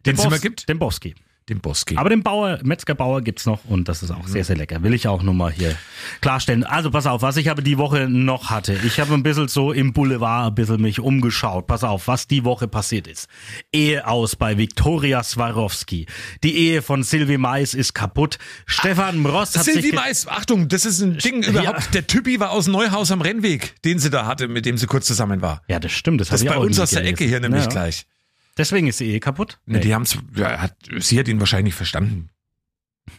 Den 0.05 0.17
es 0.17 0.25
immer 0.25 0.39
gibt? 0.39 0.69
Den 0.69 0.79
Boski. 0.79 1.15
Den 1.51 1.61
Boski. 1.61 1.99
Aber 1.99 2.09
den 2.09 2.23
Bauer, 2.23 2.59
Metzgerbauer 2.65 3.21
gibt's 3.21 3.45
noch 3.45 3.67
und 3.67 3.87
das 3.91 4.03
ist 4.03 4.11
auch 4.11 4.27
sehr, 4.27 4.45
sehr 4.45 4.57
lecker. 4.57 4.83
Will 4.83 4.95
ich 4.95 5.09
auch 5.09 5.23
nur 5.23 5.35
mal 5.35 5.53
hier 5.53 5.77
klarstellen. 6.23 6.65
Also 6.65 6.91
pass 6.91 7.07
auf, 7.07 7.21
was 7.21 7.37
ich 7.37 7.51
aber 7.51 7.61
die 7.61 7.77
Woche 7.77 8.09
noch 8.09 8.49
hatte. 8.49 8.79
Ich 8.87 8.99
habe 8.99 9.13
ein 9.13 9.23
bisschen 9.23 9.49
so 9.49 9.71
im 9.71 9.93
Boulevard 9.93 10.49
ein 10.53 10.55
bisschen 10.55 10.81
mich 10.81 11.01
umgeschaut. 11.01 11.67
Pass 11.67 11.85
auf, 11.85 12.09
was 12.09 12.27
die 12.29 12.45
Woche 12.45 12.67
passiert 12.67 13.07
ist. 13.07 13.29
Ehe 13.73 14.07
aus 14.07 14.37
bei 14.37 14.57
Viktoria 14.57 15.23
Swarovski. 15.23 16.07
Die 16.43 16.57
Ehe 16.57 16.81
von 16.81 17.03
Sylvie 17.03 17.37
Mais 17.37 17.75
ist 17.75 17.93
kaputt. 17.93 18.39
Stefan 18.65 19.19
Mross 19.19 19.55
hat 19.55 19.65
sich... 19.65 19.75
Silvi 19.75 19.91
ge- 19.91 20.01
Mais, 20.01 20.27
Achtung, 20.27 20.69
das 20.69 20.87
ist 20.87 21.03
ein 21.03 21.19
Ding 21.19 21.43
überhaupt. 21.43 21.93
Der 21.93 22.07
Typi 22.07 22.41
war 22.41 22.53
aus 22.53 22.69
Neuhaus 22.69 23.11
am 23.13 23.21
Rennweg, 23.21 23.75
den 23.85 23.99
sie 23.99 24.09
da 24.09 24.25
hatte, 24.25 24.49
mit 24.49 24.65
dem 24.65 24.79
sie 24.79 24.87
kurz 24.87 25.05
zusammen 25.07 25.43
war. 25.43 25.61
Ja, 25.69 25.79
das 25.79 25.93
stimmt. 25.93 26.23
Das, 26.23 26.29
Das 26.29 26.41
ist 26.41 26.49
bei 26.49 26.57
auch 26.57 26.63
uns 26.63 26.81
aus 26.81 26.89
der 26.89 27.03
gelesen. 27.03 27.15
Ecke 27.17 27.25
hier 27.29 27.41
nämlich 27.41 27.65
Ja. 27.65 27.69
gleich. 27.69 28.07
Deswegen 28.57 28.87
ist 28.87 29.01
die 29.01 29.07
Ehe 29.07 29.21
kaputt? 29.21 29.59
Nee. 29.67 29.81
Die 29.81 29.95
haben's, 29.95 30.17
ja, 30.35 30.61
hat, 30.61 30.77
sie 30.99 31.19
hat 31.19 31.29
ihn 31.29 31.41
wahrscheinlich 31.41 31.75
verstanden. 31.75 32.31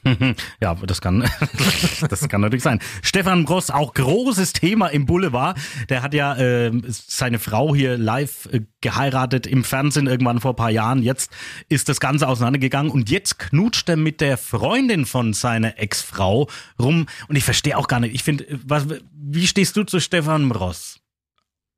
Ja, 0.61 0.73
das 0.75 1.01
kann, 1.01 1.29
das 2.09 2.27
kann 2.27 2.41
natürlich 2.41 2.63
sein. 2.63 2.79
Stefan 3.01 3.45
Bross, 3.45 3.69
auch 3.69 3.93
großes 3.93 4.53
Thema 4.53 4.87
im 4.87 5.05
Boulevard. 5.05 5.57
Der 5.89 6.01
hat 6.01 6.13
ja 6.13 6.35
äh, 6.35 6.71
seine 6.87 7.39
Frau 7.39 7.75
hier 7.75 7.97
live 7.97 8.47
äh, 8.51 8.61
geheiratet 8.81 9.45
im 9.45 9.63
Fernsehen 9.63 10.07
irgendwann 10.07 10.41
vor 10.41 10.53
ein 10.53 10.55
paar 10.55 10.71
Jahren. 10.71 11.03
Jetzt 11.03 11.31
ist 11.69 11.89
das 11.89 11.99
Ganze 11.99 12.27
auseinandergegangen 12.27 12.91
und 12.91 13.09
jetzt 13.09 13.37
knutscht 13.37 13.87
er 13.89 13.97
mit 13.97 14.21
der 14.21 14.37
Freundin 14.37 15.05
von 15.05 15.33
seiner 15.33 15.77
Ex-Frau 15.77 16.49
rum. 16.79 17.05
Und 17.27 17.35
ich 17.35 17.43
verstehe 17.43 17.77
auch 17.77 17.87
gar 17.87 17.99
nicht. 17.99 18.15
Ich 18.15 18.23
finde, 18.23 18.47
äh, 18.47 18.57
was, 18.63 18.87
wie 19.11 19.47
stehst 19.47 19.77
du 19.77 19.83
zu 19.83 19.99
Stefan 19.99 20.49
Bross? 20.49 20.99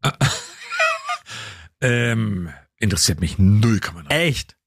Ähm, 1.79 2.49
interessiert 2.79 3.19
mich 3.19 3.35
0,0. 3.35 4.09
Echt? 4.09 4.57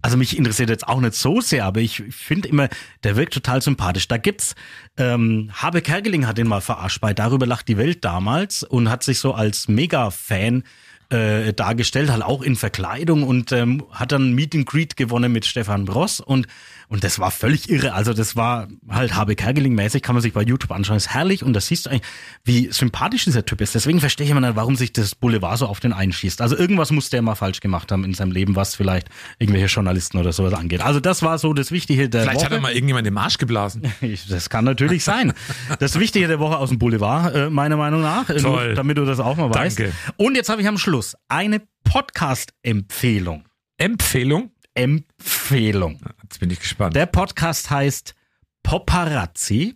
also 0.00 0.16
mich 0.16 0.36
interessiert 0.36 0.70
jetzt 0.70 0.86
auch 0.86 1.00
nicht 1.00 1.14
so 1.14 1.40
sehr, 1.40 1.64
aber 1.64 1.80
ich 1.80 2.02
finde 2.10 2.48
immer, 2.48 2.68
der 3.02 3.16
wirkt 3.16 3.34
total 3.34 3.60
sympathisch. 3.62 4.06
Da 4.06 4.16
gibt's, 4.16 4.54
ähm, 4.96 5.50
Habe 5.52 5.82
Kerkeling 5.82 6.26
hat 6.26 6.38
den 6.38 6.46
mal 6.46 6.60
verarscht 6.60 7.00
bei 7.00 7.12
Darüber 7.12 7.46
lacht 7.46 7.68
die 7.68 7.76
Welt 7.76 8.04
damals 8.04 8.62
und 8.62 8.90
hat 8.90 9.02
sich 9.02 9.18
so 9.18 9.34
als 9.34 9.66
Mega-Fan 9.66 10.62
äh, 11.10 11.52
dargestellt, 11.52 12.10
halt 12.10 12.22
auch 12.22 12.42
in 12.42 12.54
Verkleidung 12.54 13.22
und 13.24 13.50
ähm, 13.50 13.84
hat 13.90 14.12
dann 14.12 14.34
Meet 14.34 14.54
and 14.54 14.66
Greet 14.66 14.96
gewonnen 14.96 15.32
mit 15.32 15.46
Stefan 15.46 15.84
Bross 15.84 16.20
und 16.20 16.46
und 16.88 17.04
das 17.04 17.18
war 17.18 17.30
völlig 17.30 17.68
irre. 17.68 17.92
Also 17.92 18.14
das 18.14 18.34
war 18.34 18.68
halt 18.88 19.14
Habe 19.14 19.36
Kerkeling 19.36 19.74
mäßig, 19.74 20.02
kann 20.02 20.14
man 20.14 20.22
sich 20.22 20.32
bei 20.32 20.42
YouTube 20.42 20.70
anschauen. 20.72 20.96
ist 20.96 21.08
herrlich 21.12 21.42
und 21.42 21.52
da 21.52 21.60
siehst 21.60 21.86
du 21.86 21.90
eigentlich, 21.90 22.02
wie 22.44 22.68
sympathisch 22.72 23.24
dieser 23.24 23.44
Typ 23.44 23.60
ist. 23.60 23.74
Deswegen 23.74 24.00
verstehe 24.00 24.24
ich 24.24 24.30
immer 24.30 24.40
nicht, 24.40 24.56
warum 24.56 24.74
sich 24.76 24.92
das 24.92 25.14
Boulevard 25.14 25.58
so 25.58 25.66
auf 25.66 25.80
den 25.80 25.92
einschießt. 25.92 26.40
Also 26.40 26.56
irgendwas 26.56 26.90
muss 26.90 27.10
der 27.10 27.20
mal 27.22 27.34
falsch 27.34 27.60
gemacht 27.60 27.92
haben 27.92 28.04
in 28.04 28.14
seinem 28.14 28.32
Leben, 28.32 28.56
was 28.56 28.74
vielleicht 28.74 29.08
irgendwelche 29.38 29.66
Journalisten 29.66 30.16
oder 30.18 30.32
sowas 30.32 30.54
angeht. 30.54 30.80
Also 30.80 30.98
das 31.00 31.22
war 31.22 31.38
so 31.38 31.52
das 31.52 31.70
Wichtige 31.72 32.08
der 32.08 32.22
Vielleicht 32.22 32.36
Woche. 32.38 32.44
hat 32.46 32.52
er 32.52 32.60
mal 32.60 32.72
irgendjemand 32.72 33.06
den 33.06 33.14
Marsch 33.14 33.38
geblasen. 33.38 33.82
Das 34.28 34.48
kann 34.50 34.64
natürlich 34.64 35.04
sein. 35.04 35.32
Das 35.80 35.98
Wichtige 35.98 36.26
der 36.28 36.38
Woche 36.38 36.58
aus 36.58 36.70
dem 36.70 36.78
Boulevard, 36.78 37.34
äh, 37.34 37.50
meiner 37.50 37.76
Meinung 37.76 38.00
nach. 38.02 38.28
Äh, 38.30 38.36
Toll. 38.36 38.74
Damit 38.74 38.96
du 38.98 39.04
das 39.04 39.20
auch 39.20 39.36
mal 39.36 39.52
weißt. 39.52 39.78
Danke. 39.78 39.92
Und 40.16 40.34
jetzt 40.36 40.48
habe 40.48 40.60
ich 40.62 40.68
am 40.68 40.78
Schluss 40.78 41.16
eine 41.28 41.62
Podcast-Empfehlung. 41.84 43.44
Empfehlung? 43.76 44.50
Empfehlung. 44.78 46.00
Jetzt 46.22 46.38
bin 46.38 46.50
ich 46.50 46.60
gespannt. 46.60 46.94
Der 46.94 47.06
Podcast 47.06 47.68
heißt 47.68 48.14
Paparazzi. 48.62 49.74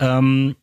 Ähm, 0.00 0.56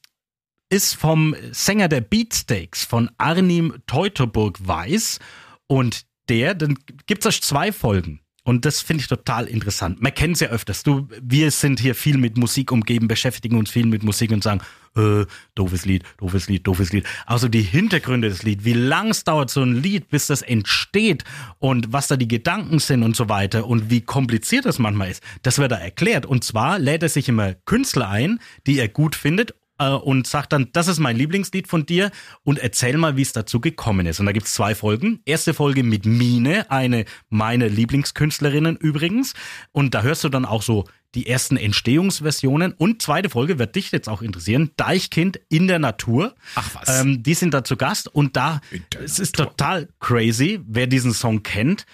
ist 0.69 0.95
vom 0.95 1.35
Sänger 1.51 1.87
der 1.87 2.01
Beatsteaks, 2.01 2.83
von 2.83 3.09
Arnim 3.17 3.81
Teutoburg-Weiß. 3.87 5.19
Und 5.67 6.05
der, 6.27 6.53
dann 6.53 6.77
gibt's 7.05 7.25
es 7.25 7.39
zwei 7.39 7.71
Folgen. 7.71 8.19
Und 8.45 8.63
das 8.63 8.79
finde 8.81 9.01
ich 9.01 9.08
total 9.08 9.47
interessant. 9.47 10.03
Man 10.03 10.13
kennt 10.13 10.36
es 10.36 10.39
ja 10.39 10.49
öfters. 10.49 10.84
Du, 10.84 11.10
wir 11.19 11.49
sind 11.49 11.79
hier 11.79 11.95
viel 11.95 12.19
mit 12.19 12.38
Musik 12.38 12.71
umgeben, 12.71 13.08
beschäftigen 13.08 13.58
uns 13.58 13.71
viel 13.71 13.88
mit 13.88 14.03
Musik 14.03 14.31
und 14.31 14.43
sagen, 14.43 14.62
äh, 14.95 15.25
doofes 15.55 15.86
Lied, 15.86 16.03
doofes 16.19 16.47
Lied, 16.47 16.67
doofes 16.67 16.93
Lied. 16.93 17.08
Also 17.25 17.47
die 17.47 17.63
Hintergründe 17.63 18.29
des 18.29 18.43
Lied, 18.43 18.63
wie 18.63 18.73
lang 18.73 19.10
es 19.10 19.23
dauert 19.23 19.49
so 19.49 19.63
ein 19.63 19.81
Lied, 19.81 20.10
bis 20.10 20.27
das 20.27 20.43
entsteht 20.43 21.23
und 21.58 21.91
was 21.91 22.08
da 22.08 22.17
die 22.17 22.27
Gedanken 22.27 22.77
sind 22.77 23.01
und 23.01 23.15
so 23.15 23.29
weiter 23.29 23.65
und 23.65 23.89
wie 23.89 24.01
kompliziert 24.01 24.65
das 24.65 24.77
manchmal 24.77 25.10
ist, 25.10 25.23
das 25.41 25.58
wird 25.58 25.71
da 25.71 25.77
erklärt. 25.77 26.27
Und 26.27 26.43
zwar 26.43 26.77
lädt 26.77 27.01
er 27.01 27.10
sich 27.10 27.27
immer 27.27 27.55
Künstler 27.65 28.10
ein, 28.10 28.39
die 28.67 28.77
er 28.77 28.89
gut 28.89 29.15
findet 29.15 29.55
äh, 29.79 29.89
und 29.89 30.27
sagt 30.27 30.53
dann, 30.53 30.69
das 30.73 30.88
ist 30.88 30.99
mein 30.99 31.15
Lieblingslied 31.15 31.67
von 31.67 31.85
dir 31.85 32.11
und 32.43 32.59
erzähl 32.59 32.97
mal, 32.97 33.17
wie 33.17 33.21
es 33.21 33.33
dazu 33.33 33.59
gekommen 33.59 34.05
ist. 34.05 34.19
Und 34.19 34.25
da 34.25 34.31
gibt's 34.31 34.53
zwei 34.53 34.75
Folgen. 34.75 35.21
Erste 35.25 35.53
Folge 35.53 35.83
mit 35.83 36.05
Mine, 36.05 36.69
eine 36.71 37.05
meiner 37.29 37.67
Lieblingskünstlerinnen 37.67 38.77
übrigens. 38.77 39.33
Und 39.71 39.93
da 39.93 40.01
hörst 40.01 40.23
du 40.23 40.29
dann 40.29 40.45
auch 40.45 40.61
so 40.61 40.85
die 41.15 41.27
ersten 41.27 41.57
Entstehungsversionen. 41.57 42.73
Und 42.73 43.01
zweite 43.01 43.29
Folge 43.29 43.57
wird 43.57 43.75
dich 43.75 43.91
jetzt 43.91 44.09
auch 44.09 44.21
interessieren. 44.21 44.71
Deichkind 44.77 45.39
in 45.49 45.67
der 45.67 45.79
Natur. 45.79 46.35
Ach 46.55 46.69
was. 46.75 47.01
Ähm, 47.01 47.23
die 47.23 47.33
sind 47.33 47.53
da 47.53 47.63
zu 47.63 47.77
Gast 47.77 48.13
und 48.13 48.35
da, 48.35 48.61
es 49.03 49.19
ist 49.19 49.35
total 49.35 49.88
crazy, 49.99 50.59
wer 50.67 50.88
diesen 50.88 51.13
Song 51.13 51.41
kennt, 51.43 51.85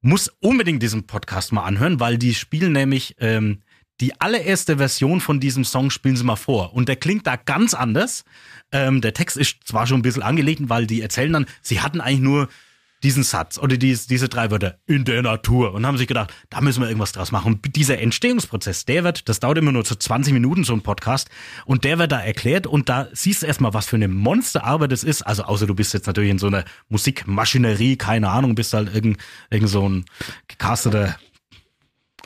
muss 0.00 0.32
unbedingt 0.40 0.82
diesen 0.82 1.06
Podcast 1.06 1.52
mal 1.52 1.64
anhören, 1.64 2.00
weil 2.00 2.16
die 2.16 2.34
spielen 2.34 2.72
nämlich 2.72 3.16
ähm, 3.18 3.62
die 4.00 4.20
allererste 4.20 4.78
Version 4.78 5.20
von 5.20 5.40
diesem 5.40 5.64
Song 5.64 5.90
spielen 5.90 6.16
sie 6.16 6.24
mal 6.24 6.36
vor. 6.36 6.74
Und 6.74 6.88
der 6.88 6.96
klingt 6.96 7.26
da 7.26 7.36
ganz 7.36 7.74
anders. 7.74 8.24
Ähm, 8.72 9.00
der 9.00 9.14
Text 9.14 9.36
ist 9.36 9.58
zwar 9.64 9.86
schon 9.86 10.00
ein 10.00 10.02
bisschen 10.02 10.22
angelegt, 10.22 10.62
weil 10.64 10.86
die 10.86 11.02
erzählen 11.02 11.32
dann, 11.32 11.46
sie 11.60 11.80
hatten 11.80 12.00
eigentlich 12.00 12.20
nur 12.20 12.48
diesen 13.02 13.22
Satz 13.22 13.58
oder 13.58 13.76
dies, 13.76 14.06
diese 14.06 14.28
drei 14.28 14.50
Wörter 14.50 14.78
in 14.86 15.04
der 15.04 15.22
Natur 15.22 15.72
und 15.72 15.86
haben 15.86 15.96
sich 15.96 16.06
gedacht, 16.06 16.32
da 16.50 16.60
müssen 16.60 16.82
wir 16.82 16.88
irgendwas 16.88 17.12
draus 17.12 17.32
machen. 17.32 17.54
Und 17.54 17.76
dieser 17.76 17.98
Entstehungsprozess, 17.98 18.84
der 18.84 19.04
wird, 19.04 19.28
das 19.28 19.40
dauert 19.40 19.58
immer 19.58 19.72
nur 19.72 19.84
so 19.84 19.94
20 19.94 20.32
Minuten, 20.32 20.64
so 20.64 20.74
ein 20.74 20.82
Podcast, 20.82 21.30
und 21.64 21.84
der 21.84 21.98
wird 21.98 22.12
da 22.12 22.20
erklärt 22.20 22.66
und 22.66 22.88
da 22.88 23.08
siehst 23.12 23.42
du 23.42 23.46
erstmal, 23.46 23.72
was 23.72 23.86
für 23.86 23.96
eine 23.96 24.08
Monsterarbeit 24.08 24.92
es 24.92 25.04
ist. 25.04 25.22
Also 25.22 25.44
außer 25.44 25.66
du 25.66 25.74
bist 25.74 25.94
jetzt 25.94 26.06
natürlich 26.06 26.30
in 26.30 26.38
so 26.38 26.48
einer 26.48 26.64
Musikmaschinerie, 26.88 27.96
keine 27.96 28.28
Ahnung, 28.28 28.54
bist 28.54 28.74
halt 28.74 28.94
irgend, 28.94 29.18
irgend 29.50 29.70
so 29.70 29.88
ein 29.88 30.04
gecasteter 30.48 31.16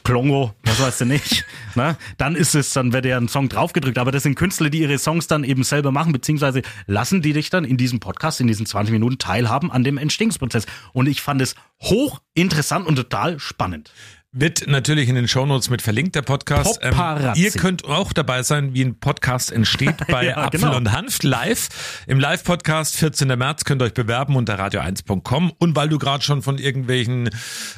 Klongo, 0.05 0.55
was 0.64 0.81
weißt 0.81 1.01
du 1.01 1.05
nicht, 1.07 1.47
ne? 1.75 1.97
dann 2.19 2.37
ist 2.37 2.55
es, 2.55 2.75
dann 2.75 2.93
wird 2.93 3.07
ja 3.07 3.17
ein 3.17 3.29
Song 3.29 3.49
draufgedrückt. 3.49 3.99
Aber 3.99 4.12
das 4.12 4.23
sind 4.23 4.35
Künstler, 4.35 4.69
die 4.69 4.81
ihre 4.81 4.99
Songs 4.99 5.27
dann 5.27 5.45
eben 5.45 5.64
selber 5.64 5.90
machen, 5.93 6.12
beziehungsweise 6.12 6.61
lassen 6.87 7.23
die 7.23 7.33
dich 7.33 7.49
dann 7.49 7.64
in 7.64 7.79
diesem 7.79 8.01
Podcast, 8.01 8.40
in 8.40 8.47
diesen 8.47 8.67
20 8.67 8.93
Minuten 8.93 9.19
teilhaben 9.19 9.73
an 9.73 9.83
dem 9.83 9.97
Entstehungsprozess. 9.97 10.67
Und 10.93 11.09
ich 11.09 11.23
fand 11.23 11.40
es 11.40 11.55
hochinteressant 11.83 12.87
und 12.87 12.97
total 12.97 13.40
spannend. 13.40 13.93
Wird 14.37 14.66
natürlich 14.66 15.09
in 15.09 15.14
den 15.14 15.29
Shownotes 15.29 15.70
mit 15.70 15.81
verlinkt, 15.81 16.16
der 16.16 16.23
Podcast. 16.23 16.81
Ähm, 16.83 16.92
ihr 17.37 17.53
könnt 17.53 17.85
auch 17.85 18.12
dabei 18.12 18.42
sein, 18.42 18.75
wie 18.75 18.83
ein 18.83 18.99
Podcast 18.99 19.53
entsteht 19.53 19.94
bei 20.09 20.27
Ja, 20.27 20.38
Apfel 20.38 20.59
genau. 20.59 20.77
und 20.77 20.90
Hanft 20.90 21.23
live. 21.23 21.68
Im 22.09 22.18
Live-Podcast 22.18 22.97
14. 22.97 23.29
März 23.29 23.62
könnt 23.64 23.81
ihr 23.81 23.85
euch 23.85 23.94
bewerben 23.94 24.35
unter 24.35 24.59
radio1.com. 24.59 25.53
Und 25.57 25.77
weil 25.77 25.88
du 25.88 25.99
gerade 25.99 26.25
schon 26.25 26.42
von 26.42 26.59
irgendwelchen 26.59 27.31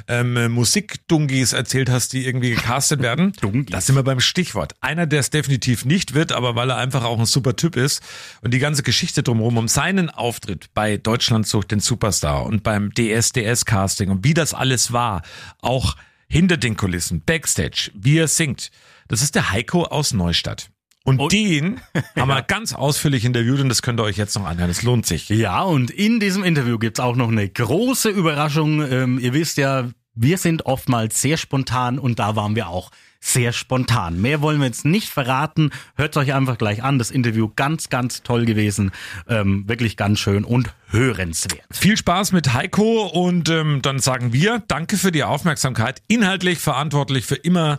ähm, 0.09 0.51
Musikdungis 0.51 1.53
erzählt 1.53 1.91
hast, 1.91 2.15
die 2.15 2.25
irgendwie 2.25 2.55
gecastet 2.55 3.03
werden, 3.03 3.35
da 3.69 3.83
sind 3.83 3.95
wir 3.95 4.03
beim 4.03 4.21
Stichwort. 4.21 4.77
Einer, 4.81 5.07
der 5.07 5.21
es 5.21 5.29
definitiv 5.29 5.85
nicht 5.85 6.15
wird, 6.15 6.33
aber 6.33 6.55
weil 6.57 6.71
er 6.71 6.79
einfach 6.79 7.05
auch 7.05 7.19
ein 7.19 7.27
super 7.27 7.57
Typ 7.57 7.77
ist 7.77 8.03
und 8.41 8.55
die 8.55 8.61
ganze 8.61 8.83
Geschichte 8.83 9.23
drumherum 9.23 9.59
um 9.59 9.69
seinen 9.69 10.09
Auftritt 10.09 10.73
bei 10.73 10.97
Deutschland 10.97 11.47
sucht 11.47 11.71
den 11.71 11.81
Superstar 11.81 12.47
und 12.47 12.63
beim 12.63 12.93
DSDS-Casting 12.95 14.09
und 14.09 14.25
wie 14.25 14.33
das 14.33 14.55
alles 14.55 14.91
war, 14.95 15.21
auch 15.61 15.97
hinter 16.29 16.57
den 16.57 16.77
Kulissen, 16.77 17.23
Backstage, 17.25 17.91
wie 17.95 18.19
er 18.19 18.29
singt. 18.29 18.71
Das 19.09 19.23
ist 19.23 19.35
der 19.35 19.51
Heiko 19.51 19.85
aus 19.85 20.13
Neustadt. 20.13 20.71
Und 21.05 21.21
Und- 21.21 21.33
den 21.33 21.81
haben 22.17 22.29
wir 22.29 22.43
ganz 22.43 22.73
ausführlich 22.75 23.25
interviewt 23.25 23.61
und 23.61 23.69
das 23.69 23.83
könnt 23.83 24.01
ihr 24.01 24.05
euch 24.05 24.17
jetzt 24.17 24.35
noch 24.37 24.45
anhören. 24.45 24.71
Es 24.71 24.83
lohnt 24.83 25.07
sich. 25.07 25.29
Ja, 25.29 25.63
und 25.63 25.91
in 25.91 26.19
diesem 26.19 26.43
Interview 26.43 26.79
gibt's 26.79 26.99
auch 27.01 27.15
noch 27.17 27.29
eine 27.29 27.49
große 27.49 28.09
Überraschung. 28.09 28.83
Ähm, 28.91 29.19
ihr 29.21 29.33
wisst 29.33 29.57
ja, 29.57 29.89
wir 30.15 30.39
sind 30.39 30.67
oftmals 30.67 31.21
sehr 31.23 31.37
spontan 31.37 31.99
und 31.99 32.19
da 32.19 32.35
waren 32.37 32.57
wir 32.57 32.69
auch 32.69 32.91
sehr 33.27 33.53
spontan. 33.53 34.21
Mehr 34.21 34.41
wollen 34.41 34.61
wir 34.61 34.67
jetzt 34.67 34.85
nicht 34.85 35.09
verraten. 35.09 35.71
Hört 35.97 36.17
euch 36.17 36.33
einfach 36.33 36.59
gleich 36.59 36.83
an. 36.83 36.99
Das 36.99 37.11
Interview 37.11 37.51
ganz, 37.55 37.89
ganz 37.89 38.23
toll 38.23 38.45
gewesen. 38.45 38.93
Ähm, 39.29 39.69
wirklich 39.69 39.97
ganz 39.97 40.21
schön 40.21 40.45
und 40.45 40.73
hörenswert. 40.89 41.65
Viel 41.71 41.97
Spaß 41.97 42.33
mit 42.33 42.55
Heiko 42.55 43.07
und 43.07 43.49
ähm, 43.49 43.83
dann 43.83 43.99
sagen 43.99 44.33
wir 44.33 44.63
Danke 44.69 44.97
für 44.97 45.13
die 45.13 45.25
Aufmerksamkeit. 45.25 46.03
Inhaltlich 46.09 46.59
verantwortlich 46.59 47.27
für 47.27 47.35
immer, 47.35 47.79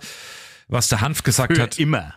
was 0.67 0.89
der 0.89 1.01
Hanf 1.01 1.23
gesagt 1.23 1.55
Für 1.55 1.63
hat. 1.63 1.79
immer. 1.79 2.15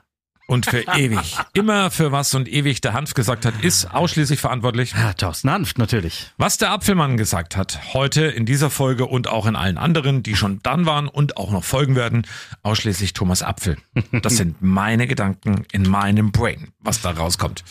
Und 0.50 0.66
für 0.66 0.80
ewig. 0.96 1.36
Immer 1.52 1.92
für 1.92 2.10
was 2.10 2.34
und 2.34 2.48
ewig 2.48 2.80
der 2.80 2.92
Hanf 2.92 3.14
gesagt 3.14 3.46
hat, 3.46 3.62
ist 3.62 3.94
ausschließlich 3.94 4.40
verantwortlich. 4.40 4.92
Ja, 4.92 5.12
Thorsten 5.12 5.48
Hanft 5.48 5.78
natürlich. 5.78 6.32
Was 6.38 6.58
der 6.58 6.72
Apfelmann 6.72 7.16
gesagt 7.16 7.56
hat, 7.56 7.94
heute 7.94 8.22
in 8.24 8.46
dieser 8.46 8.68
Folge 8.68 9.06
und 9.06 9.28
auch 9.28 9.46
in 9.46 9.54
allen 9.54 9.78
anderen, 9.78 10.24
die 10.24 10.34
schon 10.34 10.58
dann 10.64 10.86
waren 10.86 11.06
und 11.06 11.36
auch 11.36 11.52
noch 11.52 11.62
folgen 11.62 11.94
werden, 11.94 12.26
ausschließlich 12.64 13.12
Thomas 13.12 13.44
Apfel. 13.44 13.76
Das 14.10 14.38
sind 14.38 14.56
meine 14.60 15.06
Gedanken 15.06 15.66
in 15.70 15.88
meinem 15.88 16.32
Brain, 16.32 16.72
was 16.80 17.00
da 17.00 17.12
rauskommt. 17.12 17.62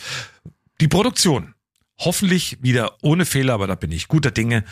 Die 0.80 0.88
Produktion. 0.88 1.54
Hoffentlich 1.98 2.56
wieder 2.62 2.96
ohne 3.02 3.26
Fehler, 3.26 3.52
aber 3.52 3.66
da 3.66 3.74
bin 3.74 3.92
ich 3.92 4.08
guter 4.08 4.30
Dinge. 4.30 4.64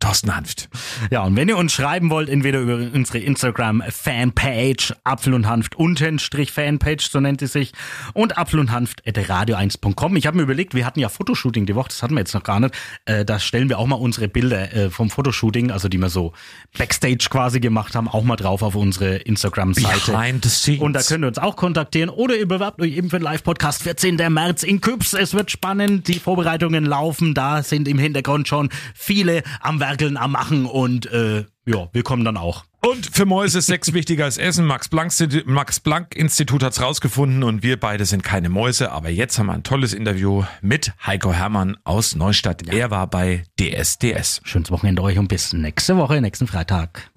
Thorsten 0.00 0.34
Hanft. 0.36 0.68
Ja, 1.10 1.24
und 1.24 1.34
wenn 1.34 1.48
ihr 1.48 1.56
uns 1.56 1.72
schreiben 1.72 2.08
wollt, 2.10 2.28
entweder 2.28 2.60
über 2.60 2.76
unsere 2.76 3.18
Instagram-Fanpage, 3.18 4.94
Apfel 5.02 5.34
und 5.34 5.46
Hanft 5.48 5.74
untenstrich 5.74 6.52
Fanpage, 6.52 7.10
so 7.10 7.18
nennt 7.18 7.40
sie 7.40 7.48
sich, 7.48 7.72
und 8.14 8.38
Apfel 8.38 8.60
und 8.60 8.70
Hanft 8.70 9.02
at 9.08 9.18
radio1.com. 9.18 10.14
Ich 10.14 10.28
habe 10.28 10.36
mir 10.36 10.44
überlegt, 10.44 10.74
wir 10.74 10.86
hatten 10.86 11.00
ja 11.00 11.08
Fotoshooting 11.08 11.66
die 11.66 11.74
Woche, 11.74 11.88
das 11.88 12.02
hatten 12.02 12.14
wir 12.14 12.20
jetzt 12.20 12.32
noch 12.32 12.44
gar 12.44 12.60
nicht. 12.60 12.76
Äh, 13.06 13.24
da 13.24 13.40
stellen 13.40 13.68
wir 13.68 13.78
auch 13.80 13.88
mal 13.88 13.96
unsere 13.96 14.28
Bilder 14.28 14.72
äh, 14.72 14.90
vom 14.90 15.10
Fotoshooting, 15.10 15.72
also 15.72 15.88
die 15.88 15.98
wir 15.98 16.10
so 16.10 16.32
Backstage 16.76 17.26
quasi 17.28 17.58
gemacht 17.58 17.96
haben, 17.96 18.06
auch 18.06 18.22
mal 18.22 18.36
drauf 18.36 18.62
auf 18.62 18.76
unsere 18.76 19.16
Instagram-Seite. 19.16 20.12
Behind 20.12 20.44
the 20.44 20.50
scenes. 20.50 20.80
Und 20.80 20.92
da 20.92 21.02
könnt 21.02 21.24
ihr 21.24 21.28
uns 21.28 21.38
auch 21.38 21.56
kontaktieren 21.56 22.08
oder 22.08 22.36
ihr 22.36 22.46
bewerbt 22.46 22.80
euch 22.80 22.96
eben 22.96 23.10
für 23.10 23.18
den 23.18 23.24
Live-Podcast 23.24 23.82
14. 23.82 24.16
März 24.32 24.62
in 24.62 24.80
Küps. 24.80 25.12
Es 25.12 25.34
wird 25.34 25.50
spannend, 25.50 26.06
die 26.06 26.20
Vorbereitungen 26.20 26.84
laufen, 26.84 27.34
da 27.34 27.64
sind 27.64 27.88
im 27.88 27.98
Hintergrund 27.98 28.46
schon 28.46 28.68
viele 28.94 29.42
am 29.60 29.80
Werkeln, 29.88 30.18
am 30.18 30.32
Machen 30.32 30.66
und 30.66 31.10
äh, 31.12 31.46
ja, 31.64 31.88
wir 31.92 32.02
kommen 32.02 32.22
dann 32.22 32.36
auch. 32.36 32.64
Und 32.86 33.06
für 33.06 33.24
Mäuse 33.24 33.60
ist 33.60 33.66
Sex 33.66 33.92
wichtiger 33.94 34.26
als 34.26 34.36
Essen. 34.36 34.66
Max 34.66 34.90
Planck, 34.90 35.12
Max 35.46 35.80
Planck 35.80 36.14
Institut 36.14 36.62
hat's 36.62 36.82
rausgefunden 36.82 37.42
und 37.42 37.62
wir 37.62 37.80
beide 37.80 38.04
sind 38.04 38.22
keine 38.22 38.50
Mäuse. 38.50 38.92
Aber 38.92 39.08
jetzt 39.08 39.38
haben 39.38 39.46
wir 39.46 39.54
ein 39.54 39.62
tolles 39.62 39.94
Interview 39.94 40.44
mit 40.60 40.92
Heiko 41.06 41.32
Hermann 41.32 41.78
aus 41.84 42.14
Neustadt. 42.16 42.68
Er 42.68 42.90
war 42.90 43.06
bei 43.06 43.44
DSDS. 43.58 44.42
Schönes 44.44 44.70
Wochenende 44.70 45.00
euch 45.00 45.18
und 45.18 45.28
bis 45.28 45.54
nächste 45.54 45.96
Woche, 45.96 46.20
nächsten 46.20 46.46
Freitag. 46.46 47.10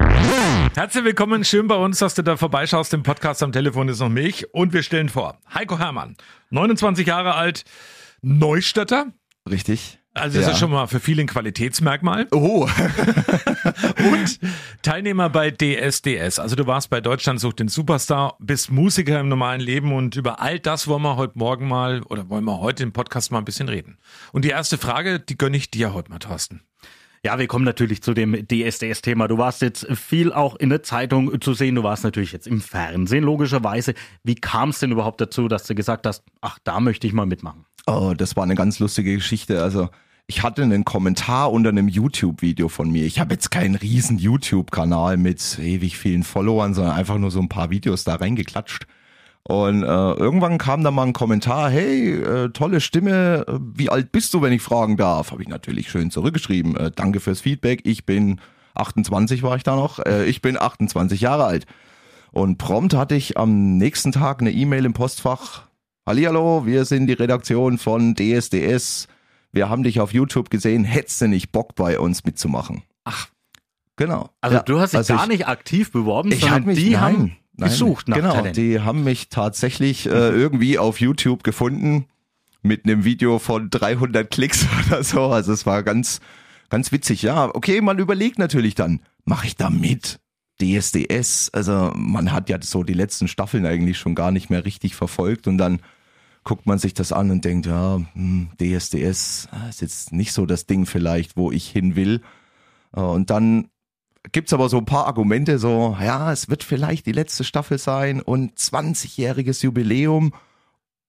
Herzlich 0.73 1.03
willkommen, 1.03 1.43
schön 1.43 1.67
bei 1.67 1.75
uns, 1.75 1.99
dass 1.99 2.15
du 2.15 2.21
da 2.21 2.37
vorbeischaust. 2.37 2.93
Im 2.93 3.03
Podcast 3.03 3.43
am 3.43 3.51
Telefon 3.51 3.89
ist 3.89 3.99
noch 3.99 4.07
mich 4.07 4.53
und 4.53 4.71
wir 4.71 4.83
stellen 4.83 5.09
vor, 5.09 5.37
Heiko 5.53 5.77
Hermann, 5.77 6.15
29 6.51 7.05
Jahre 7.05 7.35
alt, 7.35 7.65
Neustädter, 8.21 9.07
Richtig. 9.49 10.00
Also 10.13 10.37
das 10.39 10.47
Ja. 10.47 10.53
ist 10.53 10.59
schon 10.59 10.71
mal 10.71 10.87
für 10.87 10.99
viele 10.99 11.21
ein 11.21 11.27
Qualitätsmerkmal. 11.27 12.27
Oh, 12.31 12.67
Und 14.11 14.39
Teilnehmer 14.81 15.29
bei 15.29 15.51
DSDS. 15.51 16.39
Also 16.39 16.55
du 16.55 16.67
warst 16.67 16.89
bei 16.89 16.99
Deutschland 17.01 17.39
sucht 17.39 17.59
den 17.59 17.67
Superstar, 17.69 18.35
bist 18.39 18.71
Musiker 18.71 19.19
im 19.19 19.29
normalen 19.29 19.61
Leben 19.61 19.93
und 19.93 20.15
über 20.15 20.41
all 20.41 20.59
das 20.59 20.87
wollen 20.87 21.01
wir 21.03 21.15
heute 21.15 21.37
Morgen 21.37 21.67
mal 21.67 22.01
oder 22.03 22.29
wollen 22.29 22.43
wir 22.43 22.59
heute 22.59 22.83
im 22.83 22.91
Podcast 22.91 23.31
mal 23.31 23.37
ein 23.39 23.45
bisschen 23.45 23.69
reden. 23.69 23.97
Und 24.33 24.43
die 24.43 24.49
erste 24.49 24.77
Frage, 24.77 25.19
die 25.19 25.37
gönne 25.37 25.57
ich 25.57 25.71
dir 25.71 25.93
heute 25.93 26.09
mal, 26.09 26.19
Thorsten. 26.19 26.61
Ja, 27.23 27.37
wir 27.37 27.45
kommen 27.45 27.65
natürlich 27.65 28.01
zu 28.01 28.15
dem 28.15 28.47
DSDS-Thema. 28.47 29.27
Du 29.27 29.37
warst 29.37 29.61
jetzt 29.61 29.85
viel 29.95 30.33
auch 30.33 30.55
in 30.55 30.69
der 30.69 30.81
Zeitung 30.81 31.39
zu 31.39 31.53
sehen, 31.53 31.75
du 31.75 31.83
warst 31.83 32.03
natürlich 32.03 32.31
jetzt 32.31 32.47
im 32.47 32.61
Fernsehen, 32.61 33.23
logischerweise. 33.23 33.93
Wie 34.23 34.33
kam 34.35 34.69
es 34.69 34.79
denn 34.79 34.91
überhaupt 34.91 35.21
dazu, 35.21 35.47
dass 35.47 35.65
du 35.65 35.75
gesagt 35.75 36.07
hast, 36.07 36.23
ach, 36.41 36.57
da 36.63 36.79
möchte 36.79 37.05
ich 37.05 37.13
mal 37.13 37.27
mitmachen? 37.27 37.65
Oh, 37.87 38.13
das 38.15 38.35
war 38.35 38.43
eine 38.43 38.55
ganz 38.55 38.79
lustige 38.79 39.15
Geschichte. 39.15 39.63
Also 39.63 39.89
ich 40.27 40.43
hatte 40.43 40.63
einen 40.63 40.85
Kommentar 40.85 41.51
unter 41.51 41.69
einem 41.69 41.87
YouTube-Video 41.87 42.69
von 42.69 42.89
mir. 42.91 43.05
Ich 43.05 43.19
habe 43.19 43.33
jetzt 43.33 43.51
keinen 43.51 43.75
riesen 43.75 44.17
YouTube-Kanal 44.17 45.17
mit 45.17 45.59
ewig 45.59 45.97
vielen 45.97 46.23
Followern, 46.23 46.73
sondern 46.73 46.95
einfach 46.95 47.17
nur 47.17 47.31
so 47.31 47.39
ein 47.39 47.49
paar 47.49 47.69
Videos 47.69 48.03
da 48.03 48.15
reingeklatscht. 48.15 48.85
Und 49.43 49.83
äh, 49.83 49.85
irgendwann 49.85 50.57
kam 50.59 50.83
da 50.83 50.91
mal 50.91 51.07
ein 51.07 51.13
Kommentar, 51.13 51.69
hey, 51.69 52.13
äh, 52.21 52.49
tolle 52.49 52.79
Stimme, 52.79 53.45
äh, 53.47 53.59
wie 53.73 53.89
alt 53.89 54.11
bist 54.11 54.33
du, 54.33 54.41
wenn 54.41 54.53
ich 54.53 54.61
fragen 54.61 54.97
darf? 54.97 55.31
Habe 55.31 55.41
ich 55.41 55.49
natürlich 55.49 55.89
schön 55.89 56.11
zurückgeschrieben. 56.11 56.77
Äh, 56.77 56.91
danke 56.95 57.19
fürs 57.19 57.41
Feedback, 57.41 57.81
ich 57.83 58.05
bin 58.05 58.39
28 58.75 59.43
war 59.43 59.55
ich 59.55 59.63
da 59.63 59.75
noch, 59.75 59.99
äh, 59.99 60.25
ich 60.25 60.41
bin 60.41 60.61
28 60.61 61.19
Jahre 61.21 61.45
alt. 61.45 61.65
Und 62.31 62.57
prompt 62.57 62.93
hatte 62.93 63.15
ich 63.15 63.37
am 63.37 63.77
nächsten 63.77 64.11
Tag 64.11 64.41
eine 64.41 64.51
E-Mail 64.51 64.85
im 64.85 64.93
Postfach. 64.93 65.63
Hallihallo, 66.05 66.65
wir 66.65 66.85
sind 66.85 67.07
die 67.07 67.13
Redaktion 67.13 67.77
von 67.77 68.15
DSDS. 68.15 69.07
Wir 69.51 69.69
haben 69.69 69.83
dich 69.83 69.99
auf 69.99 70.13
YouTube 70.13 70.49
gesehen. 70.49 70.83
Hättest 70.83 71.21
du 71.21 71.27
nicht 71.27 71.51
Bock 71.51 71.75
bei 71.75 71.99
uns 71.99 72.23
mitzumachen? 72.23 72.83
Ach. 73.03 73.27
Genau. 73.97 74.29
Also 74.41 74.57
Ja, 74.57 74.63
du 74.63 74.79
hast 74.79 74.91
dich 74.93 74.97
also 74.97 75.13
gar 75.13 75.23
ich- 75.23 75.29
nicht 75.29 75.47
aktiv 75.47 75.91
beworben, 75.91 76.31
ich 76.31 76.39
sondern 76.39 76.61
hab 76.61 76.65
mich, 76.65 76.79
die 76.79 76.91
nein, 76.91 77.01
haben 77.01 77.37
nein, 77.55 77.69
gesucht 77.69 78.07
nach 78.07 78.17
genau, 78.17 78.33
Talent. 78.33 78.57
Die 78.57 78.79
haben 78.79 79.03
mich 79.03 79.29
tatsächlich 79.29 80.07
äh, 80.07 80.09
irgendwie 80.09 80.79
auf 80.79 80.99
YouTube 80.99 81.43
gefunden 81.43 82.05
mit 82.63 82.85
einem 82.85 83.03
Video 83.03 83.37
von 83.37 83.69
300 83.69 84.31
Klicks 84.31 84.65
oder 84.87 85.03
so. 85.03 85.25
Also 85.27 85.53
es 85.53 85.65
war 85.67 85.83
ganz, 85.83 86.19
ganz 86.69 86.91
witzig. 86.91 87.21
Ja, 87.21 87.53
okay, 87.53 87.79
man 87.81 87.99
überlegt 87.99 88.39
natürlich 88.39 88.73
dann, 88.73 89.01
mache 89.25 89.45
ich 89.45 89.55
da 89.55 89.69
mit? 89.69 90.19
DSDS, 90.61 91.49
also 91.53 91.91
man 91.95 92.31
hat 92.31 92.49
ja 92.49 92.57
so 92.61 92.83
die 92.83 92.93
letzten 92.93 93.27
Staffeln 93.27 93.65
eigentlich 93.65 93.97
schon 93.97 94.15
gar 94.15 94.31
nicht 94.31 94.49
mehr 94.49 94.65
richtig 94.65 94.95
verfolgt 94.95 95.47
und 95.47 95.57
dann 95.57 95.81
guckt 96.43 96.65
man 96.65 96.79
sich 96.79 96.93
das 96.93 97.11
an 97.11 97.31
und 97.31 97.45
denkt, 97.45 97.65
ja, 97.67 98.01
hm, 98.13 98.49
DSDS 98.59 99.49
ah, 99.51 99.69
ist 99.69 99.81
jetzt 99.81 100.11
nicht 100.11 100.33
so 100.33 100.45
das 100.45 100.65
Ding 100.65 100.85
vielleicht, 100.85 101.37
wo 101.37 101.51
ich 101.51 101.69
hin 101.69 101.95
will. 101.95 102.21
Äh, 102.95 103.01
Und 103.01 103.29
dann 103.29 103.67
gibt's 104.31 104.53
aber 104.53 104.69
so 104.69 104.77
ein 104.77 104.85
paar 104.85 105.07
Argumente, 105.07 105.59
so, 105.59 105.97
ja, 105.99 106.31
es 106.31 106.49
wird 106.49 106.63
vielleicht 106.63 107.05
die 107.05 107.11
letzte 107.11 107.43
Staffel 107.43 107.77
sein 107.77 108.21
und 108.21 108.57
20-jähriges 108.57 109.63
Jubiläum 109.63 110.33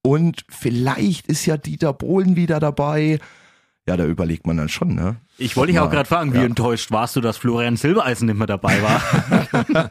und 0.02 0.44
vielleicht 0.48 1.26
ist 1.28 1.46
ja 1.46 1.56
Dieter 1.56 1.92
Bohlen 1.92 2.36
wieder 2.36 2.58
dabei. 2.58 3.18
Ja, 3.88 3.96
da 3.96 4.06
überlegt 4.06 4.46
man 4.46 4.56
dann 4.56 4.68
schon, 4.68 4.94
ne? 4.94 5.16
Ich 5.38 5.56
wollte 5.56 5.72
dich 5.72 5.80
auch 5.80 5.90
gerade 5.90 6.08
fragen, 6.08 6.32
wie 6.32 6.38
ja. 6.38 6.44
enttäuscht 6.44 6.92
warst 6.92 7.16
du, 7.16 7.20
dass 7.20 7.36
Florian 7.36 7.76
Silbereisen 7.76 8.26
nicht 8.26 8.38
mehr 8.38 8.46
dabei 8.46 8.80
war? 8.80 9.90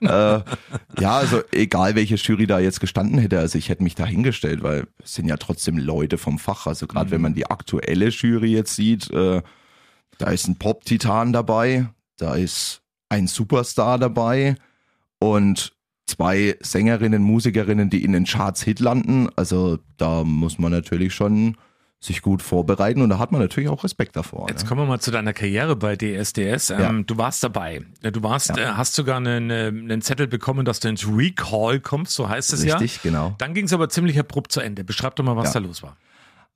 äh, 0.00 1.00
ja, 1.00 1.16
also 1.16 1.40
egal 1.50 1.94
welche 1.94 2.16
Jury 2.16 2.46
da 2.46 2.58
jetzt 2.58 2.80
gestanden 2.80 3.18
hätte, 3.18 3.38
also 3.38 3.56
ich 3.56 3.70
hätte 3.70 3.82
mich 3.82 3.94
da 3.94 4.04
hingestellt, 4.04 4.62
weil 4.62 4.86
es 5.02 5.14
sind 5.14 5.28
ja 5.28 5.38
trotzdem 5.38 5.78
Leute 5.78 6.18
vom 6.18 6.38
Fach. 6.38 6.66
Also 6.66 6.86
gerade 6.86 7.10
wenn 7.10 7.22
man 7.22 7.32
die 7.32 7.46
aktuelle 7.46 8.08
Jury 8.08 8.52
jetzt 8.52 8.76
sieht, 8.76 9.10
äh, 9.10 9.40
da 10.18 10.30
ist 10.30 10.46
ein 10.46 10.58
Pop-Titan 10.58 11.32
dabei, 11.32 11.86
da 12.18 12.34
ist 12.34 12.82
ein 13.08 13.28
Superstar 13.28 13.98
dabei 13.98 14.56
und 15.20 15.72
zwei 16.06 16.56
Sängerinnen, 16.60 17.22
Musikerinnen, 17.22 17.88
die 17.88 18.04
in 18.04 18.12
den 18.12 18.24
Charts 18.24 18.62
Hit 18.62 18.80
landen. 18.80 19.28
Also 19.36 19.78
da 19.96 20.22
muss 20.22 20.58
man 20.58 20.70
natürlich 20.70 21.14
schon 21.14 21.56
sich 22.04 22.20
gut 22.20 22.42
vorbereiten 22.42 23.00
und 23.00 23.10
da 23.10 23.18
hat 23.18 23.30
man 23.30 23.40
natürlich 23.40 23.68
auch 23.70 23.84
Respekt 23.84 24.16
davor. 24.16 24.48
Jetzt 24.48 24.64
ne? 24.64 24.68
kommen 24.68 24.80
wir 24.82 24.86
mal 24.86 25.00
zu 25.00 25.12
deiner 25.12 25.32
Karriere 25.32 25.76
bei 25.76 25.96
DSDS. 25.96 26.70
Ähm, 26.70 26.80
Ja. 26.80 26.92
Du 27.06 27.16
warst 27.16 27.44
dabei. 27.44 27.82
Du 28.02 28.22
warst, 28.24 28.50
äh, 28.58 28.66
hast 28.74 28.94
sogar 28.94 29.18
einen, 29.18 29.50
äh, 29.50 29.68
einen 29.68 30.02
Zettel 30.02 30.26
bekommen, 30.26 30.64
dass 30.64 30.80
du 30.80 30.88
ins 30.88 31.06
Recall 31.06 31.78
kommst, 31.78 32.14
so 32.14 32.28
heißt 32.28 32.52
es 32.52 32.64
ja. 32.64 32.76
Richtig, 32.76 33.02
genau. 33.02 33.34
Dann 33.38 33.54
ging 33.54 33.66
es 33.66 33.72
aber 33.72 33.88
ziemlich 33.88 34.18
abrupt 34.18 34.50
zu 34.50 34.60
Ende. 34.60 34.82
Beschreib 34.82 35.14
doch 35.16 35.24
mal, 35.24 35.36
was 35.36 35.54
Ja. 35.54 35.60
da 35.60 35.66
los 35.66 35.82
war. 35.82 35.96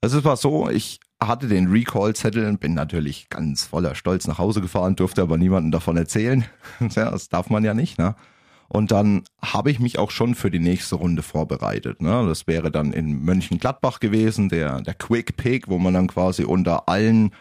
Also 0.01 0.19
es 0.19 0.25
war 0.25 0.35
so, 0.37 0.69
ich 0.69 0.99
hatte 1.19 1.47
den 1.47 1.71
Recall-Zettel 1.71 2.45
und 2.45 2.59
bin 2.59 2.73
natürlich 2.73 3.29
ganz 3.29 3.65
voller 3.65 3.95
Stolz 3.95 4.27
nach 4.27 4.37
Hause 4.37 4.61
gefahren, 4.61 4.95
durfte 4.95 5.21
aber 5.21 5.37
niemandem 5.37 5.71
davon 5.71 5.95
erzählen. 5.97 6.45
ja, 6.79 7.09
das 7.09 7.29
darf 7.29 7.49
man 7.49 7.63
ja 7.63 7.73
nicht, 7.73 7.97
ne? 7.97 8.15
Und 8.69 8.91
dann 8.91 9.23
habe 9.41 9.71
ich 9.71 9.79
mich 9.79 9.97
auch 9.97 10.11
schon 10.11 10.35
für 10.35 10.51
die 10.51 10.59
nächste 10.59 10.95
Runde 10.95 11.21
vorbereitet. 11.21 12.01
Ne? 12.01 12.25
Das 12.27 12.47
wäre 12.47 12.69
dann 12.69 12.91
in 12.91 13.23
Mönchengladbach 13.23 13.99
gewesen, 13.99 14.49
der, 14.49 14.81
der 14.81 14.93
Quick 14.93 15.37
Pick, 15.37 15.69
wo 15.69 15.77
man 15.77 15.93
dann 15.93 16.07
quasi 16.07 16.43
unter 16.43 16.89
allen 16.89 17.31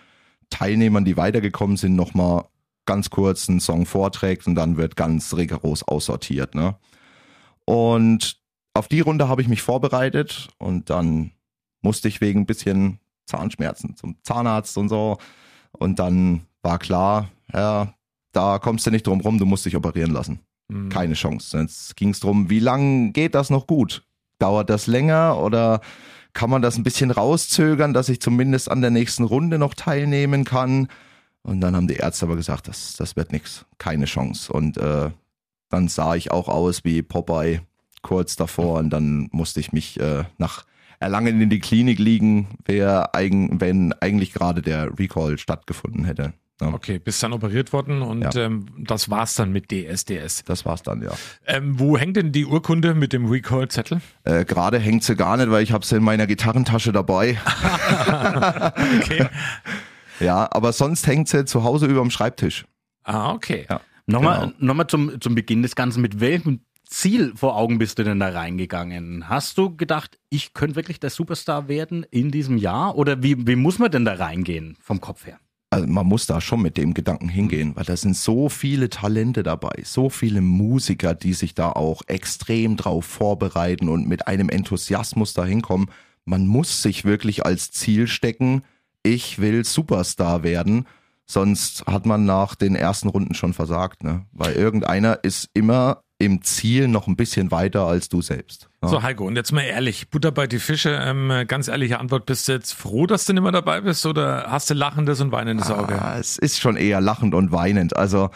Teilnehmern, 0.51 1.05
die 1.05 1.17
weitergekommen 1.17 1.77
sind, 1.77 1.97
nochmal 1.97 2.45
ganz 2.87 3.11
kurz 3.11 3.49
einen 3.49 3.61
Song 3.61 3.85
vorträgt 3.87 4.47
und 4.47 4.55
dann 4.55 4.77
wird 4.77 4.95
ganz 4.95 5.35
rigoros 5.35 5.83
aussortiert. 5.83 6.55
Ne? 6.55 6.77
Und 7.65 8.41
auf 8.75 8.87
die 8.87 9.01
Runde 9.01 9.29
habe 9.29 9.43
ich 9.43 9.49
mich 9.49 9.63
vorbereitet 9.63 10.49
und 10.59 10.91
dann 10.91 11.33
musste 11.83 12.09
ich 12.09 12.21
wegen 12.21 12.41
ein 12.41 12.47
bisschen 12.47 13.01
Zahnschmerzen 13.27 13.97
zum 13.97 14.17
Zahnarzt 14.23 14.79
und 14.79 14.89
so. 14.89 15.19
Und 15.73 15.99
dann 15.99 16.47
war 16.63 16.79
klar, 16.79 17.29
ja, 17.53 17.93
da 18.33 18.59
kommst 18.59 18.87
du 18.87 18.91
nicht 18.91 19.07
drum 19.07 19.21
rum, 19.21 19.39
du 19.39 19.47
musst 19.47 19.67
dich 19.67 19.77
operieren 19.77 20.13
lassen. 20.13 20.41
Mhm. 20.69 20.89
Keine 20.89 21.15
Chance. 21.15 21.59
Jetzt 21.59 21.97
ging 21.97 22.11
es 22.11 22.21
darum, 22.21 22.51
wie 22.51 22.61
lange 22.61 23.13
geht 23.13 23.35
das 23.35 23.51
noch 23.51 23.67
gut? 23.67 24.05
Dauert 24.39 24.71
das 24.71 24.87
länger 24.87 25.39
oder 25.39 25.81
kann 26.33 26.51
man 26.51 26.63
das 26.63 26.77
ein 26.77 26.83
bisschen 26.83 27.11
rauszögern, 27.11 27.95
dass 27.95 28.09
ich 28.09 28.21
zumindest 28.21 28.71
an 28.71 28.83
der 28.83 28.91
nächsten 28.91 29.25
Runde 29.25 29.59
noch 29.59 29.75
teilnehmen 29.75 30.45
kann? 30.45 30.89
Und 31.43 31.61
dann 31.61 31.77
haben 31.77 31.89
die 31.89 31.95
Ärzte 31.95 32.27
aber 32.27 32.37
gesagt, 32.37 32.69
das, 32.69 32.97
das 32.97 33.17
wird 33.17 33.33
nix, 33.33 33.65
keine 33.79 34.05
Chance. 34.05 34.53
Und 34.53 34.77
äh, 34.77 35.11
dann 35.71 35.89
sah 35.89 36.15
ich 36.15 36.31
auch 36.31 36.49
aus 36.49 36.85
wie 36.85 37.03
Popeye 37.03 37.61
kurz 38.03 38.37
davor 38.37 38.79
und 38.79 38.91
dann 38.91 39.29
musste 39.33 39.61
ich 39.61 39.73
mich 39.73 39.99
äh, 39.99 40.25
nach 40.39 40.65
Erlangen 40.99 41.41
in 41.41 41.51
die 41.51 41.59
Klinik 41.59 41.99
liegen, 41.99 42.49
wär 42.65 43.15
eigen, 43.15 43.61
wenn 43.61 43.93
eigentlich 43.95 44.33
gerade 44.33 44.63
der 44.63 44.99
Recall 44.99 45.39
stattgefunden 45.39 46.05
hätte. 46.05 46.33
Ja, 46.61 46.69
Okay, 46.73 46.99
bist 46.99 47.23
dann 47.23 47.35
operiert 47.35 47.73
worden 47.75 48.01
und 48.01 48.23
Ja. 48.35 48.45
ähm, 48.47 48.67
das 48.79 49.11
war's 49.11 49.35
dann 49.35 49.53
mit 49.53 49.71
DSDS. 49.71 50.45
Das 50.45 50.65
war's 50.65 50.83
dann, 50.83 51.03
ja. 51.03 51.11
Ähm, 51.47 51.79
wo 51.79 51.99
hängt 51.99 52.17
denn 52.17 52.33
die 52.33 52.47
Urkunde 52.47 52.95
mit 52.95 53.13
dem 53.13 53.27
Recall-Zettel? 53.27 54.01
Äh, 54.25 54.45
gerade 54.47 54.79
hängt 54.79 55.05
sie 55.05 55.17
gar 55.17 55.37
nicht, 55.37 55.51
weil 55.51 55.63
ich 55.63 55.73
habe 55.73 55.85
sie 55.85 55.97
in 55.97 56.03
meiner 56.03 56.27
Gitarrentasche 56.27 56.93
dabei. 56.93 57.39
Okay. 59.03 59.29
Ja, 60.21 60.49
aber 60.51 60.73
sonst 60.73 61.07
hängt 61.07 61.29
sie 61.29 61.45
zu 61.45 61.63
Hause 61.65 61.87
überm 61.87 62.11
Schreibtisch. 62.11 62.65
ah, 63.05 63.33
okay. 63.33 63.67
Ja. 63.69 63.81
Nochmal, 64.07 64.41
Genau. 64.41 64.53
nochmal 64.61 64.87
zum, 64.87 65.21
zum 65.21 65.35
Beginn 65.35 65.63
des 65.63 65.75
Ganzen. 65.77 66.01
Mit 66.01 66.21
welchem 66.21 66.61
Ziel 66.89 67.33
vor 67.37 67.57
Augen 67.57 67.79
bist 67.79 67.99
du 67.99 68.05
denn 68.05 68.21
da 68.21 68.29
reingegangen? 68.29 69.29
Hast 69.29 69.59
du 69.59 69.77
gedacht, 69.77 70.19
ich 70.31 70.55
könnte 70.55 70.77
wirklich 70.77 71.01
der 71.01 71.11
Superstar 71.11 71.69
werden 71.69 72.05
in 72.11 72.31
diesem 72.31 72.57
Jahr? 72.57 72.97
Oder 72.97 73.23
wie, 73.23 73.47
wie 73.47 73.57
muss 73.57 73.79
man 73.81 73.91
denn 73.91 74.05
da 74.05 74.15
reingehen 74.15 74.77
vom 74.81 75.01
Kopf 75.01 75.27
her? 75.27 75.39
Also 75.71 75.87
man 75.89 76.07
muss 76.07 76.27
da 76.27 76.41
schon 76.41 76.63
mit 76.63 76.77
dem 76.77 76.95
Gedanken 76.95 77.29
hingehen, 77.29 77.75
weil 77.75 77.85
da 77.85 77.97
sind 77.97 78.17
so 78.17 78.49
viele 78.49 78.89
Talente 78.89 79.43
dabei, 79.43 79.83
so 79.85 80.09
viele 80.11 80.41
Musiker, 80.41 81.15
die 81.15 81.33
sich 81.33 81.55
da 81.55 81.71
auch 81.71 82.03
extrem 82.07 82.77
drauf 82.77 83.05
vorbereiten 83.05 83.89
und 83.89 84.07
mit 84.07 84.29
einem 84.29 84.49
Enthusiasmus 84.49 85.35
da 85.35 85.45
hinkommen. 85.45 85.91
Man 86.25 86.47
muss 86.47 86.83
sich 86.83 87.05
wirklich 87.05 87.45
als 87.45 87.73
Ziel 87.73 88.07
stecken, 88.07 88.63
ich 89.03 89.41
will 89.41 89.65
Superstar 89.65 90.45
werden, 90.45 90.87
sonst 91.27 91.85
hat 91.87 92.07
man 92.07 92.25
nach 92.25 92.55
den 92.55 92.77
ersten 92.77 93.09
Runden 93.09 93.35
schon 93.35 93.53
versagt, 93.53 94.05
ne? 94.05 94.25
Weil 94.33 94.55
irgendeiner 94.55 95.25
ist 95.25 95.51
immer 95.53 96.03
im 96.19 96.43
Ziel 96.43 96.89
noch 96.89 97.07
ein 97.07 97.17
bisschen 97.17 97.51
weiter 97.51 97.87
als 97.87 98.09
du 98.09 98.23
selbst. 98.23 98.71
Ja. 98.83 98.89
So, 98.89 99.03
Heiko, 99.03 99.27
und 99.27 99.37
jetzt 99.37 99.53
mal 99.53 99.63
ehrlich, 99.63 100.09
Butter 100.09 100.33
bei 100.33 100.47
die 100.47 100.59
Fische, 100.59 100.91
ähm, 100.91 101.45
ganz 101.47 101.69
ehrliche 101.69 102.01
Antwort, 102.01 102.25
bist 102.27 102.49
du 102.49 102.53
jetzt 102.53 102.73
froh, 102.73 103.07
dass 103.07 103.27
du 103.27 103.35
nicht 103.35 103.43
mehr 103.43 103.53
dabei 103.53 103.83
bist 103.83 104.07
oder 104.07 104.47
hast 104.49 104.71
du 104.71 104.75
lachendes 104.75 105.21
und 105.21 105.33
weinendes 105.33 105.71
Auge? 105.71 106.01
Ah, 106.01 106.19
es 106.19 106.39
ist 106.39 106.59
schon 106.59 106.77
eher 106.77 107.01
lachend 107.01 107.35
und 107.35 107.53
weinend. 107.53 107.97
Also 107.97 108.31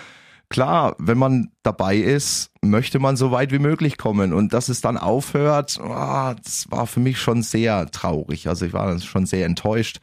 klar, 0.51 0.95
wenn 0.99 1.17
man 1.17 1.53
dabei 1.63 1.97
ist, 1.97 2.51
möchte 2.61 2.99
man 2.99 3.17
so 3.17 3.31
weit 3.31 3.51
wie 3.51 3.59
möglich 3.59 3.97
kommen. 3.97 4.35
Und 4.35 4.53
dass 4.53 4.69
es 4.69 4.83
dann 4.83 4.99
aufhört, 4.99 5.81
ah, 5.81 6.35
das 6.35 6.67
war 6.71 6.87
für 6.87 7.01
mich 7.01 7.19
schon 7.19 7.43
sehr 7.43 7.91
traurig. 7.91 8.47
Also 8.47 8.67
ich 8.67 8.75
war 8.75 8.99
schon 9.01 9.25
sehr 9.25 9.47
enttäuscht. 9.47 10.01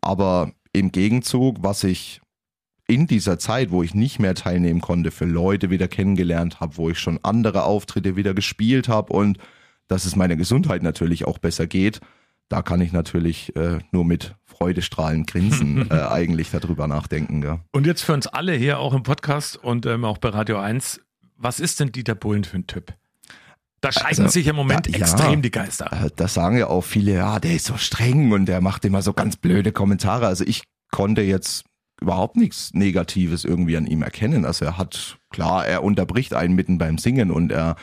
Aber 0.00 0.52
im 0.72 0.92
Gegenzug, 0.92 1.56
was 1.60 1.82
ich 1.82 2.21
in 2.92 3.06
dieser 3.06 3.38
Zeit, 3.38 3.70
wo 3.70 3.82
ich 3.82 3.94
nicht 3.94 4.18
mehr 4.18 4.34
teilnehmen 4.34 4.80
konnte, 4.80 5.10
für 5.10 5.24
Leute 5.24 5.70
wieder 5.70 5.88
kennengelernt 5.88 6.60
habe, 6.60 6.76
wo 6.76 6.90
ich 6.90 6.98
schon 6.98 7.18
andere 7.22 7.64
Auftritte 7.64 8.16
wieder 8.16 8.34
gespielt 8.34 8.88
habe 8.88 9.12
und 9.12 9.38
dass 9.88 10.04
es 10.04 10.16
meiner 10.16 10.36
Gesundheit 10.36 10.82
natürlich 10.82 11.26
auch 11.26 11.38
besser 11.38 11.66
geht, 11.66 12.00
da 12.48 12.62
kann 12.62 12.80
ich 12.80 12.92
natürlich 12.92 13.54
äh, 13.56 13.78
nur 13.92 14.04
mit 14.04 14.34
freudestrahlend 14.44 15.26
grinsen 15.26 15.86
äh, 15.90 15.94
eigentlich 15.94 16.50
darüber 16.50 16.86
nachdenken. 16.86 17.42
Ja. 17.42 17.60
Und 17.72 17.86
jetzt 17.86 18.02
für 18.02 18.12
uns 18.12 18.26
alle 18.26 18.52
hier 18.54 18.78
auch 18.78 18.92
im 18.94 19.02
Podcast 19.02 19.56
und 19.56 19.86
ähm, 19.86 20.04
auch 20.04 20.18
bei 20.18 20.28
Radio 20.28 20.58
1, 20.58 21.00
was 21.36 21.60
ist 21.60 21.80
denn 21.80 21.92
Dieter 21.92 22.14
Bohlen 22.14 22.44
für 22.44 22.56
ein 22.58 22.66
Typ? 22.66 22.92
Da 23.80 23.90
scheiden 23.90 24.24
Also, 24.26 24.28
sich 24.28 24.46
im 24.46 24.54
Moment 24.54 24.86
da- 24.86 24.90
ja. 24.92 24.98
extrem 24.98 25.42
die 25.42 25.50
Geister. 25.50 25.90
Äh, 25.92 26.10
Das 26.14 26.34
sagen 26.34 26.56
ja 26.56 26.68
auch 26.68 26.82
viele, 26.84 27.14
ja, 27.14 27.40
der 27.40 27.54
ist 27.54 27.64
so 27.66 27.76
streng 27.76 28.30
und 28.32 28.46
der 28.46 28.60
macht 28.60 28.84
immer 28.84 29.02
so 29.02 29.12
ganz 29.12 29.36
blöde 29.36 29.72
Kommentare. 29.72 30.26
Also 30.26 30.44
ich 30.46 30.62
konnte 30.92 31.22
jetzt 31.22 31.64
überhaupt 32.02 32.36
nichts 32.36 32.74
Negatives 32.74 33.44
irgendwie 33.44 33.76
an 33.76 33.86
ihm 33.86 34.02
erkennen. 34.02 34.44
Also 34.44 34.64
er 34.64 34.78
hat, 34.78 35.18
klar, 35.30 35.66
er 35.66 35.82
unterbricht 35.82 36.34
einen 36.34 36.54
mitten 36.54 36.78
beim 36.78 36.98
Singen 36.98 37.30
und 37.30 37.50
er, 37.50 37.76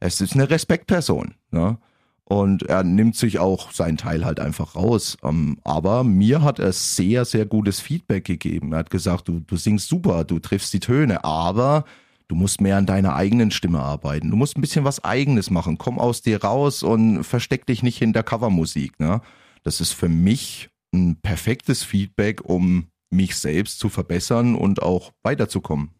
es 0.00 0.20
ist 0.20 0.34
eine 0.34 0.50
Respektperson. 0.50 1.34
Ne? 1.50 1.78
Und 2.24 2.62
er 2.62 2.84
nimmt 2.84 3.16
sich 3.16 3.40
auch 3.40 3.72
seinen 3.72 3.96
Teil 3.96 4.24
halt 4.24 4.38
einfach 4.38 4.76
raus. 4.76 5.18
Ähm, 5.24 5.58
Aber 5.64 6.04
mir 6.04 6.42
hat 6.42 6.60
er 6.60 6.72
sehr, 6.72 7.24
sehr 7.24 7.44
gutes 7.44 7.80
Feedback 7.80 8.24
gegeben. 8.24 8.72
Er 8.72 8.78
hat 8.78 8.90
gesagt, 8.90 9.26
du, 9.26 9.40
du 9.40 9.56
singst 9.56 9.88
super, 9.88 10.22
du 10.24 10.38
triffst 10.38 10.72
die 10.72 10.78
Töne, 10.78 11.24
aber 11.24 11.84
du 12.28 12.36
musst 12.36 12.60
mehr 12.60 12.76
an 12.76 12.86
deiner 12.86 13.16
eigenen 13.16 13.50
Stimme 13.50 13.80
arbeiten. 13.80 14.30
Du 14.30 14.36
musst 14.36 14.56
ein 14.56 14.60
bisschen 14.60 14.84
was 14.84 15.02
Eigenes 15.04 15.50
machen. 15.50 15.76
Komm 15.76 15.98
aus 15.98 16.22
dir 16.22 16.44
raus 16.44 16.84
und 16.84 17.24
versteck 17.24 17.66
dich 17.66 17.82
nicht 17.82 17.98
hinter 17.98 18.22
Covermusik. 18.22 19.00
Ne? 19.00 19.20
Das 19.64 19.80
ist 19.80 19.92
für 19.92 20.08
mich 20.08 20.70
ein 20.92 21.16
perfektes 21.16 21.82
Feedback, 21.82 22.44
um 22.44 22.89
mich 23.10 23.36
selbst 23.36 23.78
zu 23.78 23.88
verbessern 23.88 24.54
und 24.54 24.82
auch 24.82 25.12
weiterzukommen. 25.22 25.90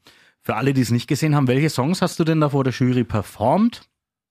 Für 0.43 0.57
alle, 0.57 0.73
die 0.73 0.81
es 0.81 0.91
nicht 0.91 1.07
gesehen 1.07 1.35
haben, 1.35 1.49
welche 1.49 1.69
Songs 1.69 2.01
hast 2.01 2.19
du 2.19 2.25
denn 2.25 2.41
da 2.41 2.49
vor 2.51 2.65
der 2.65 2.73
Jury 2.73 3.05
performt? 3.05 3.83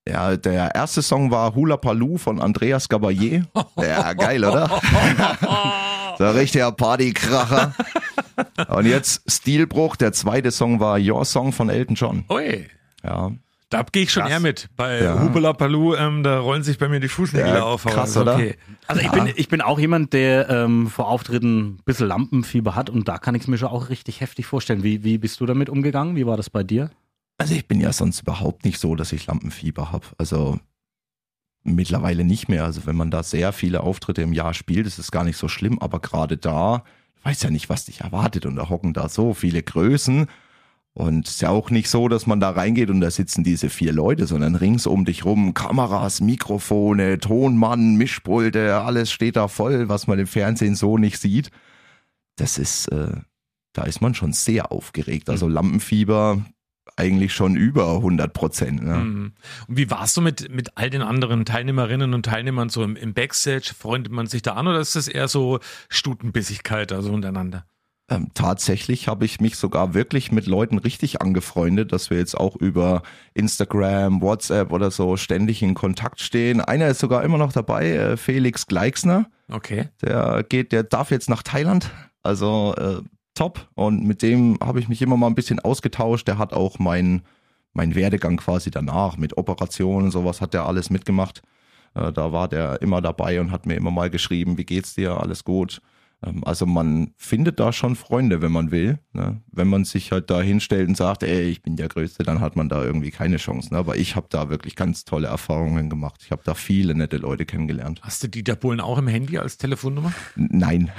Ja, 0.08 0.38
der 0.38 0.74
erste 0.74 1.02
Song 1.02 1.30
war 1.30 1.54
Hula 1.54 1.78
Paloo 1.78 2.18
von 2.18 2.42
Andreas 2.42 2.90
Gabayé. 2.90 3.44
Ja, 3.78 4.14
geil, 4.14 4.44
oder? 4.44 4.68
so 6.18 6.24
ein 6.24 6.36
richtiger 6.36 6.72
Partykracher. 6.72 7.76
Und 8.70 8.86
jetzt 8.86 9.30
Stilbruch, 9.30 9.98
der 9.98 10.12
zweite 10.14 10.52
Song 10.52 10.80
war 10.80 10.98
Your 11.00 11.26
Song 11.26 11.52
von 11.52 11.70
Elton 11.70 11.96
John. 11.96 12.24
Ui, 12.30 12.66
Ja, 13.04 13.32
da 13.70 13.84
gehe 13.84 14.04
ich 14.04 14.12
schon 14.12 14.26
eher 14.28 14.40
mit. 14.40 14.68
Bei 14.76 15.02
Ja. 15.04 15.22
Hubela 15.22 15.54
Paloo, 15.54 15.96
ähm, 15.96 16.24
da 16.24 16.40
rollen 16.40 16.64
sich 16.64 16.78
bei 16.78 16.88
mir 16.90 17.00
die 17.00 17.08
Fußnägel 17.08 17.48
Ja, 17.56 17.64
auf. 17.64 17.86
krass, 17.86 18.12
ist 18.12 18.18
oder? 18.18 18.36
okay. 18.36 18.56
Also 18.88 19.02
ich, 19.02 19.12
bin, 19.12 19.32
ich 19.36 19.48
bin 19.48 19.62
auch 19.62 19.80
jemand, 19.80 20.14
der 20.14 20.50
ähm, 20.50 20.88
vor 20.88 21.08
Auftritten 21.08 21.60
ein 21.76 21.80
bisschen 21.86 22.08
Lampenfieber 22.08 22.76
hat 22.76 22.90
und 22.90 23.08
da 23.08 23.18
kann 23.20 23.36
ich 23.36 23.44
es 23.44 23.48
mir 23.48 23.58
schon 23.58 23.70
auch 23.70 23.90
richtig 23.90 24.22
heftig 24.22 24.46
vorstellen. 24.48 24.84
Wie, 24.84 25.04
wie 25.04 25.18
bist 25.18 25.40
du 25.40 25.46
damit 25.46 25.70
umgegangen? 25.70 26.16
Wie 26.16 26.26
war 26.26 26.36
das 26.38 26.50
bei 26.50 26.64
dir? 26.64 26.90
Also 27.38 27.54
ich 27.54 27.68
bin 27.68 27.80
ja 27.80 27.94
sonst 27.94 28.22
überhaupt 28.22 28.66
nicht 28.66 28.80
so, 28.80 28.96
dass 28.96 29.12
ich 29.14 29.26
Lampenfieber 29.28 29.92
habe. 29.92 30.06
Also 30.18 30.60
mittlerweile 31.64 32.24
nicht 32.24 32.50
mehr. 32.50 32.64
Also 32.66 32.86
wenn 32.86 32.96
man 32.96 33.12
da 33.12 33.24
sehr 33.24 33.54
viele 33.54 33.82
Auftritte 33.82 34.22
im 34.22 34.34
Jahr 34.34 34.54
spielt, 34.54 34.88
ist 34.88 35.00
es 35.00 35.12
gar 35.12 35.24
nicht 35.24 35.38
so 35.38 35.48
schlimm. 35.48 35.80
Aber 35.80 36.00
gerade 36.00 36.38
da, 36.38 36.84
du 37.18 37.30
weißt 37.30 37.44
ja 37.44 37.50
nicht, 37.50 37.70
was 37.70 37.86
dich 37.86 38.02
erwartet. 38.02 38.46
Und 38.46 38.56
da 38.56 38.70
hocken 38.70 38.94
da 38.94 39.10
so 39.10 39.34
viele 39.34 39.62
Größen. 39.64 40.28
Und 41.00 41.26
es 41.26 41.36
ist 41.36 41.42
ja 41.42 41.50
auch 41.50 41.70
nicht 41.70 41.90
so, 41.90 42.10
dass 42.10 42.28
man 42.28 42.42
da 42.42 42.50
reingeht 42.50 42.90
und 42.90 43.00
da 43.00 43.10
sitzen 43.10 43.42
diese 43.42 43.70
vier 43.70 43.94
Leute, 43.94 44.28
sondern 44.28 44.56
rings 44.56 44.86
um 44.86 45.06
dich 45.06 45.24
rum 45.24 45.54
Kameras, 45.54 46.20
Mikrofone, 46.20 47.20
Tonmann, 47.20 47.96
Mischpulte, 47.96 48.76
alles 48.82 49.10
steht 49.10 49.38
da 49.38 49.48
voll, 49.48 49.88
was 49.88 50.08
man 50.08 50.20
im 50.20 50.28
Fernsehen 50.28 50.76
so 50.76 50.98
nicht 50.98 51.18
sieht. 51.18 51.52
Das 52.36 52.58
ist, 52.58 52.90
äh, 52.90 53.14
da 53.72 53.84
ist 53.84 54.02
man 54.02 54.14
schon 54.14 54.34
sehr 54.34 54.74
aufgeregt. 54.74 55.30
Also 55.30 55.48
Lampenfieber 55.48 56.44
eigentlich 56.98 57.34
schon 57.34 57.56
über 57.56 57.96
100 57.96 58.34
Prozent. 58.34 58.84
Ne? 58.84 58.96
Mhm. 58.98 59.34
Und 59.70 59.78
wie 59.78 59.90
warst 59.90 60.18
du 60.18 60.22
mit, 60.22 60.50
mit 60.54 60.76
all 60.78 60.90
den 60.90 61.02
anderen 61.02 61.46
Teilnehmerinnen 61.46 62.14
und 62.14 62.26
Teilnehmern 62.26 62.68
so 62.68 62.84
im, 62.84 62.98
im 62.98 63.14
Backstage? 63.14 63.74
Freundet 63.74 64.12
man 64.12 64.28
sich 64.28 64.42
da 64.42 64.56
an 64.56 64.68
oder 64.68 64.82
ist 64.82 64.98
das 64.98 65.08
eher 65.08 65.30
so 65.30 65.60
Stutenbissigkeit, 65.88 66.92
also 66.92 67.14
untereinander? 67.14 67.66
Ähm, 68.10 68.30
tatsächlich 68.34 69.08
habe 69.08 69.26
ich 69.26 69.40
mich 69.40 69.56
sogar 69.56 69.94
wirklich 69.94 70.32
mit 70.32 70.48
Leuten 70.48 70.80
richtig 70.80 71.22
angefreundet, 71.22 71.92
dass 71.92 72.10
wir 72.10 72.18
jetzt 72.18 72.36
auch 72.36 72.56
über 72.56 73.04
Instagram, 73.36 74.22
WhatsApp 74.22 74.72
oder 74.72 74.90
so 74.90 75.16
ständig 75.16 75.62
in 75.62 75.76
Kontakt 75.76 76.20
stehen. 76.20 76.60
Einer 76.60 76.88
ist 76.88 77.00
sogar 77.00 77.24
immer 77.24 77.38
noch 77.38 77.54
dabei, 77.54 77.92
äh, 77.92 78.18
Felix 78.18 78.66
Gleixner. 78.66 79.30
Okay. 79.52 79.90
Der 80.02 80.44
geht, 80.48 80.72
der 80.72 80.84
darf 80.84 81.12
jetzt 81.12 81.30
nach 81.30 81.44
Thailand. 81.44 81.92
Also 82.24 82.74
äh, 82.78 83.02
top. 83.36 83.68
Und 83.76 84.04
mit 84.06 84.24
dem 84.24 84.58
habe 84.60 84.80
ich 84.80 84.90
mich 84.90 85.02
immer 85.04 85.16
mal 85.16 85.28
ein 85.28 85.36
bisschen 85.36 85.60
ausgetauscht. 85.60 86.28
Der 86.28 86.40
hat 86.40 86.52
auch 86.54 86.80
mein, 86.80 87.22
mein 87.74 87.94
Werdegang 87.94 88.38
quasi 88.38 88.72
danach 88.72 89.18
mit 89.18 89.38
Operationen 89.38 90.06
und 90.06 90.12
sowas 90.12 90.42
hat 90.42 90.56
der 90.56 90.66
alles 90.66 90.90
mitgemacht. 90.90 91.44
Äh, 91.94 92.12
da 92.12 92.32
war 92.32 92.48
der 92.48 92.82
immer 92.82 93.02
dabei 93.02 93.40
und 93.40 93.52
hat 93.52 93.68
mir 93.68 93.76
immer 93.76 93.92
mal 93.92 94.10
geschrieben, 94.10 94.58
wie 94.58 94.66
geht's 94.66 94.96
dir? 94.96 95.20
Alles 95.20 95.44
gut. 95.44 95.82
Ähm, 96.26 96.44
also 96.44 96.66
man 96.66 97.14
findet 97.18 97.60
da 97.60 97.72
schon 97.72 97.96
Freunde, 97.96 98.42
wenn 98.42 98.52
man 98.52 98.72
will. 98.72 99.00
Ne? 99.14 99.42
Wenn 99.52 99.68
man 99.68 99.86
sich 99.86 100.12
halt 100.12 100.30
da 100.30 100.42
hinstellt 100.42 100.88
und 100.88 100.96
sagt, 100.96 101.24
ey, 101.24 101.44
ich 101.44 101.62
bin 101.62 101.76
der 101.76 101.88
Größte, 101.88 102.24
dann 102.24 102.40
hat 102.42 102.56
man 102.56 102.70
da 102.70 102.84
irgendwie 102.84 103.12
keine 103.12 103.38
Chance. 103.38 103.74
Ne? 103.74 103.80
Aber 103.80 103.98
ich 103.98 104.16
habe 104.16 104.28
da 104.30 104.50
wirklich 104.50 104.76
ganz 104.76 105.06
tolle 105.06 105.28
Erfahrungen 105.28 105.90
gemacht. 105.90 106.22
Ich 106.24 106.32
habe 106.32 106.42
da 106.44 106.54
viele 106.54 106.96
nette 106.96 107.18
Leute 107.18 107.46
kennengelernt. 107.46 108.02
Hast 108.04 108.24
du 108.24 108.28
Dieter 108.28 108.56
Bohlen 108.56 108.80
auch 108.82 108.98
im 108.98 109.08
Handy 109.08 109.38
als 109.38 109.58
Telefonnummer? 109.58 110.14
Nein. 110.36 110.92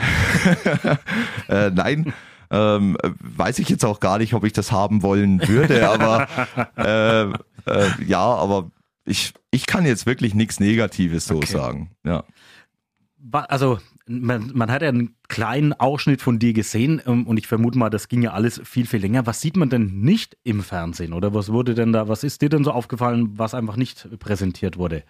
äh, 1.48 1.70
nein. 1.70 2.12
Ähm, 2.52 2.96
äh, 3.02 3.10
weiß 3.20 3.60
ich 3.60 3.68
jetzt 3.68 3.84
auch 3.84 4.00
gar 4.00 4.18
nicht, 4.18 4.34
ob 4.34 4.44
ich 4.44 4.52
das 4.52 4.72
haben 4.72 5.02
wollen 5.02 5.46
würde, 5.46 5.88
aber 5.88 6.26
äh, 6.76 7.22
äh, 7.70 8.04
ja, 8.04 8.24
aber 8.24 8.70
ich, 9.04 9.34
ich 9.52 9.66
kann 9.66 9.86
jetzt 9.86 10.04
wirklich 10.06 10.34
nichts 10.34 10.58
Negatives 10.58 11.26
so 11.26 11.36
Okay. 11.36 11.46
sagen. 11.46 11.90
Ja. 12.04 12.24
Also 13.32 13.78
man, 14.10 14.50
man 14.54 14.70
hat 14.70 14.82
ja 14.82 14.88
einen 14.88 15.14
kleinen 15.28 15.72
Ausschnitt 15.72 16.20
von 16.20 16.38
dir 16.38 16.52
gesehen 16.52 17.00
ähm, 17.06 17.26
und 17.26 17.38
ich 17.38 17.46
vermute 17.46 17.78
mal, 17.78 17.90
das 17.90 18.08
ging 18.08 18.22
ja 18.22 18.32
alles 18.32 18.60
viel, 18.64 18.86
viel 18.86 19.00
länger. 19.00 19.26
Was 19.26 19.40
sieht 19.40 19.56
man 19.56 19.70
denn 19.70 20.00
nicht 20.00 20.36
im 20.42 20.62
Fernsehen 20.62 21.12
oder 21.12 21.32
was 21.32 21.52
wurde 21.52 21.74
denn 21.74 21.92
da, 21.92 22.08
was 22.08 22.24
ist 22.24 22.42
dir 22.42 22.48
denn 22.48 22.64
so 22.64 22.72
aufgefallen, 22.72 23.38
was 23.38 23.54
einfach 23.54 23.76
nicht 23.76 24.08
präsentiert 24.18 24.76
wurde? 24.76 25.04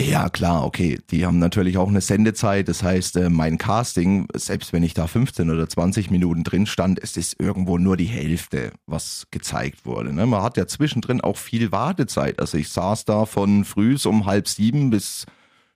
Ja, 0.00 0.28
klar, 0.28 0.64
okay. 0.64 0.98
Die 1.10 1.24
haben 1.24 1.38
natürlich 1.38 1.78
auch 1.78 1.88
eine 1.88 2.00
Sendezeit. 2.00 2.68
Das 2.68 2.82
heißt, 2.82 3.16
äh, 3.16 3.30
mein 3.30 3.58
Casting, 3.58 4.26
selbst 4.34 4.72
wenn 4.72 4.82
ich 4.82 4.92
da 4.92 5.06
15 5.06 5.50
oder 5.50 5.68
20 5.68 6.10
Minuten 6.10 6.42
drin 6.42 6.66
stand, 6.66 7.00
es 7.00 7.16
ist 7.16 7.40
irgendwo 7.40 7.78
nur 7.78 7.96
die 7.96 8.04
Hälfte, 8.06 8.72
was 8.86 9.28
gezeigt 9.30 9.86
wurde. 9.86 10.12
Ne? 10.12 10.26
Man 10.26 10.42
hat 10.42 10.56
ja 10.56 10.66
zwischendrin 10.66 11.20
auch 11.20 11.36
viel 11.36 11.70
Wartezeit. 11.70 12.40
Also 12.40 12.58
ich 12.58 12.70
saß 12.70 13.04
da 13.04 13.24
von 13.24 13.64
frühs 13.64 14.04
um 14.04 14.26
halb 14.26 14.48
sieben 14.48 14.90
bis 14.90 15.26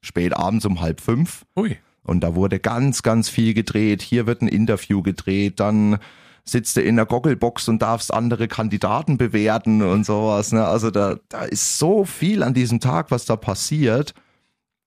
spät 0.01 0.37
abends 0.37 0.67
um 0.67 0.81
halb 0.81 1.01
fünf. 1.01 1.45
Ui. 1.57 1.79
Und 2.09 2.21
da 2.21 2.35
wurde 2.35 2.59
ganz, 2.59 3.03
ganz 3.03 3.29
viel 3.29 3.53
gedreht. 3.53 4.01
Hier 4.01 4.27
wird 4.27 4.41
ein 4.41 4.49
Interview 4.49 5.03
gedreht, 5.03 5.61
dann 5.61 5.99
sitzt 6.43 6.77
du 6.77 6.81
in 6.81 6.97
der 6.97 7.05
Gogglebox 7.05 7.69
und 7.69 7.83
darfst 7.83 8.13
andere 8.13 8.49
Kandidaten 8.49 9.19
bewerten 9.19 9.83
und 9.83 10.07
sowas. 10.07 10.53
Ne? 10.53 10.65
Also 10.65 10.91
da, 10.91 11.17
da 11.29 11.43
ist 11.43 11.79
so 11.79 12.07
viel 12.07 12.43
an 12.43 12.55
diesem 12.55 12.81
Tag, 12.81 13.11
was 13.11 13.27
da 13.27 13.37
passiert. 13.37 14.15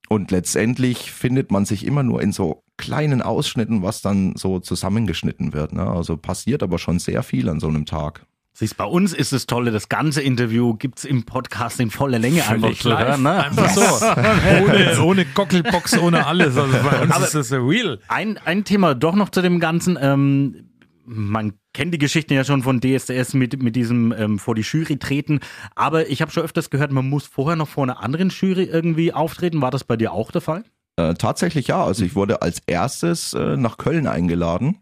Und 0.09 0.31
letztendlich 0.31 1.11
findet 1.11 1.51
man 1.51 1.65
sich 1.65 1.85
immer 1.85 2.01
nur 2.01 2.21
in 2.23 2.31
so 2.31 2.63
kleinen 2.77 3.21
Ausschnitten, 3.21 3.83
was 3.83 4.01
dann 4.01 4.35
so 4.35 4.59
zusammengeschnitten 4.59 5.53
wird. 5.53 5.73
Ne? 5.73 5.85
Also 5.87 6.17
passiert 6.17 6.63
aber 6.63 6.79
schon 6.79 6.97
sehr 6.97 7.21
viel 7.21 7.47
an 7.49 7.59
so 7.59 7.67
einem 7.67 7.85
Tag. 7.85 8.25
Siehst, 8.61 8.77
bei 8.77 8.85
uns 8.85 9.11
ist 9.11 9.33
das 9.33 9.47
Tolle, 9.47 9.71
das 9.71 9.89
ganze 9.89 10.21
Interview 10.21 10.75
gibt's 10.75 11.03
im 11.03 11.23
Podcast 11.23 11.79
in 11.79 11.89
voller 11.89 12.19
Länge 12.19 12.47
einfach 12.47 12.61
Völlig 12.67 12.79
zu 12.79 12.89
live. 12.89 13.07
hören. 13.07 13.23
Ne? 13.23 13.43
Einfach 13.43 13.69
so. 13.71 13.81
ohne, 15.01 15.01
ohne 15.03 15.25
Gockelbox, 15.25 15.97
ohne 15.97 16.27
alles. 16.27 16.55
Also 16.55 16.77
bei 16.87 17.01
uns 17.01 17.11
Aber- 17.11 17.25
ist 17.25 17.33
das 17.33 17.51
real. 17.51 17.97
Ein, 18.07 18.37
ein 18.45 18.63
Thema 18.63 18.93
doch 18.93 19.15
noch 19.15 19.29
zu 19.29 19.41
dem 19.41 19.59
Ganzen. 19.59 19.97
Ähm, 19.99 20.67
man 21.05 21.53
kennt 21.73 21.91
die 21.91 21.97
Geschichten 21.97 22.33
ja 22.33 22.43
schon 22.43 22.61
von 22.61 22.81
DSDS 22.81 23.33
mit, 23.33 23.63
mit 23.63 23.75
diesem 23.75 24.11
ähm, 24.15 24.37
vor 24.37 24.53
die 24.53 24.61
Jury 24.61 24.97
treten. 24.97 25.39
Aber 25.73 26.07
ich 26.11 26.21
habe 26.21 26.29
schon 26.31 26.43
öfters 26.43 26.69
gehört, 26.69 26.91
man 26.91 27.09
muss 27.09 27.25
vorher 27.25 27.55
noch 27.55 27.67
vor 27.67 27.81
einer 27.83 28.03
anderen 28.03 28.29
Jury 28.29 28.65
irgendwie 28.65 29.11
auftreten. 29.11 29.59
War 29.63 29.71
das 29.71 29.83
bei 29.83 29.97
dir 29.97 30.11
auch 30.11 30.29
der 30.31 30.41
Fall? 30.41 30.65
Äh, 30.97 31.15
tatsächlich 31.15 31.65
ja. 31.65 31.83
Also 31.83 32.05
ich 32.05 32.13
wurde 32.13 32.43
als 32.43 32.61
erstes 32.67 33.33
äh, 33.33 33.57
nach 33.57 33.79
Köln 33.79 34.05
eingeladen 34.05 34.77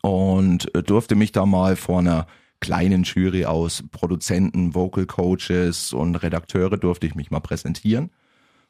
und 0.00 0.74
äh, 0.74 0.82
durfte 0.82 1.16
mich 1.16 1.32
da 1.32 1.44
mal 1.44 1.76
vor 1.76 1.98
einer 1.98 2.26
kleinen 2.60 3.04
Jury 3.04 3.44
aus 3.44 3.84
Produzenten, 3.90 4.74
Vocal 4.74 5.06
Coaches 5.06 5.92
und 5.92 6.16
Redakteure 6.16 6.76
durfte 6.76 7.06
ich 7.06 7.14
mich 7.14 7.30
mal 7.30 7.40
präsentieren. 7.40 8.10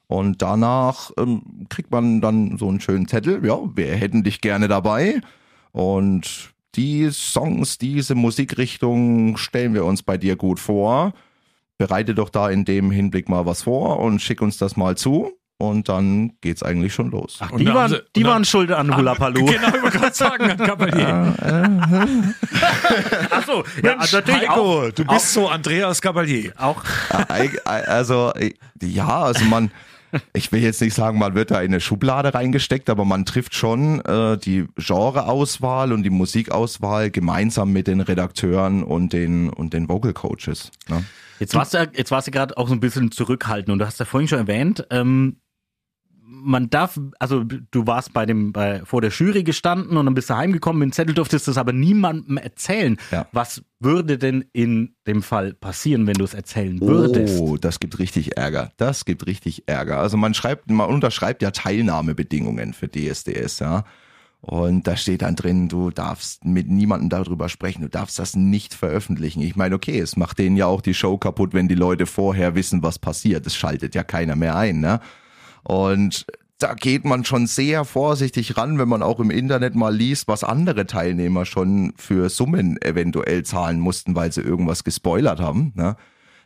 Und 0.06 0.40
danach 0.40 1.10
ähm, 1.18 1.66
kriegt 1.68 1.90
man 1.90 2.20
dann 2.20 2.56
so 2.58 2.68
einen 2.68 2.80
schönen 2.80 3.08
Zettel, 3.08 3.44
ja, 3.44 3.58
wir 3.74 3.94
hätten 3.94 4.24
dich 4.24 4.40
gerne 4.40 4.66
dabei. 4.68 5.20
Und 5.72 6.54
die 6.74 7.10
Songs, 7.10 7.78
diese 7.78 8.14
Musikrichtung 8.14 9.36
stellen 9.36 9.74
wir 9.74 9.84
uns 9.84 10.02
bei 10.02 10.16
dir 10.16 10.36
gut 10.36 10.60
vor. 10.60 11.12
Bereite 11.76 12.14
doch 12.14 12.30
da 12.30 12.50
in 12.50 12.64
dem 12.64 12.90
Hinblick 12.90 13.28
mal 13.28 13.46
was 13.46 13.62
vor 13.62 14.00
und 14.00 14.20
schick 14.20 14.40
uns 14.40 14.58
das 14.58 14.76
mal 14.76 14.96
zu. 14.96 15.37
Und 15.60 15.88
dann 15.88 16.34
geht's 16.40 16.62
eigentlich 16.62 16.94
schon 16.94 17.10
los. 17.10 17.38
Ach, 17.40 17.50
die 17.50 17.66
waren, 17.66 17.90
sie- 17.90 18.00
die 18.14 18.22
dann- 18.22 18.30
waren 18.32 18.44
schuld 18.44 18.70
an 18.70 18.96
Hula 18.96 19.14
Paloo. 19.16 19.44
Genau, 19.52 19.74
ich 19.74 19.82
wollte 19.82 19.98
gerade 19.98 20.14
sagen, 20.14 20.50
an 20.52 20.56
Cavalier. 20.56 21.34
Achso, 23.30 23.64
ja, 23.82 23.96
Mensch, 23.96 24.12
natürlich 24.12 24.48
auch. 24.48 24.82
Heiko, 24.82 24.90
du 24.94 25.04
bist 25.04 25.32
so 25.32 25.48
Andreas 25.48 26.00
Cavalier. 26.00 26.52
auch 26.58 26.82
Also, 27.64 28.32
äh, 28.34 28.52
ja, 28.80 29.08
also 29.22 29.44
man, 29.46 29.70
ich 30.32 30.52
will 30.52 30.62
jetzt 30.62 30.80
nicht 30.80 30.94
sagen, 30.94 31.18
man 31.18 31.34
wird 31.34 31.50
da 31.50 31.60
in 31.60 31.72
eine 31.72 31.80
Schublade 31.80 32.34
reingesteckt, 32.34 32.88
aber 32.88 33.04
man 33.04 33.24
trifft 33.24 33.54
schon 33.54 34.00
äh, 34.04 34.38
die 34.38 34.66
Genreauswahl 34.76 35.92
und 35.92 36.02
die 36.04 36.10
Musikauswahl 36.10 37.10
gemeinsam 37.10 37.72
mit 37.72 37.86
den 37.88 38.00
Redakteuren 38.00 38.82
und 38.84 39.12
den 39.12 39.50
und 39.50 39.72
den 39.72 39.88
Vocal 39.88 40.12
Coaches. 40.12 40.70
Ne? 40.88 41.04
Jetzt 41.40 41.54
warst 41.54 41.74
du, 41.74 41.88
jetzt 41.94 42.10
warst 42.10 42.26
du 42.26 42.30
gerade 42.32 42.56
auch 42.56 42.68
so 42.68 42.74
ein 42.74 42.80
bisschen 42.80 43.10
zurückhaltend 43.12 43.70
und 43.72 43.78
du 43.80 43.86
hast 43.86 43.98
ja 44.00 44.04
vorhin 44.06 44.28
schon 44.28 44.38
erwähnt, 44.38 44.86
ähm, 44.90 45.36
man 46.40 46.70
darf, 46.70 46.98
also 47.18 47.44
du 47.44 47.86
warst 47.86 48.12
bei 48.12 48.26
dem, 48.26 48.52
bei, 48.52 48.82
vor 48.84 49.00
der 49.00 49.10
Jury 49.10 49.42
gestanden 49.42 49.96
und 49.96 50.06
dann 50.06 50.14
bist 50.14 50.30
du 50.30 50.36
heimgekommen, 50.36 50.80
mit 50.80 50.90
dem 50.90 50.92
Zettel 50.92 51.14
durftest 51.14 51.46
du 51.46 51.50
das 51.50 51.58
aber 51.58 51.72
niemandem 51.72 52.36
erzählen. 52.36 52.96
Ja. 53.10 53.26
Was 53.32 53.62
würde 53.80 54.18
denn 54.18 54.44
in 54.52 54.94
dem 55.06 55.22
Fall 55.22 55.54
passieren, 55.54 56.06
wenn 56.06 56.14
du 56.14 56.24
es 56.24 56.34
erzählen 56.34 56.80
würdest? 56.80 57.40
Oh, 57.40 57.56
das 57.56 57.80
gibt 57.80 57.98
richtig 57.98 58.36
Ärger. 58.36 58.72
Das 58.76 59.04
gibt 59.04 59.26
richtig 59.26 59.64
Ärger. 59.66 59.98
Also 59.98 60.16
man 60.16 60.34
schreibt, 60.34 60.70
man 60.70 60.88
unterschreibt 60.88 61.42
ja 61.42 61.50
Teilnahmebedingungen 61.50 62.72
für 62.72 62.88
DSDS, 62.88 63.60
ja. 63.60 63.84
Und 64.40 64.86
da 64.86 64.96
steht 64.96 65.22
dann 65.22 65.34
drin, 65.34 65.68
du 65.68 65.90
darfst 65.90 66.44
mit 66.44 66.68
niemandem 66.68 67.08
darüber 67.08 67.48
sprechen, 67.48 67.82
du 67.82 67.88
darfst 67.88 68.18
das 68.20 68.36
nicht 68.36 68.72
veröffentlichen. 68.72 69.42
Ich 69.42 69.56
meine, 69.56 69.74
okay, 69.74 69.98
es 69.98 70.16
macht 70.16 70.38
denen 70.38 70.56
ja 70.56 70.66
auch 70.66 70.80
die 70.80 70.94
Show 70.94 71.18
kaputt, 71.18 71.54
wenn 71.54 71.66
die 71.66 71.74
Leute 71.74 72.06
vorher 72.06 72.54
wissen, 72.54 72.82
was 72.82 73.00
passiert. 73.00 73.46
Es 73.46 73.56
schaltet 73.56 73.96
ja 73.96 74.04
keiner 74.04 74.36
mehr 74.36 74.56
ein, 74.56 74.80
ne? 74.80 75.00
Und 75.68 76.24
da 76.58 76.72
geht 76.72 77.04
man 77.04 77.26
schon 77.26 77.46
sehr 77.46 77.84
vorsichtig 77.84 78.56
ran, 78.56 78.78
wenn 78.78 78.88
man 78.88 79.02
auch 79.02 79.20
im 79.20 79.30
Internet 79.30 79.74
mal 79.74 79.94
liest, 79.94 80.26
was 80.26 80.42
andere 80.42 80.86
Teilnehmer 80.86 81.44
schon 81.44 81.92
für 81.96 82.30
Summen 82.30 82.80
eventuell 82.80 83.44
zahlen 83.44 83.78
mussten, 83.78 84.14
weil 84.14 84.32
sie 84.32 84.40
irgendwas 84.40 84.82
gespoilert 84.82 85.40
haben. 85.40 85.72
Ne? 85.76 85.96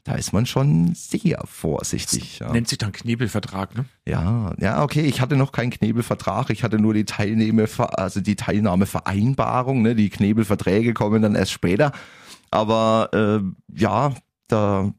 Da 0.02 0.16
ist 0.16 0.32
man 0.32 0.44
schon 0.44 0.94
sehr 0.96 1.40
vorsichtig. 1.46 2.40
Ja. 2.40 2.52
Nennt 2.52 2.66
sich 2.66 2.78
dann 2.78 2.90
Knebelvertrag, 2.90 3.76
ne? 3.76 3.84
Ja, 4.04 4.52
ja, 4.58 4.82
okay. 4.82 5.02
Ich 5.02 5.20
hatte 5.20 5.36
noch 5.36 5.52
keinen 5.52 5.70
Knebelvertrag. 5.70 6.50
Ich 6.50 6.64
hatte 6.64 6.80
nur 6.80 6.94
die 6.94 7.04
Teilnehme, 7.04 7.68
also 7.78 8.20
die 8.20 8.34
Teilnahmevereinbarung. 8.34 9.82
Ne? 9.82 9.94
Die 9.94 10.10
Knebelverträge 10.10 10.94
kommen 10.94 11.22
dann 11.22 11.36
erst 11.36 11.52
später. 11.52 11.92
Aber 12.50 13.10
äh, 13.12 13.78
ja, 13.80 14.14
da 14.48 14.92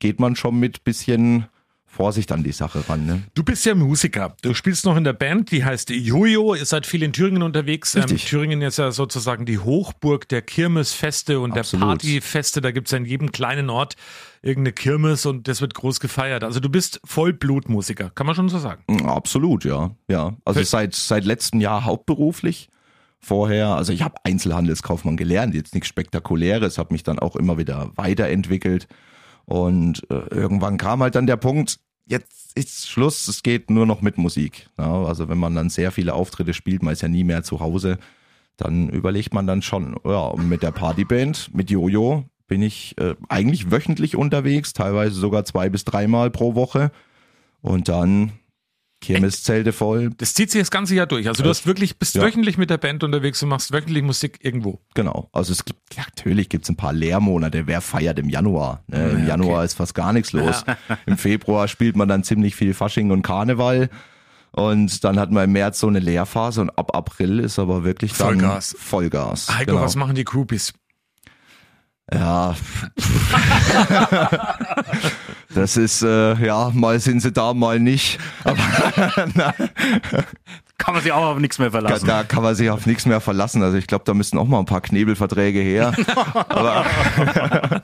geht 0.00 0.18
man 0.18 0.34
schon 0.34 0.58
mit 0.58 0.82
bisschen 0.82 1.46
Vorsicht 1.94 2.32
an 2.32 2.42
die 2.42 2.52
Sache 2.52 2.88
ran. 2.88 3.04
Ne? 3.04 3.22
Du 3.34 3.42
bist 3.44 3.66
ja 3.66 3.74
Musiker. 3.74 4.34
Du 4.40 4.54
spielst 4.54 4.86
noch 4.86 4.96
in 4.96 5.04
der 5.04 5.12
Band, 5.12 5.50
die 5.50 5.62
heißt 5.62 5.90
Jojo. 5.90 6.54
Ihr 6.54 6.64
seid 6.64 6.86
viel 6.86 7.02
in 7.02 7.12
Thüringen 7.12 7.42
unterwegs. 7.42 7.94
Ähm. 7.94 8.06
Thüringen 8.06 8.62
ist 8.62 8.78
ja 8.78 8.92
sozusagen 8.92 9.44
die 9.44 9.58
Hochburg 9.58 10.26
der 10.30 10.40
Kirmesfeste 10.40 11.38
und 11.38 11.52
Absolut. 11.52 11.82
der 11.82 11.86
Partyfeste. 11.88 12.62
Da 12.62 12.70
gibt's 12.70 12.92
ja 12.92 12.98
in 12.98 13.04
jedem 13.04 13.30
kleinen 13.30 13.68
Ort 13.68 13.96
irgendeine 14.40 14.72
Kirmes 14.72 15.26
und 15.26 15.48
das 15.48 15.60
wird 15.60 15.74
groß 15.74 16.00
gefeiert. 16.00 16.44
Also 16.44 16.60
du 16.60 16.70
bist 16.70 16.98
Vollblutmusiker, 17.04 18.08
kann 18.14 18.26
man 18.26 18.34
schon 18.34 18.48
so 18.48 18.58
sagen. 18.58 19.06
Absolut, 19.06 19.64
ja. 19.66 19.90
Ja. 20.08 20.34
Also 20.46 20.60
Für- 20.60 20.66
seit, 20.66 20.94
seit 20.94 21.24
letztem 21.26 21.60
Jahr 21.60 21.84
hauptberuflich. 21.84 22.70
Vorher, 23.20 23.68
also 23.68 23.92
ich 23.92 24.02
habe 24.02 24.14
Einzelhandelskaufmann 24.24 25.16
gelernt, 25.18 25.54
jetzt 25.54 25.74
nichts 25.74 25.88
Spektakuläres, 25.88 26.78
habe 26.78 26.92
mich 26.94 27.02
dann 27.04 27.18
auch 27.20 27.36
immer 27.36 27.56
wieder 27.58 27.92
weiterentwickelt. 27.94 28.88
Und 29.44 30.02
äh, 30.10 30.22
irgendwann 30.30 30.78
kam 30.78 31.02
halt 31.02 31.14
dann 31.14 31.26
der 31.26 31.36
Punkt, 31.36 31.78
jetzt 32.06 32.56
ist 32.56 32.88
Schluss, 32.88 33.28
es 33.28 33.42
geht 33.42 33.70
nur 33.70 33.86
noch 33.86 34.02
mit 34.02 34.18
Musik. 34.18 34.68
Ja, 34.78 35.04
also 35.04 35.28
wenn 35.28 35.38
man 35.38 35.54
dann 35.54 35.70
sehr 35.70 35.92
viele 35.92 36.14
Auftritte 36.14 36.54
spielt, 36.54 36.82
man 36.82 36.92
ist 36.92 37.02
ja 37.02 37.08
nie 37.08 37.24
mehr 37.24 37.42
zu 37.42 37.60
Hause, 37.60 37.98
dann 38.56 38.88
überlegt 38.88 39.34
man 39.34 39.46
dann 39.46 39.62
schon, 39.62 39.96
ja, 40.04 40.34
mit 40.36 40.62
der 40.62 40.72
Partyband, 40.72 41.54
mit 41.54 41.70
Jojo, 41.70 42.24
bin 42.46 42.62
ich 42.62 42.96
äh, 42.98 43.14
eigentlich 43.28 43.70
wöchentlich 43.70 44.16
unterwegs, 44.16 44.74
teilweise 44.74 45.14
sogar 45.14 45.44
zwei 45.44 45.70
bis 45.70 45.84
dreimal 45.84 46.30
pro 46.30 46.54
Woche. 46.54 46.90
Und 47.62 47.88
dann 47.88 48.32
Kirmeszelte 49.02 49.72
voll, 49.72 50.10
Das 50.16 50.32
zieht 50.32 50.50
sich 50.50 50.60
das 50.62 50.70
ganze 50.70 50.94
Jahr 50.94 51.06
durch. 51.06 51.28
Also 51.28 51.42
du 51.42 51.48
hast 51.50 51.66
wirklich, 51.66 51.98
bist 51.98 52.14
Ja. 52.14 52.22
wöchentlich 52.22 52.56
mit 52.56 52.70
der 52.70 52.78
Band 52.78 53.04
unterwegs 53.04 53.42
und 53.42 53.48
machst 53.50 53.72
wöchentlich 53.72 54.02
Musik 54.02 54.38
irgendwo. 54.42 54.80
Genau. 54.94 55.28
Also 55.32 55.52
es 55.52 55.64
gibt, 55.64 55.80
ja, 55.94 56.04
natürlich 56.04 56.48
gibt's 56.48 56.68
ein 56.68 56.76
paar 56.76 56.92
Leermonate. 56.92 57.66
Wer 57.66 57.80
feiert 57.80 58.18
im 58.18 58.28
Januar? 58.28 58.82
Ne? 58.86 59.10
Im 59.10 59.18
Ja, 59.20 59.28
Januar 59.30 59.56
okay. 59.58 59.64
ist 59.66 59.74
fast 59.74 59.94
gar 59.94 60.12
nichts 60.12 60.32
los. 60.32 60.64
Im 61.06 61.18
Februar 61.18 61.68
spielt 61.68 61.96
man 61.96 62.08
dann 62.08 62.24
ziemlich 62.24 62.54
viel 62.56 62.72
Fasching 62.74 63.10
und 63.10 63.22
Karneval. 63.22 63.90
Und 64.52 65.02
dann 65.04 65.18
hat 65.18 65.30
man 65.30 65.44
im 65.44 65.52
März 65.52 65.80
so 65.80 65.88
eine 65.88 65.98
Leerphase 65.98 66.60
und 66.60 66.70
ab 66.70 66.94
April 66.94 67.38
ist 67.38 67.58
aber 67.58 67.84
wirklich 67.84 68.12
dann 68.12 68.38
Vollgas. 68.38 68.76
Vollgas. 68.78 69.48
Heiko, 69.48 69.72
genau. 69.72 69.82
was 69.84 69.96
machen 69.96 70.14
die 70.14 70.24
Groupies? 70.24 70.74
Ja. 72.12 72.54
das 75.54 75.76
ist, 75.76 76.02
äh, 76.02 76.34
ja, 76.44 76.70
mal 76.74 76.98
sind 77.00 77.20
sie 77.20 77.32
da, 77.32 77.54
mal 77.54 77.78
nicht. 77.80 78.18
Aber 78.44 78.56
Kann 80.82 80.94
man 80.94 81.02
sich 81.04 81.12
auch 81.12 81.26
auf 81.26 81.38
nichts 81.38 81.60
mehr 81.60 81.70
da, 81.70 81.80
verlassen. 81.80 82.06
da 82.08 82.24
kann 82.24 82.42
man 82.42 82.56
sich 82.56 82.68
auf 82.68 82.86
nichts 82.86 83.06
mehr 83.06 83.20
verlassen. 83.20 83.62
Also 83.62 83.76
ich 83.76 83.86
glaube, 83.86 84.02
da 84.04 84.14
müssten 84.14 84.36
auch 84.36 84.48
mal 84.48 84.58
ein 84.58 84.64
paar 84.64 84.80
Knebelverträge 84.80 85.60
her. 85.60 85.94
aber 86.48 86.84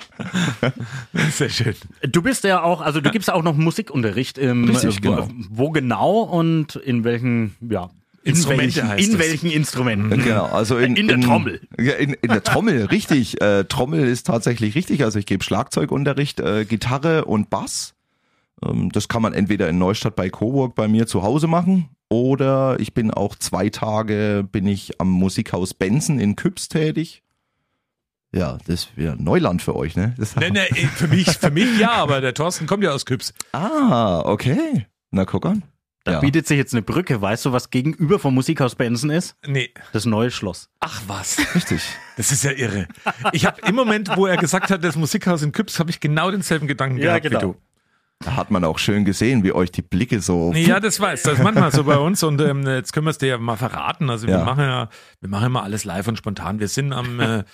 Sehr 1.30 1.48
schön. 1.48 1.76
Du 2.02 2.22
bist 2.22 2.42
ja 2.42 2.60
auch, 2.60 2.80
also 2.80 3.00
du 3.00 3.12
gibst 3.12 3.28
ja 3.28 3.34
auch 3.34 3.44
noch 3.44 3.54
Musikunterricht. 3.54 4.36
Im, 4.36 4.64
Richtig, 4.64 4.96
äh, 4.96 5.00
genau. 5.00 5.28
wo 5.48 5.70
genau 5.70 6.22
und 6.22 6.74
in 6.74 7.04
welchen, 7.04 7.54
ja, 7.60 7.88
in 8.28 8.34
Instrumente 8.34 8.76
welchen, 8.76 8.88
heißt 8.88 9.08
in 9.08 9.18
welchen 9.18 9.50
Instrumenten? 9.50 10.22
Genau, 10.22 10.46
also 10.46 10.78
in, 10.78 10.96
In 10.96 11.08
der 11.08 11.20
Trommel. 11.20 11.60
In, 11.76 12.14
in 12.14 12.28
der 12.28 12.42
Trommel, 12.42 12.84
richtig. 12.90 13.40
Äh, 13.40 13.64
Trommel 13.64 14.06
ist 14.06 14.26
tatsächlich 14.26 14.74
richtig. 14.74 15.04
Also 15.04 15.18
ich 15.18 15.26
gebe 15.26 15.42
Schlagzeugunterricht, 15.42 16.40
äh, 16.40 16.64
Gitarre 16.64 17.24
und 17.24 17.50
Bass. 17.50 17.94
Ähm, 18.64 18.90
das 18.92 19.08
kann 19.08 19.22
man 19.22 19.32
entweder 19.32 19.68
in 19.68 19.78
Neustadt 19.78 20.16
bei 20.16 20.30
Coburg 20.30 20.74
bei 20.74 20.88
mir 20.88 21.06
zu 21.06 21.22
Hause 21.22 21.46
machen 21.46 21.88
oder 22.08 22.78
ich 22.80 22.94
bin 22.94 23.10
auch 23.10 23.34
zwei 23.34 23.68
Tage 23.68 24.46
bin 24.50 24.66
ich 24.66 25.00
am 25.00 25.10
Musikhaus 25.10 25.74
Benson 25.74 26.18
in 26.18 26.36
Küps 26.36 26.68
tätig. 26.68 27.22
Ja, 28.32 28.58
das 28.66 28.88
wäre 28.96 29.16
Neuland 29.16 29.62
für 29.62 29.74
euch, 29.74 29.96
ne? 29.96 30.14
Das 30.18 30.36
Nee, 30.36 30.50
nee, 30.50 30.66
für 30.94 31.08
mich, 31.08 31.30
für 31.30 31.50
mich 31.50 31.78
ja, 31.78 31.92
aber 31.92 32.20
der 32.20 32.34
Thorsten 32.34 32.66
kommt 32.66 32.84
ja 32.84 32.92
aus 32.92 33.06
Küps. 33.06 33.32
Ah, 33.52 34.20
okay. 34.24 34.86
Na, 35.10 35.24
guck 35.24 35.46
an. 35.46 35.62
Da 36.08 36.14
Ja. 36.14 36.20
bietet 36.20 36.46
sich 36.46 36.56
jetzt 36.56 36.72
eine 36.72 36.80
Brücke. 36.80 37.20
Weißt 37.20 37.44
du, 37.44 37.52
was 37.52 37.68
gegenüber 37.68 38.18
vom 38.18 38.34
Musikhaus 38.34 38.74
Benson 38.74 39.10
ist? 39.10 39.36
Nee. 39.46 39.70
Das 39.92 40.06
neue 40.06 40.30
Schloss. 40.30 40.70
Ach 40.80 41.02
was. 41.06 41.36
Richtig. 41.54 41.82
Das 42.16 42.32
ist 42.32 42.44
ja 42.44 42.52
irre. 42.52 42.88
Ich 43.32 43.44
habe 43.44 43.60
im 43.66 43.74
Moment, 43.74 44.16
wo 44.16 44.26
er 44.26 44.38
gesagt 44.38 44.70
hat, 44.70 44.82
das 44.82 44.96
Musikhaus 44.96 45.42
in 45.42 45.52
Küps, 45.52 45.78
habe 45.78 45.90
ich 45.90 46.00
genau 46.00 46.30
denselben 46.30 46.66
Gedanken 46.66 46.96
Ja, 46.98 47.18
gehabt 47.18 47.22
genau. 47.24 47.40
wie 47.40 47.44
du. 47.52 47.56
Da 48.24 48.34
hat 48.36 48.50
man 48.50 48.64
auch 48.64 48.78
schön 48.78 49.04
gesehen, 49.04 49.44
wie 49.44 49.52
euch 49.52 49.70
die 49.70 49.82
Blicke 49.82 50.20
so. 50.20 50.52
Ja, 50.54 50.80
das 50.80 50.98
weiß, 50.98 51.22
das 51.22 51.34
ist 51.34 51.42
manchmal 51.44 51.70
so 51.70 51.84
bei 51.84 51.98
uns 51.98 52.22
und 52.24 52.40
ähm, 52.40 52.66
jetzt 52.66 52.92
können 52.92 53.06
wir 53.06 53.10
es 53.10 53.18
dir 53.18 53.26
ja 53.28 53.38
mal 53.38 53.56
verraten. 53.56 54.10
Also 54.10 54.26
wir 54.26 54.38
Ja. 54.38 54.44
machen 54.44 54.64
ja, 54.64 54.88
wir 55.20 55.28
machen 55.28 55.46
immer 55.46 55.62
alles 55.62 55.84
live 55.84 56.08
und 56.08 56.16
spontan. 56.16 56.58
Wir 56.58 56.66
sind 56.68 56.92
am, 56.92 57.20
äh, 57.20 57.44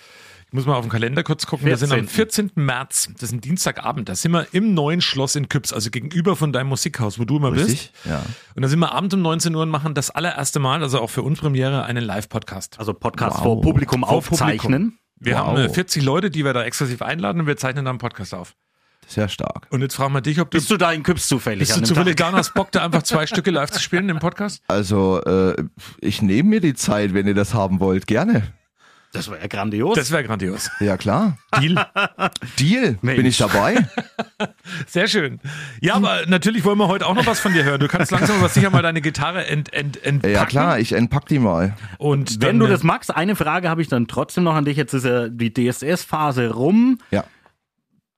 muss 0.55 0.67
mal 0.67 0.75
auf 0.77 0.85
den 0.85 0.91
Kalender 0.91 1.23
kurz 1.23 1.47
gucken, 1.47 1.67
wir 1.67 1.77
sind 1.77 1.93
am 1.93 2.07
14. 2.09 2.53
März, 2.55 3.09
das 3.15 3.25
ist 3.25 3.33
ein 3.33 3.41
Dienstagabend, 3.41 4.09
da 4.09 4.15
sind 4.15 4.33
wir 4.33 4.47
im 4.53 4.73
neuen 4.73 5.01
Schloss 5.01 5.35
in 5.37 5.49
Küps, 5.49 5.73
also 5.73 5.91
gegenüber 5.91 6.37
von 6.37 6.53
deinem 6.53 6.69
Musikhaus, 6.69 7.19
wo 7.19 7.25
du 7.25 7.37
immer 7.37 7.51
bist. 7.51 7.69
Richtig? 7.69 7.93
Ja. 8.05 8.23
Und 8.55 8.63
da 8.63 8.69
sind 8.69 8.79
wir 8.79 8.93
abends 8.93 9.15
um 9.15 9.23
19 9.23 9.55
Uhr 9.55 9.63
und 9.63 9.71
machen 9.71 9.95
das 9.95 10.11
allererste 10.11 10.61
Mal, 10.61 10.83
also 10.83 11.01
auch 11.01 11.11
für 11.11 11.23
uns 11.23 11.41
Premiere, 11.41 11.85
einen 11.85 12.05
Live-Podcast. 12.05 12.79
Also 12.79 12.95
Podcast 12.95 13.37
Wow. 13.39 13.43
vor 13.43 13.61
Publikum 13.61 14.01
Vor 14.03 14.11
aufzeichnen. 14.13 14.99
Wir 15.19 15.35
Wow. 15.35 15.41
haben 15.47 15.57
äh, 15.59 15.69
40 15.69 16.03
Leute, 16.05 16.31
die 16.31 16.45
wir 16.45 16.53
da 16.53 16.65
exklusiv 16.65 17.03
einladen 17.03 17.41
und 17.41 17.47
wir 17.47 17.57
zeichnen 17.57 17.85
da 17.85 17.91
einen 17.91 17.99
Podcast 17.99 18.35
auf. 18.35 18.55
Sehr 19.07 19.29
stark. 19.29 19.67
Und 19.71 19.83
jetzt 19.83 19.95
fragen 19.97 20.15
wir 20.15 20.21
dich, 20.23 20.41
ob 20.41 20.51
du, 20.51 20.57
Bist 20.57 20.71
du 20.71 20.77
da 20.77 20.91
in 20.93 21.03
Küps 21.03 21.29
zufällig? 21.29 21.69
bist 21.69 21.77
du 21.77 21.83
zufällig 21.83 22.17
da 22.17 22.29
und 22.31 22.37
hast 22.37 22.55
Bock, 22.55 22.73
da 22.73 22.85
einfach 22.85 23.03
zwei 23.03 23.27
Stücke 23.27 23.51
live 23.51 23.71
zu 23.71 23.81
spielen 23.81 24.09
im 24.09 24.19
Podcast? 24.19 24.63
Also, 24.67 25.21
äh, 25.25 25.63
ich 26.01 26.23
nehme 26.23 26.49
mir 26.49 26.61
die 26.61 26.75
Zeit, 26.75 27.13
wenn 27.13 27.27
ihr 27.27 27.35
das 27.35 27.53
haben 27.55 27.81
wollt. 27.81 28.07
Gerne. 28.07 28.55
Das 29.15 29.31
wäre 29.31 29.41
ja 29.41 29.47
grandios. 29.47 29.97
Das 29.97 30.11
wäre 30.11 30.25
grandios. 30.25 30.71
Ja, 30.81 30.97
klar. 30.97 31.39
Deal. 31.61 31.87
Deal. 32.59 32.99
Bin 33.01 33.25
ich 33.25 33.39
dabei? 33.39 33.89
Sehr 34.87 35.07
schön. 35.09 35.41
Ja, 35.81 35.95
aber 35.95 36.27
natürlich 36.27 36.65
wollen 36.65 36.79
wir 36.79 36.89
heute 36.89 37.07
auch 37.07 37.15
noch 37.15 37.27
was 37.27 37.41
von 37.41 37.53
dir 37.53 37.65
hören. 37.65 37.81
Du 37.81 37.89
kannst 37.89 38.11
langsam 38.11 38.39
aber 38.39 38.49
sicher 38.49 38.71
mal 38.71 38.83
deine 38.83 39.01
Gitarre 39.01 39.47
ent, 39.47 39.73
ent, 39.73 40.03
entpacken. 40.05 40.35
Ja, 40.35 40.45
klar. 40.47 40.79
Ich 40.79 40.93
entpack 40.93 41.27
die 41.27 41.39
mal. 41.39 41.77
Und 41.99 42.41
Wenn 42.43 42.49
dann, 42.49 42.59
du 42.59 42.67
äh, 42.67 42.71
das 42.71 42.83
magst, 42.83 43.15
eine 43.15 43.37
Frage 43.37 43.69
habe 43.71 43.81
ich 43.83 43.89
dann 43.89 44.07
trotzdem 44.09 44.45
noch 44.45 44.55
an 44.55 44.65
dich. 44.65 44.77
Jetzt 44.77 44.93
ist 44.95 45.05
ja 45.05 45.29
die 45.29 45.53
DSS-Phase 45.55 46.51
rum. 46.51 46.99
Ja. 47.11 47.25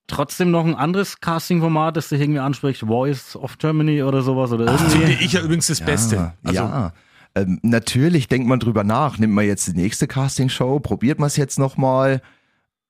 Trotzdem 0.08 0.50
noch 0.52 0.64
ein 0.64 0.74
anderes 0.76 1.20
Casting-Format, 1.20 1.96
das 1.96 2.08
dich 2.08 2.20
irgendwie 2.20 2.38
anspricht, 2.38 2.80
Voice 2.82 3.34
of 3.36 3.58
Germany 3.58 4.02
oder 4.04 4.22
sowas 4.22 4.52
oder 4.52 4.66
irgendwie. 4.66 4.98
finde 4.98 5.12
ich 5.12 5.32
ja 5.32 5.40
übrigens 5.40 5.66
das 5.66 5.80
Beste. 5.80 6.16
Ja, 6.16 6.34
Also, 6.44 6.62
ja. 6.62 6.92
Ähm, 7.36 7.60
natürlich 7.62 8.28
denkt 8.28 8.48
man 8.48 8.58
drüber 8.58 8.82
nach. 8.82 9.18
Nimmt 9.18 9.34
man 9.34 9.44
jetzt 9.46 9.68
die 9.68 9.74
nächste 9.74 10.06
Castingshow? 10.08 10.80
Probiert 10.80 11.18
man 11.18 11.26
es 11.26 11.36
jetzt 11.36 11.58
nochmal? 11.58 12.22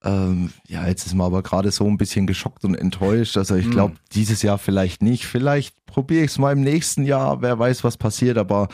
Ähm, 0.04 0.50
ja, 0.68 0.86
jetzt 0.86 1.04
ist 1.06 1.14
man 1.14 1.26
aber 1.26 1.42
gerade 1.42 1.72
so 1.72 1.86
ein 1.86 1.98
bisschen 1.98 2.28
geschockt 2.28 2.64
und 2.64 2.76
enttäuscht. 2.76 3.36
Also 3.36 3.54
Hm. 3.56 3.60
ich 3.60 3.70
glaube, 3.70 3.96
dieses 4.12 4.42
Jahr 4.42 4.58
vielleicht 4.58 5.02
nicht. 5.02 5.26
Vielleicht 5.26 5.74
probiere 5.86 6.24
ich 6.24 6.30
es 6.30 6.38
mal 6.38 6.52
im 6.52 6.60
nächsten 6.60 7.04
Jahr. 7.04 7.42
Wer 7.42 7.58
weiß, 7.58 7.82
was 7.82 7.96
passiert. 7.96 8.38
Aber 8.38 8.68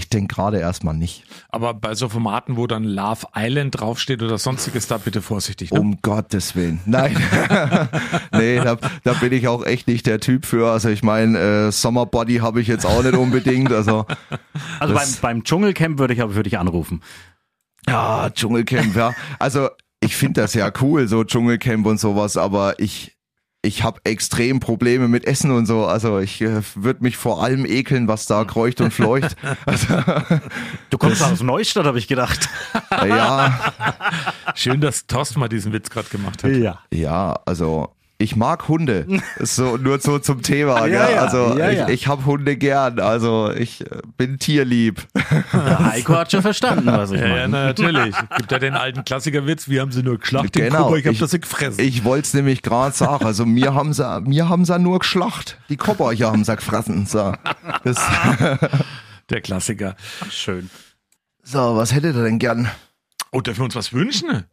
Ich 0.00 0.08
denke 0.08 0.32
gerade 0.36 0.60
erstmal 0.60 0.94
nicht. 0.94 1.24
Aber 1.48 1.74
bei 1.74 1.96
so 1.96 2.08
Formaten, 2.08 2.56
wo 2.56 2.68
dann 2.68 2.84
Love 2.84 3.26
Island 3.34 3.80
draufsteht 3.80 4.22
oder 4.22 4.38
sonstiges, 4.38 4.86
da 4.86 4.96
bitte 4.96 5.20
vorsichtig. 5.20 5.72
Ne? 5.72 5.80
Um 5.80 5.98
Gottes 6.02 6.54
Willen. 6.54 6.80
Nein. 6.86 7.16
nee, 8.32 8.60
da, 8.60 8.76
da 9.02 9.12
bin 9.14 9.32
ich 9.32 9.48
auch 9.48 9.66
echt 9.66 9.88
nicht 9.88 10.06
der 10.06 10.20
Typ 10.20 10.46
für. 10.46 10.70
Also 10.70 10.88
ich 10.88 11.02
meine, 11.02 11.36
äh, 11.36 11.72
Sommerbody 11.72 12.36
habe 12.36 12.60
ich 12.60 12.68
jetzt 12.68 12.86
auch 12.86 13.02
nicht 13.02 13.16
unbedingt. 13.16 13.72
Also, 13.72 14.06
Also 14.78 14.94
beim, 14.94 15.08
beim 15.20 15.42
Dschungelcamp 15.42 15.98
würde 15.98 16.14
ich 16.14 16.22
aber 16.22 16.32
für 16.34 16.44
dich 16.44 16.58
anrufen. 16.58 17.02
ja, 17.88 18.30
Dschungelcamp, 18.30 18.94
ja. 18.94 19.14
Also 19.40 19.68
ich 20.00 20.14
finde 20.14 20.42
das 20.42 20.54
ja 20.54 20.70
cool, 20.80 21.08
so 21.08 21.24
Dschungelcamp 21.24 21.84
und 21.86 21.98
sowas, 21.98 22.36
aber 22.36 22.78
ich, 22.78 23.17
ich 23.68 23.82
habe 23.82 24.00
extrem 24.04 24.60
Probleme 24.60 25.08
mit 25.08 25.26
Essen 25.26 25.50
und 25.50 25.66
so. 25.66 25.84
Also 25.84 26.18
ich 26.18 26.40
äh, 26.40 26.62
würde 26.74 27.02
mich 27.02 27.18
vor 27.18 27.42
allem 27.42 27.66
ekeln, 27.66 28.08
was 28.08 28.24
da 28.24 28.44
kreucht 28.44 28.80
und 28.80 28.92
fleucht. 28.92 29.36
Also, 29.66 30.02
Du 30.90 30.96
kommst 30.98 31.22
aus 31.22 31.42
Neustadt, 31.42 31.84
habe 31.84 31.98
ich 31.98 32.08
gedacht. 32.08 32.48
ja, 32.90 33.72
Schön, 34.54 34.80
dass 34.80 35.06
Thorsten 35.06 35.40
mal 35.40 35.48
diesen 35.48 35.72
Witz 35.72 35.90
gerade 35.90 36.08
gemacht 36.08 36.42
hat. 36.42 36.52
Ja. 36.52 36.80
ja, 36.92 37.38
also 37.44 37.92
ich 38.20 38.34
mag 38.36 38.66
Hunde. 38.68 39.06
So 39.40 39.76
nur 39.76 40.00
so 40.00 40.18
zum 40.18 40.42
Thema. 40.42 40.86
Ja, 40.86 41.06
gell? 41.06 41.14
ja, 41.16 41.22
also 41.22 41.56
ja, 41.56 41.70
ja. 41.70 41.88
ich, 41.88 41.94
ich 41.94 42.06
habe 42.08 42.24
Hunde 42.26 42.56
gern. 42.56 42.98
Also 42.98 43.52
ich 43.52 43.80
äh, 43.82 44.00
bin 44.16 44.38
tierlieb. 44.38 45.06
Der 45.52 45.78
Heiko 45.78 46.16
hat 46.16 46.32
schon 46.32 46.42
verstanden, 46.42 46.86
was 46.86 47.12
ich 47.12 47.20
Ja, 47.20 47.26
ja, 47.28 47.32
meine. 47.34 47.48
na, 47.48 47.64
natürlich. 47.66 48.14
Gibt 48.36 48.50
ja 48.50 48.58
den 48.58 48.74
alten 48.74 49.04
Klassikerwitz, 49.04 49.68
wir 49.68 49.80
haben 49.80 49.92
sie 49.92 50.02
nur 50.02 50.18
geschlachtet, 50.18 50.54
Genau, 50.54 50.86
Kuba, 50.86 50.96
ich 50.96 51.06
habe 51.06 51.16
das 51.16 51.30
gefressen. 51.30 51.84
Ich 51.84 52.02
wollte 52.04 52.26
es 52.26 52.34
nämlich 52.34 52.62
gerade 52.62 52.94
sagen. 52.94 53.24
Also 53.24 53.46
mir 53.46 53.74
haben 53.74 53.92
sie, 53.92 54.20
mir 54.22 54.48
haben 54.48 54.64
sie 54.64 54.78
nur 54.78 54.98
geschlacht. 54.98 55.56
Die 55.68 55.76
Cowboyer 55.76 56.32
haben 56.32 56.44
sie 56.44 56.56
gefressen. 56.56 57.06
So. 57.06 57.32
Das, 57.84 57.96
Der 59.30 59.40
Klassiker. 59.40 59.94
Schön. 60.30 60.70
so, 61.44 61.76
was 61.76 61.94
hättet 61.94 62.16
ihr 62.16 62.24
denn 62.24 62.38
gern? 62.40 62.68
Oh, 63.30 63.40
dürfen 63.40 63.60
wir 63.60 63.64
uns 63.66 63.76
was 63.76 63.92
wünschen? 63.92 64.44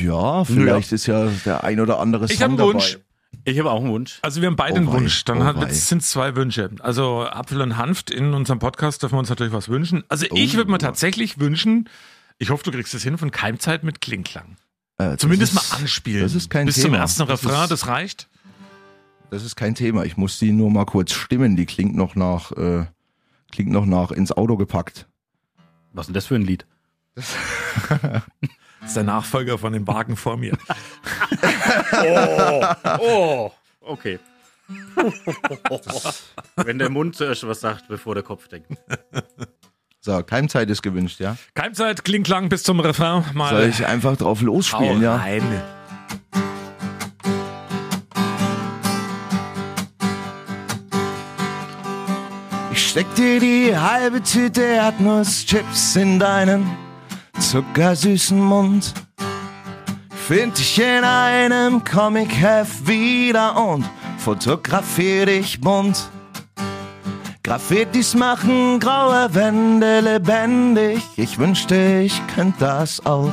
Ja, 0.00 0.44
vielleicht 0.44 0.92
ist 0.92 1.06
ja 1.06 1.26
der 1.44 1.64
ein 1.64 1.80
oder 1.80 1.98
andere 1.98 2.28
Song 2.28 2.34
Ich 2.34 2.42
habe 2.42 2.50
einen 2.50 2.58
dabei. 2.58 2.72
Wunsch. 2.74 2.98
Ich 3.44 3.58
habe 3.58 3.70
auch 3.70 3.80
einen 3.80 3.90
Wunsch. 3.90 4.18
Also 4.22 4.40
wir 4.42 4.46
haben 4.48 4.56
beide 4.56 4.74
Oh 4.74 4.76
einen 4.78 4.86
wei, 4.88 4.92
Wunsch. 4.92 5.24
Dann 5.24 5.38
oh 5.42 5.44
hat- 5.44 5.56
wei. 5.56 5.62
jetzt 5.62 5.88
sind 5.88 6.02
es 6.02 6.10
zwei 6.10 6.36
Wünsche. 6.36 6.70
Also 6.80 7.22
Apfel 7.26 7.60
und 7.60 7.76
Hanft 7.76 8.10
in 8.10 8.34
unserem 8.34 8.58
Podcast 8.58 9.02
dürfen 9.02 9.14
wir 9.14 9.18
uns 9.20 9.28
natürlich 9.30 9.52
was 9.52 9.68
wünschen. 9.68 10.04
Also 10.08 10.26
ich 10.32 10.54
Oh. 10.54 10.56
würde 10.58 10.70
mir 10.70 10.78
tatsächlich 10.78 11.38
wünschen, 11.40 11.88
ich 12.38 12.50
hoffe, 12.50 12.62
du 12.64 12.70
kriegst 12.70 12.94
es 12.94 13.02
hin, 13.02 13.18
von 13.18 13.30
Keimzeit 13.30 13.82
mit 13.82 14.00
Klingklang. 14.00 14.56
Äh, 14.98 15.04
das 15.10 15.16
Zumindest 15.18 15.54
ist- 15.54 15.70
mal 15.72 15.78
anspielen. 15.78 16.22
Das 16.22 16.34
ist 16.34 16.50
kein 16.50 16.66
Bis 16.66 16.76
Thema. 16.76 16.86
zum 16.86 16.94
ersten 16.94 17.26
Das 17.26 17.44
Refrain, 17.44 17.62
ist- 17.64 17.70
das 17.70 17.86
reicht. 17.86 18.28
Das 19.30 19.44
ist 19.44 19.56
kein 19.56 19.74
Thema. 19.74 20.04
Ich 20.04 20.16
muss 20.16 20.38
die 20.38 20.52
nur 20.52 20.70
mal 20.70 20.84
kurz 20.86 21.12
stimmen. 21.12 21.56
Die 21.56 21.66
klingt 21.66 21.94
noch 21.94 22.14
nach, 22.16 22.52
äh, 22.52 22.86
klingt 23.52 23.70
noch 23.70 23.86
nach 23.86 24.10
ins 24.10 24.32
Auto 24.32 24.56
gepackt. 24.56 25.06
Was 25.92 26.02
ist 26.04 26.06
denn 26.08 26.14
das 26.14 26.26
für 26.26 26.34
ein 26.34 26.42
Lied? 26.42 26.66
Ist 28.90 28.96
der 28.96 29.04
Nachfolger 29.04 29.56
von 29.56 29.72
dem 29.72 29.86
Wagen 29.86 30.16
vor 30.16 30.36
mir. 30.36 30.58
Oh, 32.98 33.52
okay. 33.82 34.18
Wenn 36.56 36.80
der 36.80 36.90
Mund 36.90 37.14
zuerst 37.14 37.46
was 37.46 37.60
sagt, 37.60 37.86
bevor 37.86 38.14
der 38.16 38.24
Kopf 38.24 38.48
denkt. 38.48 38.66
So, 40.00 40.24
Keimzeit 40.24 40.68
ist 40.70 40.82
gewünscht, 40.82 41.20
ja? 41.20 41.36
Keimzeit, 41.54 42.04
Klingklang 42.04 42.48
bis 42.48 42.64
zum 42.64 42.80
Refrain. 42.80 43.24
Mal 43.32 43.50
Soll 43.50 43.68
ich 43.68 43.86
einfach 43.86 44.16
drauf 44.16 44.42
losspielen, 44.42 44.96
hau 44.96 45.02
ja? 45.02 45.14
rein. 45.14 45.62
Ich 52.72 52.88
steck 52.88 53.14
dir 53.14 53.38
die 53.38 53.76
halbe 53.78 54.20
Tüte 54.20 54.62
Erdnusschips 54.62 55.94
in 55.94 56.18
deinen 56.18 56.89
zuckersüßen 57.40 58.40
Mund. 58.40 58.94
Find 60.28 60.56
dich 60.56 60.78
in 60.78 61.04
einem 61.04 61.82
Comic-Heft 61.82 62.86
wieder 62.86 63.56
und 63.56 63.84
fotografier 64.18 65.26
dich 65.26 65.60
bunt. 65.60 66.08
Graffitis 67.42 68.14
machen 68.14 68.78
graue 68.78 69.34
Wände 69.34 70.00
lebendig. 70.00 71.02
Ich 71.16 71.38
wünschte, 71.38 72.02
ich 72.04 72.20
könnte 72.34 72.60
das 72.60 73.04
auch. 73.04 73.32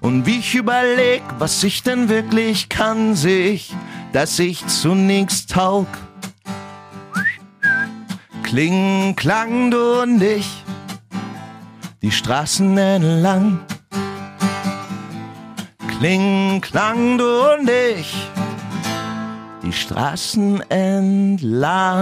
Und 0.00 0.26
wie 0.26 0.38
ich 0.38 0.54
überleg, 0.54 1.22
was 1.38 1.62
ich 1.62 1.82
denn 1.82 2.08
wirklich 2.08 2.68
kann, 2.68 3.14
seh 3.14 3.50
ich, 3.50 3.74
dass 4.12 4.38
ich 4.38 4.66
zu 4.66 4.94
nix 4.94 5.46
taug. 5.46 5.86
Kling, 8.42 9.14
klang 9.16 9.70
du 9.70 10.02
und 10.02 10.22
ich, 10.22 10.57
die 12.02 12.10
Straßen 12.12 12.76
entlang. 12.78 13.60
Kling, 15.98 16.60
klang 16.60 17.18
du 17.18 17.54
und 17.54 17.68
ich, 17.68 18.14
die 19.62 19.72
Straßen 19.72 20.60
entlang. 20.70 21.96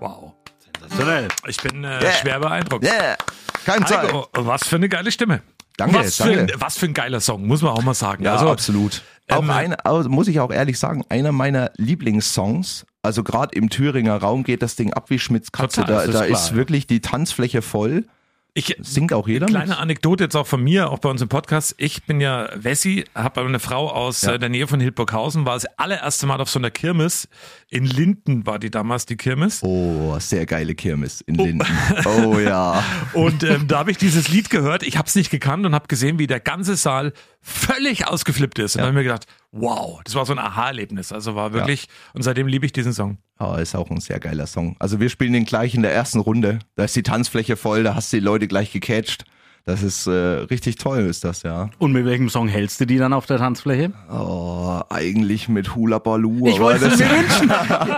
Wow. 0.00 0.32
Sensationell. 0.80 1.28
Ich 1.46 1.58
bin 1.62 1.84
äh, 1.84 2.00
Yeah. 2.02 2.12
schwer 2.12 2.40
beeindruckt. 2.40 2.84
Yeah, 2.84 3.16
kein 3.64 3.86
Zeit. 3.86 4.12
Heiko, 4.12 4.26
was 4.32 4.66
für 4.66 4.74
eine 4.76 4.88
geile 4.88 5.12
Stimme. 5.12 5.42
Danke, 5.76 6.00
was, 6.00 6.16
Für 6.16 6.24
danke. 6.34 6.54
ein, 6.54 6.60
was 6.60 6.76
für 6.76 6.86
ein 6.86 6.94
geiler 6.94 7.20
Song, 7.20 7.46
muss 7.46 7.62
man 7.62 7.70
auch 7.72 7.82
mal 7.82 7.94
sagen. 7.94 8.24
Ja, 8.24 8.32
also, 8.32 8.50
absolut. 8.50 9.02
Auch 9.30 9.38
ähm, 9.42 9.50
eine, 9.50 9.84
also 9.86 10.10
muss 10.10 10.26
ich 10.28 10.40
auch 10.40 10.50
ehrlich 10.50 10.78
sagen, 10.78 11.04
einer 11.08 11.30
meiner 11.32 11.70
Lieblingssongs. 11.76 12.84
Also 13.02 13.22
gerade 13.22 13.54
im 13.56 13.70
Thüringer 13.70 14.16
Raum 14.16 14.42
geht 14.42 14.60
das 14.62 14.76
Ding 14.76 14.92
ab 14.92 15.08
wie 15.08 15.18
Schmitz 15.18 15.52
Katze. 15.52 15.80
Total, 15.82 15.94
da 15.94 16.02
ist 16.02 16.14
da 16.14 16.24
ist 16.24 16.54
wirklich 16.54 16.86
die 16.86 17.00
Tanzfläche 17.00 17.62
voll. 17.62 18.04
Ich, 18.52 18.76
Singt 18.80 19.12
auch 19.12 19.28
jeder 19.28 19.46
Kleine 19.46 19.70
mit? 19.70 19.78
Anekdote 19.78 20.24
jetzt 20.24 20.34
auch 20.36 20.46
von 20.46 20.62
mir, 20.62 20.90
auch 20.90 20.98
bei 20.98 21.08
uns 21.08 21.22
im 21.22 21.28
Podcast. 21.28 21.74
Ich 21.78 22.02
bin 22.04 22.20
ja 22.20 22.48
Wessi, 22.56 23.04
habe 23.14 23.42
eine 23.42 23.60
Frau 23.60 23.88
aus 23.90 24.22
Ja. 24.22 24.32
äh, 24.34 24.38
der 24.40 24.48
Nähe 24.48 24.66
von 24.66 24.80
Hildburghausen, 24.80 25.44
war 25.46 25.54
das 25.54 25.66
allererste 25.78 26.26
Mal 26.26 26.40
auf 26.40 26.50
so 26.50 26.58
einer 26.58 26.70
Kirmes. 26.70 27.28
In 27.68 27.84
Linden 27.84 28.46
war 28.46 28.58
die 28.58 28.70
damals 28.70 29.06
die 29.06 29.16
Kirmes. 29.16 29.62
Oh, 29.62 30.16
sehr 30.18 30.46
geile 30.46 30.74
Kirmes 30.74 31.20
in 31.20 31.36
Linden. 31.36 31.66
Oh 32.06 32.38
ja. 32.38 32.82
Und 33.12 33.44
ähm, 33.44 33.68
da 33.68 33.78
habe 33.80 33.90
ich 33.92 33.98
dieses 33.98 34.28
Lied 34.28 34.50
gehört. 34.50 34.82
Ich 34.82 34.96
habe 34.96 35.06
es 35.06 35.14
nicht 35.14 35.30
gekannt 35.30 35.64
und 35.66 35.74
habe 35.74 35.86
gesehen, 35.86 36.18
wie 36.18 36.26
der 36.26 36.40
ganze 36.40 36.74
Saal 36.76 37.12
völlig 37.42 38.06
ausgeflippt 38.06 38.58
ist. 38.58 38.76
Und 38.76 38.80
Ja. 38.80 38.86
habe 38.86 38.92
ich 38.92 38.96
mir 38.96 39.02
gedacht, 39.04 39.26
wow, 39.52 40.00
das 40.04 40.14
war 40.14 40.26
so 40.26 40.32
ein 40.32 40.38
Aha-Erlebnis. 40.38 41.12
Also 41.12 41.34
war 41.34 41.52
wirklich, 41.52 41.88
und 42.12 42.22
seitdem 42.22 42.46
liebe 42.46 42.66
ich 42.66 42.72
diesen 42.72 42.92
Song. 42.92 43.18
Oh, 43.38 43.54
ist 43.54 43.74
auch 43.74 43.90
ein 43.90 44.00
sehr 44.00 44.20
geiler 44.20 44.46
Song. 44.46 44.76
Also 44.78 45.00
wir 45.00 45.08
spielen 45.08 45.32
den 45.32 45.44
gleich 45.46 45.74
in 45.74 45.82
der 45.82 45.92
ersten 45.94 46.20
Runde. 46.20 46.58
Da 46.76 46.84
ist 46.84 46.94
die 46.96 47.02
Tanzfläche 47.02 47.56
voll, 47.56 47.82
da 47.82 47.94
hast 47.94 48.12
du 48.12 48.18
die 48.18 48.24
Leute 48.24 48.46
gleich 48.48 48.72
gecatcht. 48.72 49.24
Das 49.64 49.82
ist 49.82 50.06
äh, 50.06 50.10
richtig 50.10 50.76
toll, 50.76 51.00
ist 51.00 51.24
das, 51.24 51.42
ja. 51.42 51.68
Und 51.78 51.92
mit 51.92 52.04
welchem 52.04 52.28
Song 52.28 52.48
hältst 52.48 52.80
du 52.80 52.86
die 52.86 52.98
dann 52.98 53.12
auf 53.12 53.26
der 53.26 53.38
Tanzfläche? 53.38 53.92
Oh, 54.10 54.80
eigentlich 54.88 55.48
mit 55.48 55.74
Hula 55.74 55.98
Baloo. 55.98 56.46
Ich 56.46 56.58
wollte 56.60 56.86
es 56.86 56.98
mir 56.98 57.10
wünschen. 57.10 57.52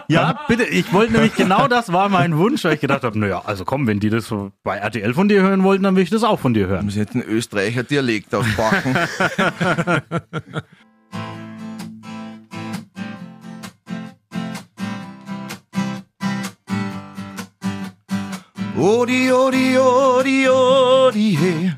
Ja, 0.08 0.40
bitte. 0.48 0.64
Ich 0.64 0.92
wollte 0.92 1.12
nämlich 1.12 1.34
genau 1.34 1.68
das 1.68 1.92
war 1.92 2.08
mein 2.08 2.36
Wunsch, 2.36 2.64
weil 2.64 2.74
ich 2.74 2.80
gedacht 2.80 3.04
habe, 3.04 3.18
naja, 3.18 3.42
also 3.44 3.64
komm, 3.64 3.86
wenn 3.86 4.00
die 4.00 4.10
das 4.10 4.32
bei 4.62 4.76
RTL 4.76 5.14
von 5.14 5.28
dir 5.28 5.42
hören 5.42 5.62
wollten, 5.62 5.84
dann 5.84 5.96
will 5.96 6.02
ich 6.02 6.10
das 6.10 6.24
auch 6.24 6.40
von 6.40 6.52
dir 6.52 6.66
hören. 6.66 6.84
Muss 6.84 6.96
jetzt 6.96 7.14
ein 7.14 7.22
Österreicher 7.22 7.84
Dialekt 7.84 8.34
aufbacken. 8.34 8.96
Odi, 18.84 19.30
odi, 19.30 19.76
odi, 19.78 20.48
odi, 20.48 21.36
he. 21.36 21.72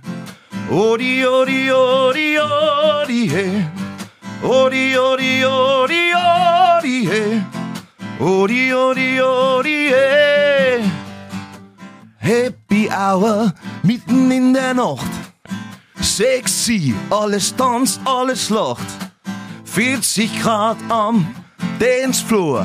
Odi, 0.71 1.27
odi, 1.27 1.71
odi, 1.71 2.39
odi, 2.39 3.29
he. 3.29 3.45
Odi, 4.43 4.97
odi, 4.97 5.45
odi, 5.45 6.15
odi, 6.15 7.05
he. 7.05 7.43
Odi, 8.19 8.73
odi, 8.73 9.21
odi. 9.21 9.91
Happy 12.17 12.89
Hour 12.89 13.53
mitten 13.83 14.31
in 14.31 14.55
der 14.55 14.73
Nacht. 14.73 15.13
Sexy, 16.01 16.95
alles 17.11 17.55
tanzt, 17.55 18.01
alles 18.07 18.49
lacht. 18.49 18.89
40 19.65 20.41
Grad 20.41 20.79
am 20.89 21.27
Dancefloor. 21.79 22.65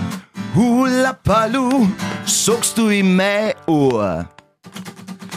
Hula 0.55 1.11
Palu, 1.11 1.89
sagst 2.29 2.77
du 2.77 2.89
in 2.89 3.15
mein 3.15 3.53
Ohr. 3.65 4.29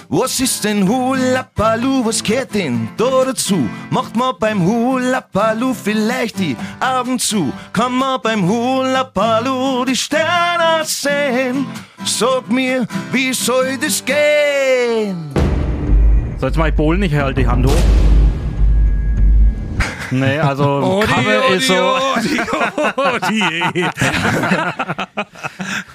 Was 0.09 0.41
ist 0.41 0.63
denn 0.65 0.87
Hula 0.87 1.43
Palu, 1.43 2.05
was 2.05 2.23
gehört 2.23 2.55
denn 2.55 2.91
da 2.99 3.25
dazu? 3.25 3.67
Macht 3.89 4.15
man 4.15 4.35
beim 4.39 4.63
Hula 4.63 5.23
Palu 5.23 5.73
vielleicht 5.73 6.39
die 6.39 6.55
Augen 6.81 7.19
zu? 7.19 7.51
Kann 7.73 7.95
man 7.95 8.21
beim 8.23 8.47
Hula 8.47 9.05
Palu 9.05 9.87
die 9.87 9.97
Sterne 9.97 10.85
sehen? 10.85 11.67
Sag 12.05 12.51
mir, 12.51 12.87
wie 13.11 13.33
soll 13.33 13.79
das 13.79 14.05
gehen? 14.05 15.31
So, 16.39 16.47
jetzt 16.47 16.59
mach 16.59 16.67
ich 16.67 16.75
Bohlen, 16.75 17.03
ich 17.03 17.15
halte 17.15 17.41
die 17.41 17.47
Hand 17.47 17.67
hoch. 17.67 17.73
Nee, 20.11 20.39
also 20.39 21.03
Cover 21.07 21.55
ist 21.55 21.69
so. 21.69 21.97
Odi, 22.17 23.43
Odi. 23.73 23.87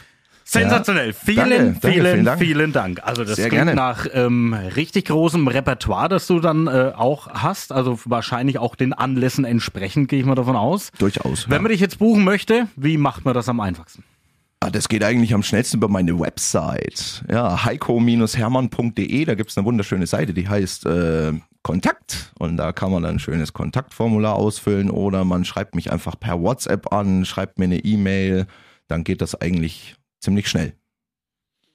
Sensationell. 0.50 1.12
Vielen, 1.12 1.50
Danke, 1.50 1.58
danke, 1.58 1.88
vielen, 1.92 2.06
vielen 2.06 2.26
Dank. 2.26 2.40
vielen 2.40 2.72
Dank. 2.72 3.00
Also 3.04 3.26
das 3.26 3.36
Sehr 3.36 3.50
klingt 3.50 3.66
gerne. 3.66 3.76
nach 3.76 4.08
ähm, 4.14 4.54
richtig 4.54 5.06
großem 5.06 5.46
Repertoire, 5.50 6.08
das 6.08 6.26
du 6.26 6.40
dann 6.40 6.68
äh, 6.68 6.94
auch 6.96 7.28
hast. 7.28 7.74
Also 7.74 8.00
wahrscheinlich 8.06 8.58
auch 8.58 8.76
den 8.76 8.94
Anlässen 8.94 9.44
entsprechend, 9.44 10.08
gehe 10.08 10.20
ich 10.20 10.26
mal 10.26 10.36
davon 10.36 10.56
aus. 10.56 10.92
Durchaus. 11.00 11.50
Wenn 11.50 11.58
ja. 11.58 11.62
man 11.64 11.72
dich 11.72 11.82
jetzt 11.82 12.00
buchen 12.00 12.24
möchte, 12.24 12.68
wie 12.78 12.98
macht 12.98 13.26
man 13.26 13.34
das 13.34 13.50
am 13.50 13.60
einfachsten? 13.60 14.06
Ah, 14.62 14.70
das 14.70 14.88
geht 14.88 15.04
eigentlich 15.04 15.34
am 15.34 15.44
schnellsten 15.44 15.78
über 15.78 15.90
meine 15.90 16.18
Website. 16.18 17.26
Ja, 17.30 17.66
heiko-hermann.de, 17.66 19.26
da 19.26 19.36
gibt's 19.36 19.58
eine 19.58 19.66
wunderschöne 19.66 20.08
Seite, 20.08 20.34
die 20.34 20.48
heißt 20.48 20.86
äh, 20.86 21.34
Kontakt. 21.62 22.32
Und 22.40 22.56
da 22.56 22.72
kann 22.72 22.94
man 22.94 23.04
dann 23.04 23.18
ein 23.18 23.20
schönes 23.20 23.52
Kontaktformular 23.52 24.36
ausfüllen 24.36 24.90
oder 24.90 25.26
man 25.26 25.44
schreibt 25.44 25.76
mich 25.76 25.92
einfach 25.92 26.18
per 26.18 26.42
WhatsApp 26.42 26.94
an, 26.94 27.26
schreibt 27.26 27.60
mir 27.60 27.66
eine 27.66 27.80
E-Mail, 27.80 28.48
dann 28.88 29.04
geht 29.04 29.22
das 29.22 29.36
eigentlich 29.36 29.97
ziemlich 30.20 30.48
schnell. 30.48 30.74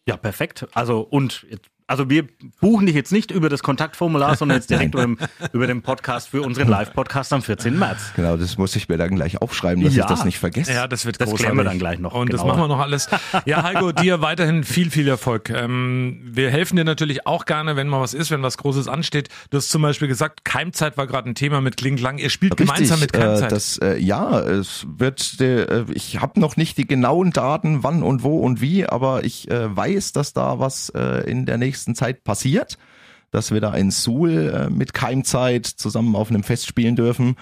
Ja, 0.07 0.16
perfekt. 0.16 0.66
Also 0.72 1.01
und 1.01 1.47
also 1.93 2.09
wir 2.09 2.24
buchen 2.61 2.86
dich 2.86 2.95
jetzt 2.95 3.12
nicht 3.12 3.30
über 3.30 3.51
das 3.51 3.62
Kontaktformular, 3.62 4.34
sondern 4.36 4.57
jetzt 4.57 4.70
direkt 4.70 4.95
über, 4.95 5.03
dem, 5.03 5.18
über 5.53 5.66
den 5.66 5.82
Podcast 5.82 6.28
für 6.30 6.40
unseren 6.43 6.68
Live-Podcast 6.68 7.32
am 7.34 7.43
14. 7.43 7.78
März. 7.78 8.12
Genau, 8.16 8.36
das 8.38 8.57
muss 8.57 8.74
ich 8.76 8.88
mir 8.88 8.97
dann 8.97 9.14
gleich 9.14 9.43
aufschreiben, 9.43 9.84
dass 9.84 9.95
Ja. 9.95 10.05
ich 10.05 10.09
das 10.09 10.24
nicht 10.24 10.38
vergesse. 10.38 10.72
Ja, 10.72 10.88
das 10.88 11.05
wird 11.05 11.20
Das 11.20 11.28
großartig. 11.28 11.45
klären 11.45 11.57
wir 11.59 11.64
dann 11.64 11.78
gleich 11.78 11.99
noch, 11.99 12.14
Und 12.14 12.32
das 12.32 12.40
genau. 12.40 12.55
machen 12.55 12.64
wir 12.64 12.68
noch 12.68 12.80
alles. 12.80 13.09
Ja, 13.45 13.62
Heiko, 13.62 13.93
dir 13.93 14.22
weiterhin 14.22 14.64
viel, 14.64 14.90
viel 14.90 15.07
Erfolg. 15.07 15.51
Ähm, 15.51 16.20
wir 16.24 16.51
helfen 16.51 16.76
dir 16.76 16.84
natürlich 16.84 17.26
auch 17.26 17.45
gerne, 17.45 17.76
wenn 17.76 17.88
mal 17.88 18.01
was 18.01 18.14
ist, 18.14 18.30
wenn 18.30 18.43
was 18.43 18.57
Großes 18.57 18.88
ansteht. 18.88 19.28
Du 19.51 19.59
hast 19.59 19.68
zum 19.68 19.82
Beispiel 19.82 20.09
gesagt, 20.09 20.45
Keimzeit 20.47 20.97
war 20.97 21.07
gerade 21.07 21.28
ein 21.28 21.34
Thema 21.34 21.61
mit 21.61 21.76
Kling 21.76 21.99
Lang. 21.99 22.16
Ihr 22.18 22.30
spielt 22.30 22.57
gemeinsam 22.57 23.01
mit 23.01 23.14
äh, 23.14 23.18
Keimzeit. 23.18 23.53
das, 23.53 23.76
äh, 23.78 23.99
ja, 23.99 24.40
es 24.40 24.86
wird, 24.97 25.40
äh, 25.40 25.84
ich 25.93 26.20
habe 26.20 26.40
noch 26.40 26.57
nicht 26.57 26.78
die 26.78 26.86
genauen 26.86 27.32
Daten, 27.32 27.82
wann 27.82 28.03
und 28.03 28.22
wo 28.22 28.38
und 28.38 28.61
wie, 28.62 28.86
aber 28.86 29.24
ich 29.24 29.51
äh, 29.51 29.74
weiß, 29.76 30.12
dass 30.12 30.32
da 30.32 30.59
was 30.59 30.88
äh, 30.90 31.28
in 31.30 31.45
der 31.45 31.59
nächsten 31.59 31.82
Zeit 31.95 32.24
passiert, 32.24 32.78
dass 33.30 33.51
wir 33.51 33.61
da 33.61 33.74
in 33.74 33.91
Suhl 33.91 34.51
äh, 34.51 34.70
mit 34.70 34.95
Keimzeit 34.95 35.66
zusammen 35.66 36.16
auf 36.16 36.30
einem 36.30 36.43
Fest 36.43 36.66
spielen 36.66 36.97
dürfen. 36.97 37.37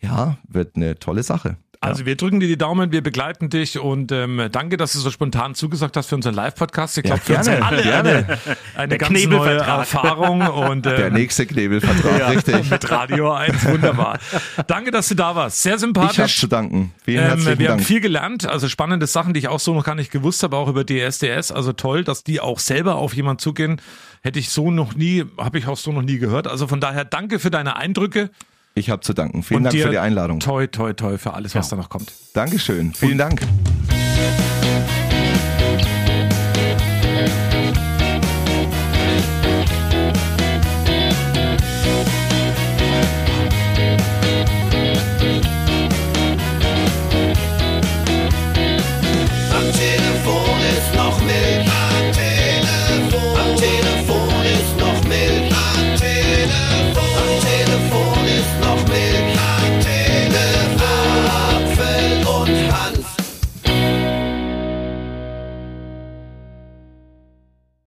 Ja, 0.00 0.38
wird 0.48 0.76
eine 0.76 0.98
tolle 0.98 1.22
Sache. 1.22 1.56
Also 1.86 2.06
wir 2.06 2.16
drücken 2.16 2.40
dir 2.40 2.48
die 2.48 2.58
Daumen, 2.58 2.92
wir 2.92 3.02
begleiten 3.02 3.48
dich 3.50 3.78
und 3.78 4.12
ähm, 4.12 4.48
danke, 4.52 4.76
dass 4.76 4.92
du 4.92 4.98
so 4.98 5.10
spontan 5.10 5.54
zugesagt 5.54 5.96
hast 5.96 6.08
für 6.08 6.14
unseren 6.16 6.34
Live-Podcast. 6.34 6.98
Ich 6.98 7.04
Ja, 7.04 7.16
glaube, 7.16 7.22
für 7.24 7.36
uns 7.38 7.46
gerne, 7.46 7.64
alle 7.66 7.82
gerne. 7.82 8.10
eine, 8.10 8.38
eine 8.76 8.88
Der 8.88 8.98
ganz 8.98 9.24
neue. 9.26 9.56
Erfahrung 9.56 10.40
und 10.46 10.84
Der 10.86 11.06
ähm, 11.06 11.14
nächste 11.14 11.46
Knebelvertrag, 11.46 12.18
ja, 12.18 12.28
richtig. 12.28 12.70
mit 12.70 12.90
Radio 12.90 13.32
1, 13.32 13.64
wunderbar. 13.66 14.18
Danke, 14.66 14.90
dass 14.90 15.08
du 15.08 15.14
da 15.14 15.34
warst. 15.34 15.62
Sehr 15.62 15.74
Ich 15.74 15.80
sympathisch. 15.80 16.18
habe 16.18 16.28
zu 16.28 16.46
danken. 16.46 16.92
Vielen 17.04 17.18
Ähm, 17.24 17.28
herzlichen 17.30 17.58
wir 17.58 17.68
haben 17.70 17.76
Dank. 17.78 17.86
viel 17.86 18.00
gelernt, 18.00 18.46
also 18.46 18.68
spannende 18.68 19.06
Sachen, 19.06 19.32
die 19.34 19.38
ich 19.40 19.48
auch 19.48 19.60
so 19.60 19.74
noch 19.74 19.84
gar 19.84 19.94
nicht 19.94 20.10
gewusst 20.10 20.42
habe, 20.42 20.56
auch 20.56 20.68
über 20.68 20.84
DSDS. 20.84 21.52
Also 21.52 21.72
toll, 21.72 22.04
dass 22.04 22.24
die 22.24 22.40
auch 22.40 22.58
selber 22.58 22.96
auf 22.96 23.14
jemanden 23.14 23.38
zugehen. 23.40 23.80
Hätte 24.22 24.38
ich 24.38 24.50
so 24.50 24.70
noch 24.70 24.94
nie, 24.94 25.24
habe 25.38 25.58
ich 25.58 25.66
auch 25.66 25.76
so 25.76 25.92
noch 25.92 26.02
nie 26.02 26.18
gehört. 26.18 26.46
Also 26.48 26.66
von 26.66 26.80
daher 26.80 27.04
danke 27.04 27.38
für 27.38 27.50
deine 27.50 27.76
Eindrücke. 27.76 28.30
Ich 28.78 28.90
habe 28.90 29.00
zu 29.00 29.14
danken. 29.14 29.42
Vielen 29.42 29.58
und 29.58 29.64
Dank 29.64 29.72
dir 29.74 29.84
für 29.84 29.90
die 29.90 29.98
Einladung. 29.98 30.38
Toi, 30.38 30.66
toi, 30.66 30.92
toi 30.92 31.16
für 31.16 31.32
alles, 31.32 31.54
was 31.54 31.70
da 31.70 31.76
noch 31.76 31.88
kommt. 31.88 32.12
Dankeschön. 32.34 32.92
Vielen 32.92 33.16
Dank. 33.16 33.40